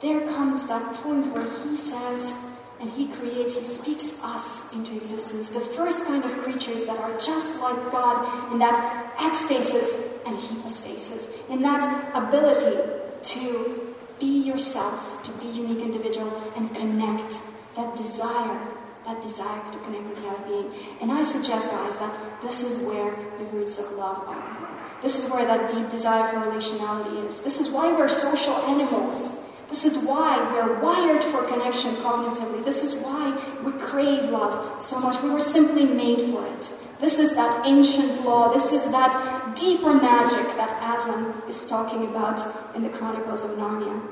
there 0.00 0.26
comes 0.28 0.66
that 0.68 0.94
point 0.94 1.26
where 1.34 1.44
He 1.44 1.76
says, 1.76 2.49
and 2.80 2.90
He 2.90 3.08
creates, 3.08 3.56
He 3.56 3.62
speaks 3.62 4.22
us 4.22 4.74
into 4.74 4.96
existence. 4.96 5.48
The 5.50 5.60
first 5.60 6.06
kind 6.06 6.24
of 6.24 6.32
creatures 6.38 6.84
that 6.86 6.98
are 6.98 7.18
just 7.18 7.60
like 7.60 7.92
God 7.92 8.52
in 8.52 8.58
that 8.58 8.76
ecstasis 9.18 10.24
and 10.26 10.36
hypostasis, 10.36 11.42
in 11.48 11.62
that 11.62 11.84
ability 12.14 12.76
to 13.22 13.94
be 14.18 14.42
yourself, 14.42 15.22
to 15.24 15.32
be 15.32 15.46
unique 15.46 15.84
individual, 15.84 16.30
and 16.56 16.74
connect, 16.74 17.40
that 17.76 17.94
desire 17.96 18.58
that 19.04 19.22
desire 19.22 19.72
to 19.72 19.78
connect 19.78 20.04
with 20.04 20.22
the 20.22 20.28
other 20.28 20.46
being. 20.46 20.70
And 21.00 21.10
I 21.10 21.22
suggest, 21.22 21.70
guys, 21.70 21.98
that 21.98 22.42
this 22.42 22.62
is 22.62 22.86
where 22.86 23.14
the 23.38 23.44
roots 23.44 23.78
of 23.78 23.90
love 23.92 24.28
are. 24.28 24.68
This 25.02 25.24
is 25.24 25.30
where 25.30 25.46
that 25.46 25.70
deep 25.72 25.88
desire 25.88 26.26
for 26.30 26.50
relationality 26.50 27.26
is. 27.26 27.42
This 27.42 27.60
is 27.60 27.70
why 27.70 27.92
we're 27.92 28.08
social 28.08 28.54
animals. 28.54 29.49
This 29.70 29.84
is 29.84 30.04
why 30.04 30.36
we're 30.52 30.80
wired 30.80 31.24
for 31.24 31.42
connection 31.44 31.94
cognitively. 31.96 32.64
This 32.64 32.84
is 32.84 33.02
why 33.02 33.32
we 33.64 33.72
crave 33.72 34.28
love 34.30 34.82
so 34.82 35.00
much. 35.00 35.22
We 35.22 35.30
were 35.30 35.40
simply 35.40 35.86
made 35.86 36.20
for 36.32 36.46
it. 36.46 36.72
This 37.00 37.18
is 37.18 37.34
that 37.34 37.66
ancient 37.66 38.24
law. 38.24 38.52
This 38.52 38.72
is 38.72 38.90
that 38.90 39.56
deeper 39.56 39.94
magic 39.94 40.44
that 40.56 40.76
Aslan 40.82 41.34
is 41.48 41.68
talking 41.68 42.08
about 42.08 42.42
in 42.76 42.82
the 42.82 42.90
Chronicles 42.90 43.44
of 43.44 43.52
Narnia. 43.52 44.02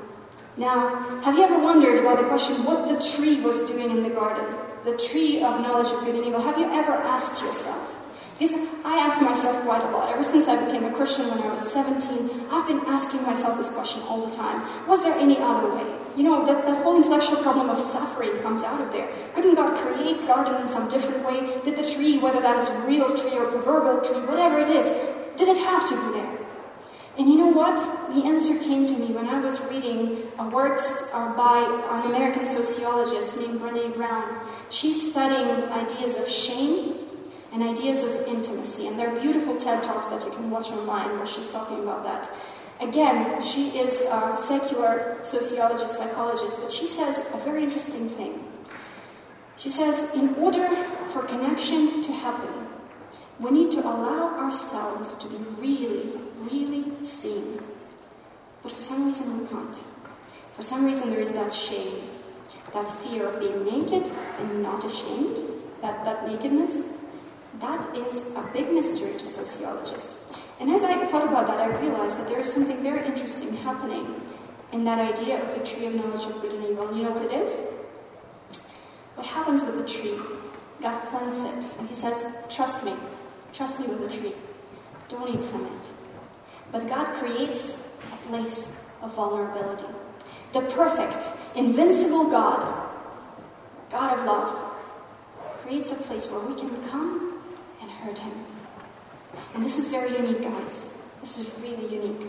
Now, 0.56 1.20
have 1.22 1.36
you 1.36 1.44
ever 1.44 1.58
wondered 1.58 2.00
about 2.00 2.18
the 2.18 2.24
question 2.24 2.64
what 2.64 2.88
the 2.88 2.98
tree 3.12 3.40
was 3.42 3.70
doing 3.70 3.90
in 3.90 4.02
the 4.02 4.10
garden? 4.10 4.46
the 4.84 4.96
tree 4.96 5.42
of 5.42 5.60
knowledge 5.60 5.92
of 5.92 6.00
good 6.04 6.14
and 6.14 6.24
evil, 6.24 6.40
have 6.40 6.58
you 6.58 6.70
ever 6.72 6.92
asked 6.92 7.42
yourself? 7.42 7.87
Because 8.38 8.54
I 8.84 8.98
ask 8.98 9.20
myself 9.20 9.64
quite 9.64 9.82
a 9.82 9.90
lot. 9.90 10.14
Ever 10.14 10.22
since 10.22 10.46
I 10.46 10.64
became 10.64 10.84
a 10.84 10.94
Christian 10.94 11.28
when 11.28 11.42
I 11.42 11.50
was 11.50 11.72
17, 11.72 12.46
I've 12.50 12.68
been 12.68 12.80
asking 12.86 13.24
myself 13.24 13.58
this 13.58 13.74
question 13.74 14.00
all 14.02 14.24
the 14.24 14.32
time. 14.32 14.62
Was 14.86 15.02
there 15.02 15.18
any 15.18 15.38
other 15.38 15.74
way? 15.74 15.84
You 16.16 16.22
know, 16.22 16.46
that, 16.46 16.64
that 16.64 16.82
whole 16.82 16.96
intellectual 16.96 17.42
problem 17.42 17.68
of 17.68 17.80
suffering 17.80 18.30
comes 18.42 18.62
out 18.62 18.80
of 18.80 18.92
there. 18.92 19.08
Couldn't 19.34 19.56
God 19.56 19.76
create 19.76 20.24
garden 20.28 20.54
in 20.60 20.66
some 20.68 20.88
different 20.88 21.26
way? 21.26 21.50
Did 21.64 21.76
the 21.76 21.90
tree, 21.90 22.18
whether 22.18 22.40
that 22.40 22.56
is 22.56 22.68
a 22.70 22.86
real 22.86 23.12
tree 23.16 23.36
or 23.36 23.46
proverbial 23.46 24.02
tree, 24.02 24.20
whatever 24.26 24.58
it 24.58 24.70
is, 24.70 24.86
did 25.36 25.48
it 25.48 25.58
have 25.58 25.88
to 25.88 25.96
be 25.96 26.18
there? 26.18 26.38
And 27.18 27.28
you 27.28 27.36
know 27.36 27.48
what? 27.48 27.76
The 28.14 28.24
answer 28.24 28.56
came 28.62 28.86
to 28.86 28.94
me 28.94 29.12
when 29.14 29.28
I 29.28 29.40
was 29.40 29.60
reading 29.68 30.30
works 30.52 31.10
uh, 31.12 31.36
by 31.36 31.58
an 31.90 32.06
American 32.06 32.46
sociologist 32.46 33.40
named 33.40 33.60
Brene 33.60 33.96
Brown. 33.96 34.46
She's 34.70 35.10
studying 35.10 35.64
ideas 35.70 36.20
of 36.20 36.28
shame 36.28 37.07
and 37.52 37.62
ideas 37.62 38.04
of 38.04 38.26
intimacy. 38.26 38.88
And 38.88 38.98
there 38.98 39.08
are 39.08 39.20
beautiful 39.20 39.56
TED 39.56 39.82
Talks 39.82 40.08
that 40.08 40.24
you 40.24 40.30
can 40.30 40.50
watch 40.50 40.70
online 40.70 41.16
where 41.16 41.26
she's 41.26 41.50
talking 41.50 41.80
about 41.80 42.04
that. 42.04 42.30
Again, 42.80 43.42
she 43.42 43.78
is 43.78 44.02
a 44.02 44.36
secular 44.36 45.18
sociologist, 45.24 45.98
psychologist, 45.98 46.60
but 46.62 46.70
she 46.70 46.86
says 46.86 47.28
a 47.34 47.38
very 47.38 47.64
interesting 47.64 48.08
thing. 48.08 48.44
She 49.56 49.70
says, 49.70 50.14
in 50.14 50.34
order 50.36 50.68
for 51.10 51.22
connection 51.24 52.02
to 52.02 52.12
happen, 52.12 52.68
we 53.40 53.50
need 53.50 53.72
to 53.72 53.80
allow 53.80 54.38
ourselves 54.38 55.14
to 55.18 55.28
be 55.28 55.36
really, 55.58 56.20
really 56.38 57.04
seen. 57.04 57.60
But 58.62 58.72
for 58.72 58.80
some 58.80 59.06
reason, 59.06 59.40
we 59.40 59.48
can't. 59.48 59.84
For 60.54 60.62
some 60.62 60.84
reason, 60.84 61.10
there 61.10 61.20
is 61.20 61.32
that 61.32 61.52
shame, 61.52 62.02
that 62.74 62.88
fear 63.02 63.26
of 63.26 63.40
being 63.40 63.64
naked 63.64 64.10
and 64.40 64.62
not 64.62 64.84
ashamed, 64.84 65.38
that, 65.82 66.04
that 66.04 66.26
nakedness. 66.26 66.97
That 67.60 67.96
is 67.96 68.34
a 68.36 68.48
big 68.52 68.72
mystery 68.72 69.18
to 69.18 69.26
sociologists. 69.26 70.46
And 70.60 70.70
as 70.70 70.84
I 70.84 71.06
thought 71.06 71.26
about 71.26 71.46
that, 71.46 71.58
I 71.58 71.80
realized 71.80 72.18
that 72.20 72.28
there 72.28 72.40
is 72.40 72.52
something 72.52 72.82
very 72.82 73.06
interesting 73.06 73.56
happening 73.56 74.20
in 74.72 74.84
that 74.84 74.98
idea 74.98 75.42
of 75.42 75.58
the 75.58 75.64
tree 75.64 75.86
of 75.86 75.94
knowledge 75.94 76.26
of 76.26 76.40
good 76.40 76.52
and 76.52 76.64
evil. 76.64 76.88
And 76.88 76.96
you 76.96 77.04
know 77.04 77.10
what 77.10 77.22
it 77.22 77.32
is? 77.32 77.56
What 79.14 79.26
happens 79.26 79.64
with 79.64 79.78
the 79.78 79.88
tree? 79.88 80.18
God 80.80 81.02
plants 81.08 81.44
it, 81.44 81.78
and 81.78 81.88
He 81.88 81.94
says, 81.94 82.46
Trust 82.50 82.84
me, 82.84 82.94
trust 83.52 83.80
me 83.80 83.86
with 83.86 84.08
the 84.08 84.16
tree. 84.16 84.34
Don't 85.08 85.28
eat 85.28 85.42
from 85.44 85.66
it. 85.66 85.90
But 86.70 86.86
God 86.86 87.06
creates 87.18 87.98
a 88.12 88.28
place 88.28 88.90
of 89.02 89.14
vulnerability. 89.14 89.86
The 90.52 90.60
perfect, 90.60 91.30
invincible 91.56 92.30
God, 92.30 92.90
God 93.90 94.18
of 94.18 94.24
love, 94.24 94.72
creates 95.62 95.92
a 95.92 95.96
place 95.96 96.30
where 96.30 96.40
we 96.40 96.54
can 96.54 96.82
come 96.88 97.27
hurt 97.98 98.18
Him. 98.18 98.32
And 99.54 99.64
this 99.64 99.78
is 99.78 99.90
very 99.90 100.16
unique, 100.16 100.42
guys. 100.42 101.12
This 101.20 101.38
is 101.38 101.60
really 101.62 101.94
unique. 101.94 102.28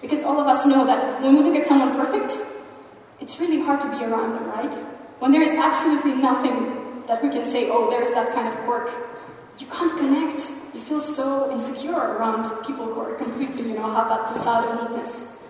Because 0.00 0.22
all 0.22 0.40
of 0.40 0.46
us 0.46 0.66
know 0.66 0.86
that 0.86 1.22
when 1.22 1.36
we 1.36 1.42
look 1.42 1.56
at 1.56 1.66
someone 1.66 1.94
perfect, 1.94 2.38
it's 3.20 3.38
really 3.38 3.60
hard 3.60 3.80
to 3.82 3.90
be 3.90 4.04
around 4.04 4.32
them, 4.32 4.48
right? 4.48 4.74
When 5.18 5.32
there 5.32 5.42
is 5.42 5.50
absolutely 5.50 6.14
nothing 6.14 7.04
that 7.06 7.22
we 7.22 7.28
can 7.28 7.46
say, 7.46 7.68
oh, 7.70 7.90
there's 7.90 8.12
that 8.12 8.32
kind 8.32 8.48
of 8.48 8.54
quirk, 8.64 8.90
you 9.58 9.66
can't 9.66 9.94
connect. 9.98 10.50
You 10.72 10.80
feel 10.80 11.00
so 11.00 11.50
insecure 11.52 11.92
around 11.92 12.46
people 12.66 12.86
who 12.86 13.00
are 13.00 13.14
completely, 13.14 13.68
you 13.68 13.74
know, 13.74 13.90
have 13.90 14.08
that 14.08 14.28
facade 14.28 14.64
of 14.64 14.90
neatness. 14.90 15.42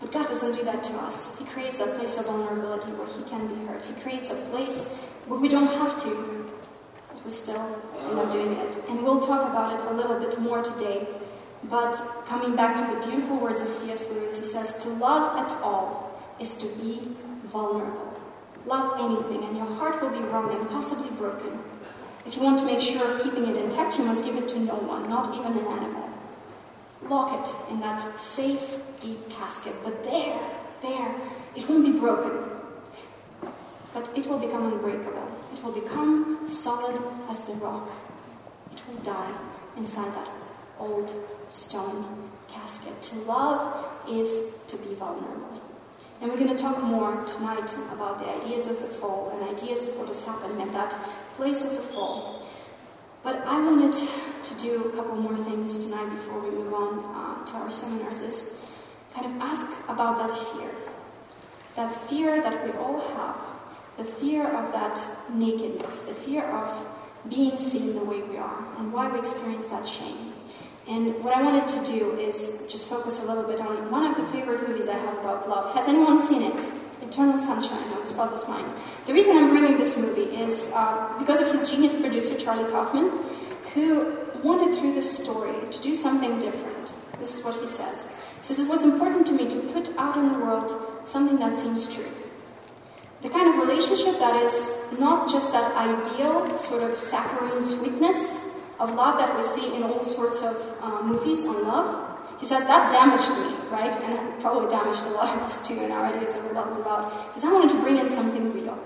But 0.00 0.12
God 0.12 0.28
doesn't 0.28 0.54
do 0.54 0.64
that 0.64 0.84
to 0.84 0.94
us. 0.98 1.38
He 1.38 1.44
creates 1.46 1.78
that 1.78 1.96
place 1.96 2.18
of 2.18 2.26
vulnerability 2.26 2.90
where 2.92 3.08
He 3.08 3.22
can 3.24 3.46
be 3.46 3.66
hurt. 3.66 3.86
He 3.86 3.94
creates 4.02 4.30
a 4.30 4.36
place 4.50 4.94
where 5.26 5.40
we 5.40 5.48
don't 5.48 5.66
have 5.66 5.98
to, 6.02 6.47
we're 7.24 7.30
still, 7.30 7.82
you 8.08 8.14
know, 8.14 8.30
doing 8.30 8.52
it. 8.52 8.82
And 8.88 9.02
we'll 9.02 9.20
talk 9.20 9.48
about 9.50 9.78
it 9.78 9.86
a 9.86 9.94
little 9.94 10.18
bit 10.18 10.38
more 10.40 10.62
today. 10.62 11.06
But 11.64 12.00
coming 12.26 12.56
back 12.56 12.76
to 12.76 12.94
the 12.94 13.06
beautiful 13.06 13.38
words 13.38 13.60
of 13.60 13.68
C.S. 13.68 14.10
Lewis, 14.12 14.38
he 14.38 14.44
says, 14.44 14.76
To 14.84 14.88
love 14.90 15.36
at 15.38 15.52
all 15.62 16.18
is 16.40 16.56
to 16.58 16.66
be 16.82 17.16
vulnerable. 17.44 18.14
Love 18.66 19.00
anything, 19.00 19.44
and 19.44 19.56
your 19.56 19.66
heart 19.66 20.00
will 20.00 20.10
be 20.10 20.20
wrung 20.28 20.54
and 20.54 20.68
possibly 20.68 21.10
broken. 21.16 21.58
If 22.26 22.36
you 22.36 22.42
want 22.42 22.58
to 22.60 22.66
make 22.66 22.80
sure 22.80 23.02
of 23.10 23.22
keeping 23.22 23.46
it 23.46 23.56
intact, 23.56 23.98
you 23.98 24.04
must 24.04 24.24
give 24.24 24.36
it 24.36 24.48
to 24.50 24.60
no 24.60 24.74
one, 24.74 25.08
not 25.08 25.34
even 25.34 25.56
an 25.56 25.66
animal. 25.66 26.10
Lock 27.08 27.40
it 27.40 27.72
in 27.72 27.80
that 27.80 28.00
safe, 28.00 28.76
deep 29.00 29.30
casket. 29.30 29.74
But 29.82 30.04
there, 30.04 30.38
there, 30.82 31.14
it 31.56 31.68
won't 31.68 31.90
be 31.90 31.98
broken. 31.98 32.50
But 33.94 34.10
it 34.16 34.26
will 34.26 34.38
become 34.38 34.72
unbreakable. 34.72 35.28
It 35.58 35.64
will 35.64 35.72
become 35.72 36.48
solid 36.48 37.02
as 37.28 37.42
the 37.42 37.54
rock. 37.54 37.90
It 38.70 38.80
will 38.86 39.02
die 39.02 39.34
inside 39.76 40.14
that 40.14 40.30
old 40.78 41.12
stone 41.48 42.30
casket. 42.48 43.02
To 43.02 43.16
love 43.22 43.84
is 44.08 44.62
to 44.68 44.76
be 44.76 44.94
vulnerable. 44.94 45.60
And 46.20 46.30
we're 46.30 46.38
going 46.38 46.56
to 46.56 46.62
talk 46.62 46.80
more 46.84 47.24
tonight 47.24 47.76
about 47.92 48.20
the 48.20 48.30
ideas 48.36 48.70
of 48.70 48.78
the 48.78 48.86
fall 48.86 49.30
and 49.34 49.50
ideas 49.50 49.88
of 49.88 49.98
what 49.98 50.10
is 50.10 50.24
happening 50.24 50.60
in 50.60 50.72
that 50.74 50.92
place 51.34 51.64
of 51.64 51.72
the 51.72 51.82
fall. 51.82 52.46
But 53.24 53.42
I 53.44 53.60
wanted 53.60 53.94
to 54.44 54.58
do 54.60 54.84
a 54.84 54.92
couple 54.92 55.16
more 55.16 55.36
things 55.36 55.86
tonight 55.86 56.08
before 56.10 56.40
we 56.40 56.50
move 56.50 56.72
on 56.72 57.00
uh, 57.16 57.44
to 57.46 57.54
our 57.56 57.70
seminars, 57.72 58.20
is 58.20 58.78
kind 59.12 59.26
of 59.26 59.42
ask 59.42 59.88
about 59.88 60.18
that 60.18 60.38
fear. 60.38 60.70
That 61.74 61.92
fear 61.92 62.40
that 62.42 62.64
we 62.64 62.70
all 62.78 63.00
have, 63.00 63.57
the 63.98 64.04
fear 64.04 64.46
of 64.46 64.72
that 64.72 64.98
nakedness, 65.34 66.02
the 66.02 66.14
fear 66.14 66.44
of 66.44 66.86
being 67.28 67.58
seen 67.58 67.94
the 67.94 68.04
way 68.04 68.22
we 68.22 68.36
are, 68.36 68.64
and 68.78 68.92
why 68.92 69.10
we 69.10 69.18
experience 69.18 69.66
that 69.66 69.86
shame. 69.86 70.32
And 70.88 71.22
what 71.22 71.36
I 71.36 71.42
wanted 71.42 71.68
to 71.68 71.92
do 71.92 72.12
is 72.12 72.66
just 72.70 72.88
focus 72.88 73.22
a 73.22 73.26
little 73.26 73.44
bit 73.44 73.60
on 73.60 73.90
one 73.90 74.06
of 74.06 74.16
the 74.16 74.24
favorite 74.26 74.66
movies 74.66 74.88
I 74.88 74.94
have 74.94 75.18
about 75.18 75.48
love. 75.48 75.74
Has 75.74 75.88
anyone 75.88 76.18
seen 76.18 76.42
it? 76.42 76.72
Eternal 77.02 77.38
Sunshine 77.38 77.92
of 77.92 78.00
the 78.00 78.06
Spotless 78.06 78.48
Mind. 78.48 78.66
The 79.06 79.12
reason 79.12 79.36
I'm 79.36 79.50
bringing 79.50 79.78
this 79.78 79.98
movie 79.98 80.34
is 80.36 80.72
uh, 80.74 81.14
because 81.18 81.40
of 81.40 81.50
his 81.52 81.70
genius 81.70 82.00
producer, 82.00 82.36
Charlie 82.38 82.70
Kaufman, 82.70 83.10
who 83.74 84.16
wanted 84.42 84.74
through 84.74 84.94
this 84.94 85.18
story 85.24 85.54
to 85.70 85.82
do 85.82 85.94
something 85.94 86.38
different. 86.38 86.94
This 87.18 87.38
is 87.38 87.44
what 87.44 87.60
he 87.60 87.66
says. 87.66 88.22
He 88.38 88.44
says, 88.44 88.60
It 88.60 88.68
was 88.68 88.84
important 88.84 89.26
to 89.28 89.32
me 89.32 89.48
to 89.48 89.60
put 89.72 89.96
out 89.98 90.16
in 90.16 90.32
the 90.32 90.38
world 90.38 90.72
something 91.04 91.38
that 91.38 91.58
seems 91.58 91.92
true. 91.94 92.04
The 93.22 93.28
kind 93.28 93.48
of 93.48 93.56
relationship 93.56 94.18
that 94.20 94.42
is 94.42 94.96
not 94.98 95.28
just 95.28 95.52
that 95.52 95.74
ideal 95.76 96.56
sort 96.56 96.82
of 96.84 96.98
saccharine 96.98 97.62
sweetness 97.62 98.62
of 98.78 98.94
love 98.94 99.18
that 99.18 99.34
we 99.34 99.42
see 99.42 99.76
in 99.76 99.82
all 99.82 100.04
sorts 100.04 100.42
of 100.42 100.56
uh, 100.80 101.02
movies 101.02 101.44
on 101.46 101.66
love. 101.66 102.38
He 102.38 102.46
says, 102.46 102.64
That 102.66 102.92
damaged 102.92 103.30
me 103.30 103.58
right? 103.70 103.94
And 103.96 104.40
probably 104.40 104.68
damaged 104.68 105.04
a 105.06 105.10
lot 105.10 105.34
of 105.36 105.42
us 105.42 105.66
too 105.66 105.74
in 105.82 105.92
our 105.92 106.06
ideas 106.06 106.36
of 106.36 106.44
what 106.44 106.54
love 106.54 106.70
is 106.70 106.78
about. 106.78 107.12
He 107.34 107.40
says, 107.40 107.44
I 107.44 107.52
wanted 107.52 107.70
to 107.70 107.82
bring 107.82 107.98
in 107.98 108.08
something 108.08 108.52
real. 108.52 108.78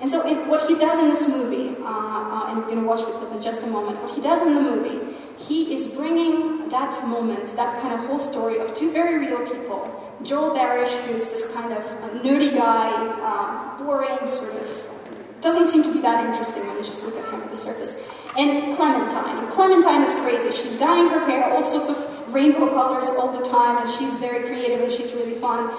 And 0.00 0.10
so, 0.10 0.20
what 0.46 0.68
he 0.68 0.76
does 0.76 0.98
in 0.98 1.08
this 1.08 1.28
movie, 1.28 1.76
uh, 1.80 1.86
uh, 1.86 2.46
and 2.48 2.58
we're 2.58 2.66
going 2.66 2.80
to 2.80 2.86
watch 2.86 3.06
the 3.06 3.12
clip 3.12 3.32
in 3.32 3.40
just 3.40 3.62
a 3.62 3.66
moment, 3.66 4.00
what 4.02 4.10
he 4.10 4.20
does 4.20 4.42
in 4.42 4.54
the 4.54 4.60
movie, 4.60 5.14
he 5.38 5.72
is 5.72 5.88
bringing 5.88 6.68
that 6.70 7.00
moment, 7.06 7.54
that 7.56 7.80
kind 7.80 7.94
of 7.94 8.06
whole 8.06 8.18
story 8.18 8.58
of 8.58 8.74
two 8.74 8.92
very 8.92 9.18
real 9.18 9.38
people. 9.46 10.03
Joel 10.22 10.56
Barish, 10.56 10.94
who's 11.06 11.26
this 11.26 11.52
kind 11.52 11.72
of 11.72 11.82
nerdy 12.22 12.54
guy, 12.54 12.90
uh, 13.22 13.78
boring, 13.82 14.26
sort 14.26 14.54
of, 14.54 14.86
doesn't 15.40 15.68
seem 15.68 15.82
to 15.82 15.92
be 15.92 16.00
that 16.00 16.24
interesting 16.26 16.66
when 16.66 16.76
you 16.76 16.82
just 16.82 17.04
look 17.04 17.16
at 17.16 17.32
him 17.32 17.42
at 17.42 17.50
the 17.50 17.56
surface. 17.56 18.10
And 18.38 18.76
Clementine. 18.76 19.38
And 19.38 19.48
Clementine 19.48 20.02
is 20.02 20.14
crazy. 20.20 20.50
She's 20.56 20.78
dyeing 20.78 21.08
her 21.08 21.20
hair 21.26 21.44
all 21.52 21.62
sorts 21.62 21.88
of 21.90 22.34
rainbow 22.34 22.70
colors 22.70 23.10
all 23.10 23.36
the 23.38 23.44
time, 23.44 23.78
and 23.78 23.88
she's 23.88 24.16
very 24.18 24.46
creative 24.46 24.80
and 24.80 24.90
she's 24.90 25.12
really 25.12 25.34
fun. 25.34 25.70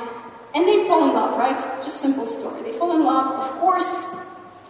And 0.53 0.67
they 0.67 0.87
fall 0.87 1.07
in 1.09 1.13
love, 1.13 1.37
right? 1.37 1.57
Just 1.83 1.99
simple 2.01 2.25
story. 2.25 2.61
They 2.61 2.77
fall 2.77 2.95
in 2.95 3.03
love, 3.03 3.27
of 3.27 3.51
course. 3.59 4.21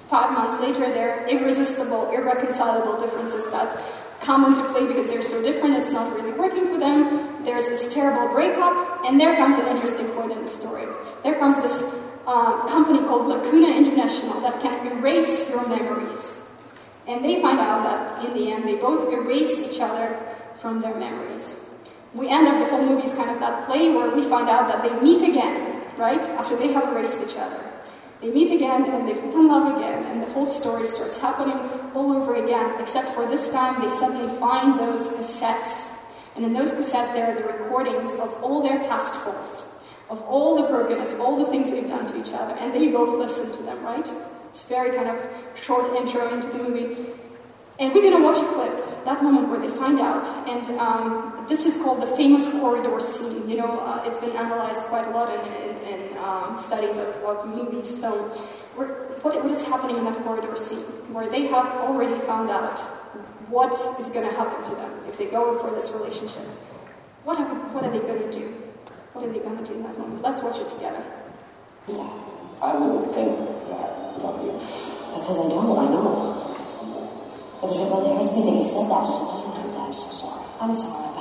Five 0.07 0.31
months 0.31 0.59
later, 0.59 0.91
there 0.93 1.19
are 1.19 1.27
irresistible, 1.27 2.11
irreconcilable 2.11 2.99
differences 2.99 3.51
that 3.51 3.81
come 4.21 4.45
into 4.45 4.63
play 4.69 4.87
because 4.87 5.09
they're 5.09 5.21
so 5.21 5.41
different, 5.41 5.75
it's 5.75 5.91
not 5.91 6.11
really 6.13 6.31
working 6.31 6.65
for 6.65 6.79
them. 6.79 7.34
There's 7.45 7.67
this 7.67 7.93
terrible 7.93 8.33
breakup, 8.33 9.05
and 9.05 9.21
there 9.21 9.35
comes 9.37 9.57
an 9.57 9.67
interesting 9.67 10.07
the 10.07 10.47
story. 10.47 10.85
There 11.23 11.37
comes 11.37 11.61
this 11.61 11.83
um, 12.25 12.67
company 12.67 12.99
called 12.99 13.27
Lacuna 13.27 13.77
International 13.77 14.41
that 14.41 14.59
can 14.61 14.87
erase 14.87 15.49
your 15.51 15.67
memories. 15.69 16.41
And 17.07 17.23
they 17.23 17.41
find 17.41 17.59
out 17.59 17.83
that 17.83 18.25
in 18.25 18.33
the 18.33 18.51
end, 18.51 18.67
they 18.67 18.75
both 18.77 19.13
erase 19.13 19.59
each 19.59 19.79
other 19.79 20.17
from 20.59 20.81
their 20.81 20.95
memories. 20.95 21.71
We 22.15 22.29
end 22.29 22.47
up, 22.47 22.59
the 22.59 22.65
whole 22.65 22.83
movie 22.83 23.03
is 23.03 23.13
kind 23.13 23.29
of 23.29 23.39
that 23.41 23.65
play 23.65 23.93
where 23.93 24.09
we 24.09 24.23
find 24.23 24.49
out 24.49 24.67
that 24.69 24.81
they 24.81 24.99
meet 25.01 25.21
again, 25.21 25.83
right? 25.97 26.23
After 26.41 26.55
they 26.55 26.73
have 26.73 26.91
erased 26.91 27.21
each 27.21 27.37
other. 27.37 27.59
They 28.21 28.31
meet 28.31 28.49
again 28.49 28.89
and 28.89 29.07
they 29.07 29.13
fall 29.13 29.37
in 29.37 29.47
love 29.47 29.77
again, 29.77 30.03
and 30.05 30.21
the 30.21 30.31
whole 30.31 30.47
story 30.47 30.85
starts 30.85 31.21
happening 31.21 31.59
all 31.93 32.11
over 32.11 32.35
again, 32.35 32.81
except 32.81 33.09
for 33.09 33.27
this 33.27 33.51
time 33.51 33.79
they 33.81 33.89
suddenly 33.89 34.33
find 34.39 34.79
those 34.79 35.09
cassettes. 35.13 35.94
And 36.35 36.43
in 36.43 36.53
those 36.53 36.73
cassettes, 36.73 37.13
there 37.13 37.31
are 37.31 37.35
the 37.35 37.47
recordings 37.47 38.15
of 38.15 38.43
all 38.43 38.61
their 38.61 38.79
past 38.79 39.15
faults, 39.21 39.87
of 40.09 40.21
all 40.23 40.61
the 40.61 40.67
brokenness, 40.67 41.19
all 41.19 41.37
the 41.37 41.45
things 41.45 41.71
they've 41.71 41.87
done 41.87 42.05
to 42.07 42.19
each 42.19 42.33
other, 42.33 42.55
and 42.55 42.73
they 42.73 42.91
both 42.91 43.17
listen 43.17 43.51
to 43.53 43.63
them, 43.63 43.83
right? 43.83 44.11
It's 44.49 44.67
very 44.67 44.95
kind 44.95 45.09
of 45.09 45.17
short 45.55 45.87
intro 45.95 46.33
into 46.33 46.49
the 46.49 46.59
movie. 46.59 46.95
And 47.77 47.93
we're 47.93 48.01
going 48.01 48.17
to 48.17 48.23
watch 48.23 48.37
a 48.37 48.45
clip, 48.53 49.03
that 49.03 49.21
moment 49.21 49.49
where 49.49 49.59
they 49.59 49.69
find 49.69 49.99
out. 49.99 50.27
And 50.47 50.65
um, 50.79 51.45
this 51.49 51.65
is 51.65 51.81
called 51.81 52.01
the 52.01 52.07
famous 52.15 52.49
corridor 52.49 52.99
scene. 53.01 53.49
You 53.49 53.57
know, 53.57 53.79
uh, 53.79 54.03
it's 54.05 54.19
been 54.19 54.35
analyzed 54.35 54.81
quite 54.83 55.05
a 55.07 55.09
lot 55.09 55.27
in, 55.33 55.51
in, 55.51 55.77
in 55.83 56.17
um, 56.19 56.57
studies 56.57 56.97
of, 56.97 57.09
of 57.25 57.47
movies, 57.47 57.99
film. 57.99 58.29
Where, 58.75 58.87
what, 59.21 59.43
what 59.43 59.51
is 59.51 59.67
happening 59.67 59.97
in 59.97 60.05
that 60.05 60.17
corridor 60.23 60.55
scene? 60.55 60.85
Where 61.13 61.29
they 61.29 61.47
have 61.47 61.67
already 61.83 62.17
found 62.21 62.49
out 62.49 62.79
what 63.49 63.73
is 63.99 64.09
going 64.09 64.27
to 64.27 64.35
happen 64.35 64.63
to 64.65 64.75
them 64.75 64.91
if 65.07 65.17
they 65.17 65.27
go 65.27 65.57
for 65.59 65.71
this 65.71 65.91
relationship. 65.93 66.47
What 67.23 67.39
are, 67.39 67.45
what 67.73 67.83
are 67.83 67.91
they 67.91 67.99
going 67.99 68.29
to 68.29 68.31
do? 68.31 68.47
What 69.13 69.25
are 69.25 69.31
they 69.31 69.39
going 69.39 69.57
to 69.57 69.63
do 69.63 69.73
in 69.73 69.83
that 69.83 69.97
moment? 69.97 70.21
Let's 70.21 70.43
watch 70.43 70.59
it 70.59 70.69
together. 70.69 71.03
Yeah, 71.87 72.09
I 72.61 72.77
wouldn't 72.77 73.13
think 73.13 73.37
that 73.69 74.15
about 74.17 74.43
you. 74.43 74.53
Because 74.53 75.37
I 75.39 75.49
don't, 75.49 75.79
I 75.79 75.85
know. 75.89 76.55
Because 77.61 77.79
it 77.79 77.89
really 77.89 78.17
hurts 78.17 78.35
me 78.37 78.51
that 78.51 78.57
you 78.59 78.65
said 78.65 78.89
that. 78.89 79.05
I'm 79.79 79.93
so 79.93 80.11
sorry. 80.11 80.45
I'm 80.59 80.73
sorry 80.73 81.14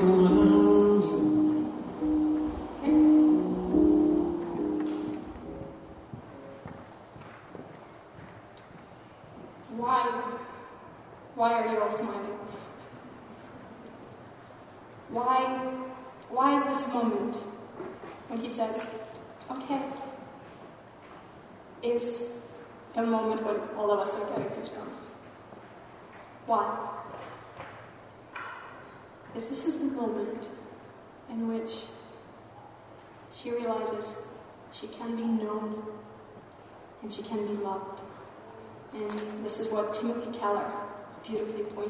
Look 0.00 0.27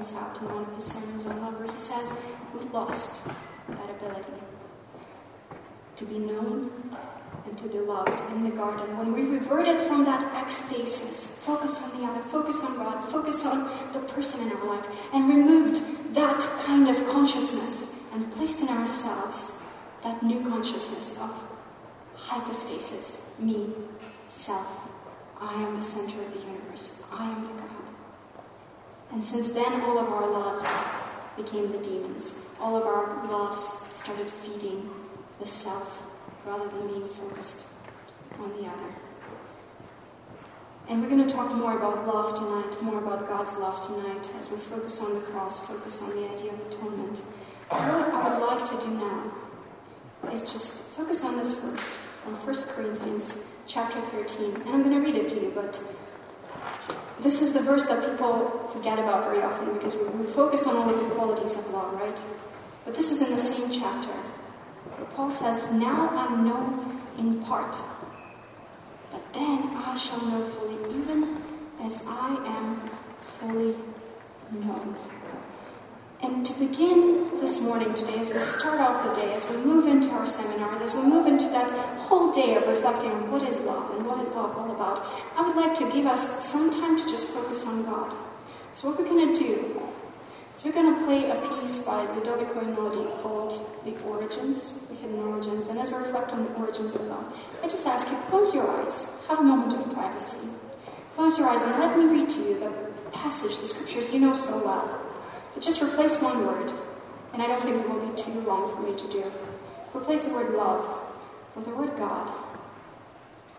points 0.08 0.14
out 0.14 0.40
in 0.40 0.54
one 0.54 0.64
of 0.64 0.74
his 0.74 0.84
sermons 0.84 1.26
on 1.26 1.40
love, 1.40 1.58
where 1.58 1.70
he 1.70 1.78
says, 1.78 2.14
We 2.54 2.60
lost 2.70 3.28
that 3.68 3.90
ability 3.90 4.32
to 5.96 6.04
be 6.04 6.18
known 6.18 6.70
and 7.44 7.58
to 7.58 7.68
be 7.68 7.78
loved 7.78 8.20
in 8.32 8.44
the 8.44 8.50
garden. 8.50 8.96
When 8.98 9.12
we 9.12 9.22
reverted 9.22 9.80
from 9.80 10.04
that 10.04 10.22
ecstasis, 10.34 11.38
focus 11.44 11.82
on 11.82 12.00
the 12.00 12.06
other, 12.06 12.22
focus 12.22 12.64
on 12.64 12.76
God, 12.76 13.04
focus 13.10 13.44
on 13.44 13.68
the 13.92 14.00
person 14.00 14.46
in 14.46 14.56
our 14.56 14.64
life, 14.66 14.88
and 15.12 15.28
removed 15.28 16.14
that 16.14 16.40
kind 16.64 16.88
of 16.88 16.96
consciousness 17.08 18.08
and 18.14 18.30
placed 18.32 18.62
in 18.62 18.68
ourselves 18.68 19.62
that 20.02 20.22
new 20.22 20.40
consciousness 20.48 21.20
of 21.20 21.58
hypostasis, 22.14 23.36
me, 23.40 23.70
self. 24.28 24.88
I 25.40 25.54
am 25.62 25.76
the 25.76 25.82
center 25.82 26.20
of 26.20 26.34
the 26.34 26.40
universe. 26.40 27.06
I 27.12 27.30
am 27.30 27.42
the 27.42 27.62
God. 27.62 27.77
And 29.12 29.24
since 29.24 29.50
then, 29.50 29.80
all 29.82 29.98
of 29.98 30.08
our 30.08 30.30
loves 30.30 30.84
became 31.36 31.72
the 31.72 31.78
demons. 31.78 32.54
All 32.60 32.76
of 32.76 32.84
our 32.84 33.26
loves 33.28 33.62
started 33.62 34.26
feeding 34.26 34.90
the 35.40 35.46
self 35.46 36.02
rather 36.46 36.68
than 36.68 36.88
being 36.88 37.08
focused 37.08 37.74
on 38.38 38.50
the 38.50 38.68
other. 38.68 38.92
And 40.88 41.02
we're 41.02 41.08
going 41.08 41.26
to 41.26 41.34
talk 41.34 41.54
more 41.54 41.76
about 41.76 42.06
love 42.06 42.34
tonight, 42.34 42.82
more 42.82 42.98
about 42.98 43.28
God's 43.28 43.58
love 43.58 43.82
tonight, 43.82 44.32
as 44.38 44.50
we 44.50 44.56
focus 44.56 45.02
on 45.02 45.14
the 45.14 45.20
cross, 45.20 45.66
focus 45.66 46.02
on 46.02 46.10
the 46.10 46.30
idea 46.30 46.52
of 46.52 46.60
atonement. 46.66 47.18
What 47.68 47.80
I 47.80 48.38
would 48.38 48.46
like 48.46 48.70
to 48.70 48.86
do 48.86 48.94
now 48.94 49.30
is 50.32 50.50
just 50.50 50.96
focus 50.96 51.24
on 51.24 51.36
this 51.36 51.62
verse 51.62 51.98
from 52.24 52.34
1 52.34 52.42
Corinthians 52.70 53.56
chapter 53.66 54.00
13. 54.00 54.62
And 54.62 54.68
I'm 54.70 54.82
going 54.82 54.96
to 54.96 55.02
read 55.02 55.14
it 55.14 55.28
to 55.30 55.40
you, 55.40 55.52
but 55.54 55.82
this 57.20 57.42
is 57.42 57.52
the 57.52 57.60
verse 57.60 57.86
that 57.86 58.08
people 58.08 58.68
forget 58.72 58.98
about 58.98 59.24
very 59.24 59.42
often 59.42 59.72
because 59.74 59.96
we, 59.96 60.08
we 60.08 60.26
focus 60.26 60.66
on 60.66 60.76
all 60.76 60.86
the 60.86 61.14
qualities 61.14 61.58
of 61.58 61.72
love, 61.72 61.92
right? 61.94 62.22
But 62.84 62.94
this 62.94 63.10
is 63.10 63.22
in 63.22 63.30
the 63.30 63.38
same 63.38 63.70
chapter. 63.70 64.12
Paul 65.14 65.30
says, 65.30 65.72
Now 65.72 66.08
I'm 66.10 66.44
known 66.44 67.00
in 67.18 67.42
part, 67.42 67.76
but 69.10 69.32
then 69.32 69.70
I 69.76 69.96
shall 69.96 70.24
know 70.26 70.44
fully, 70.46 70.76
even 70.96 71.42
as 71.82 72.06
I 72.08 72.36
am 72.46 72.80
fully 73.38 73.74
known. 74.52 74.96
And 76.20 76.44
to 76.44 76.52
begin 76.58 77.38
this 77.38 77.62
morning 77.62 77.94
today, 77.94 78.18
as 78.18 78.34
we 78.34 78.40
start 78.40 78.80
off 78.80 79.06
the 79.06 79.20
day, 79.20 79.32
as 79.34 79.48
we 79.48 79.56
move 79.58 79.86
into 79.86 80.10
our 80.10 80.26
seminars, 80.26 80.82
as 80.82 80.94
we 80.96 81.02
move 81.02 81.28
into 81.28 81.48
that 81.50 81.70
whole 81.96 82.32
day 82.32 82.56
of 82.56 82.66
reflecting 82.66 83.12
on 83.12 83.30
what 83.30 83.42
is 83.42 83.64
love 83.64 83.96
and 83.96 84.04
what 84.04 84.20
is 84.20 84.28
love 84.30 84.56
all 84.56 84.72
about, 84.72 85.06
I 85.36 85.46
would 85.46 85.54
like 85.54 85.76
to 85.76 85.88
give 85.92 86.06
us 86.06 86.44
some 86.44 86.72
time 86.72 86.98
to 86.98 87.04
just 87.04 87.28
focus 87.28 87.64
on 87.66 87.84
God. 87.84 88.16
So, 88.72 88.88
what 88.88 88.98
we're 88.98 89.06
going 89.06 89.32
to 89.32 89.40
do 89.40 89.80
is 90.56 90.64
we're 90.64 90.72
going 90.72 90.96
to 90.96 91.04
play 91.04 91.30
a 91.30 91.36
piece 91.36 91.86
by 91.86 92.04
Ludovico 92.16 92.62
Einaudi 92.62 93.22
called 93.22 93.52
The 93.84 93.96
Origins, 94.08 94.88
The 94.88 94.96
Hidden 94.96 95.20
Origins. 95.20 95.68
And 95.68 95.78
as 95.78 95.92
we 95.92 95.98
reflect 95.98 96.32
on 96.32 96.42
the 96.42 96.52
origins 96.54 96.96
of 96.96 97.02
love, 97.02 97.40
I 97.62 97.68
just 97.68 97.86
ask 97.86 98.10
you, 98.10 98.16
close 98.28 98.52
your 98.52 98.68
eyes, 98.68 99.24
have 99.28 99.38
a 99.38 99.44
moment 99.44 99.74
of 99.74 99.94
privacy. 99.94 100.48
Close 101.14 101.38
your 101.38 101.48
eyes 101.48 101.62
and 101.62 101.78
let 101.78 101.96
me 101.96 102.06
read 102.06 102.28
to 102.30 102.40
you 102.40 102.58
the 102.58 103.10
passage, 103.12 103.60
the 103.60 103.66
scriptures 103.66 104.12
you 104.12 104.18
know 104.18 104.34
so 104.34 104.64
well. 104.64 105.07
Just 105.60 105.82
replace 105.82 106.22
one 106.22 106.46
word, 106.46 106.72
and 107.32 107.42
I 107.42 107.46
don't 107.46 107.62
think 107.62 107.76
it 107.76 107.88
will 107.88 108.06
be 108.06 108.16
too 108.16 108.40
long 108.40 108.74
for 108.74 108.80
me 108.80 108.96
to 108.96 109.08
do. 109.08 109.24
Replace 109.94 110.24
the 110.24 110.32
word 110.32 110.54
love 110.54 110.84
with 111.56 111.66
the 111.66 111.74
word 111.74 111.96
God. 111.96 112.32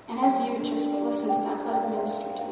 And 0.08 0.20
as 0.20 0.40
you 0.48 0.58
just 0.64 0.90
listen 0.92 1.28
to 1.28 1.36
that, 1.36 1.66
let 1.68 1.86
it 1.86 1.90
minister 1.90 2.26
to 2.38 2.49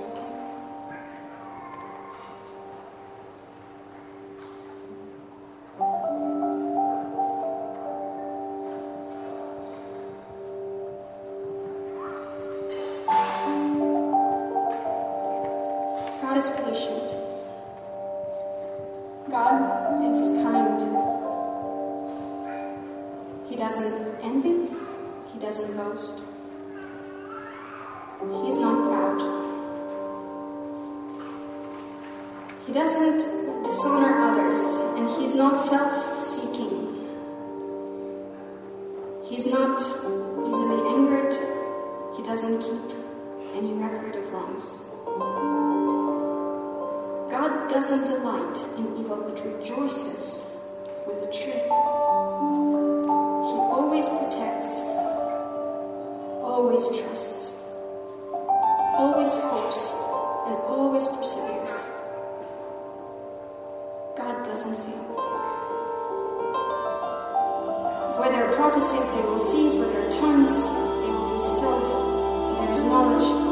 God 19.30 20.06
is 20.06 20.42
kind. 20.42 20.80
He 23.46 23.58
doesn't 23.58 24.24
envy. 24.24 24.70
He 25.34 25.40
doesn't 25.40 25.76
boast. 25.76 26.24
He's 28.46 28.60
not 28.60 28.88
proud. 28.88 29.20
He 32.66 32.74
doesn't 32.74 33.64
dishonor 33.64 34.22
others, 34.22 34.62
and 34.96 35.10
he's 35.20 35.36
not 35.36 35.60
self 35.60 36.24
seeking. 36.24 36.78
He's 39.24 39.52
not 39.52 39.82
easily 40.48 40.88
angered. 40.96 41.34
He 42.16 42.24
doesn't 42.24 42.62
keep 42.62 42.98
any 43.56 43.74
record 43.74 44.16
of 44.16 44.32
wrongs. 44.32 44.87
Doesn't 47.78 48.08
delight 48.08 48.58
in 48.80 48.86
evil, 48.98 49.18
but 49.18 49.38
rejoices 49.46 50.58
with 51.06 51.22
the 51.22 51.28
truth. 51.28 51.62
He 51.62 53.58
always 53.70 54.10
protects, 54.10 54.82
always 56.42 56.90
trusts, 57.00 57.64
always 58.98 59.38
hopes, 59.38 59.94
and 60.48 60.56
always 60.66 61.08
perseveres. 61.08 61.86
God 64.18 64.44
doesn't 64.44 64.76
fail. 64.76 65.06
Where 68.18 68.32
there 68.32 68.46
are 68.50 68.54
prophecies, 68.56 69.08
they 69.12 69.22
will 69.22 69.38
cease. 69.38 69.76
Where 69.76 69.88
there 69.88 70.08
are 70.08 70.12
tongues, 70.12 70.66
they 70.66 71.12
will 71.12 71.34
be 71.36 71.40
stilled. 71.40 71.86
There 72.58 72.74
is 72.74 72.84
knowledge, 72.86 73.47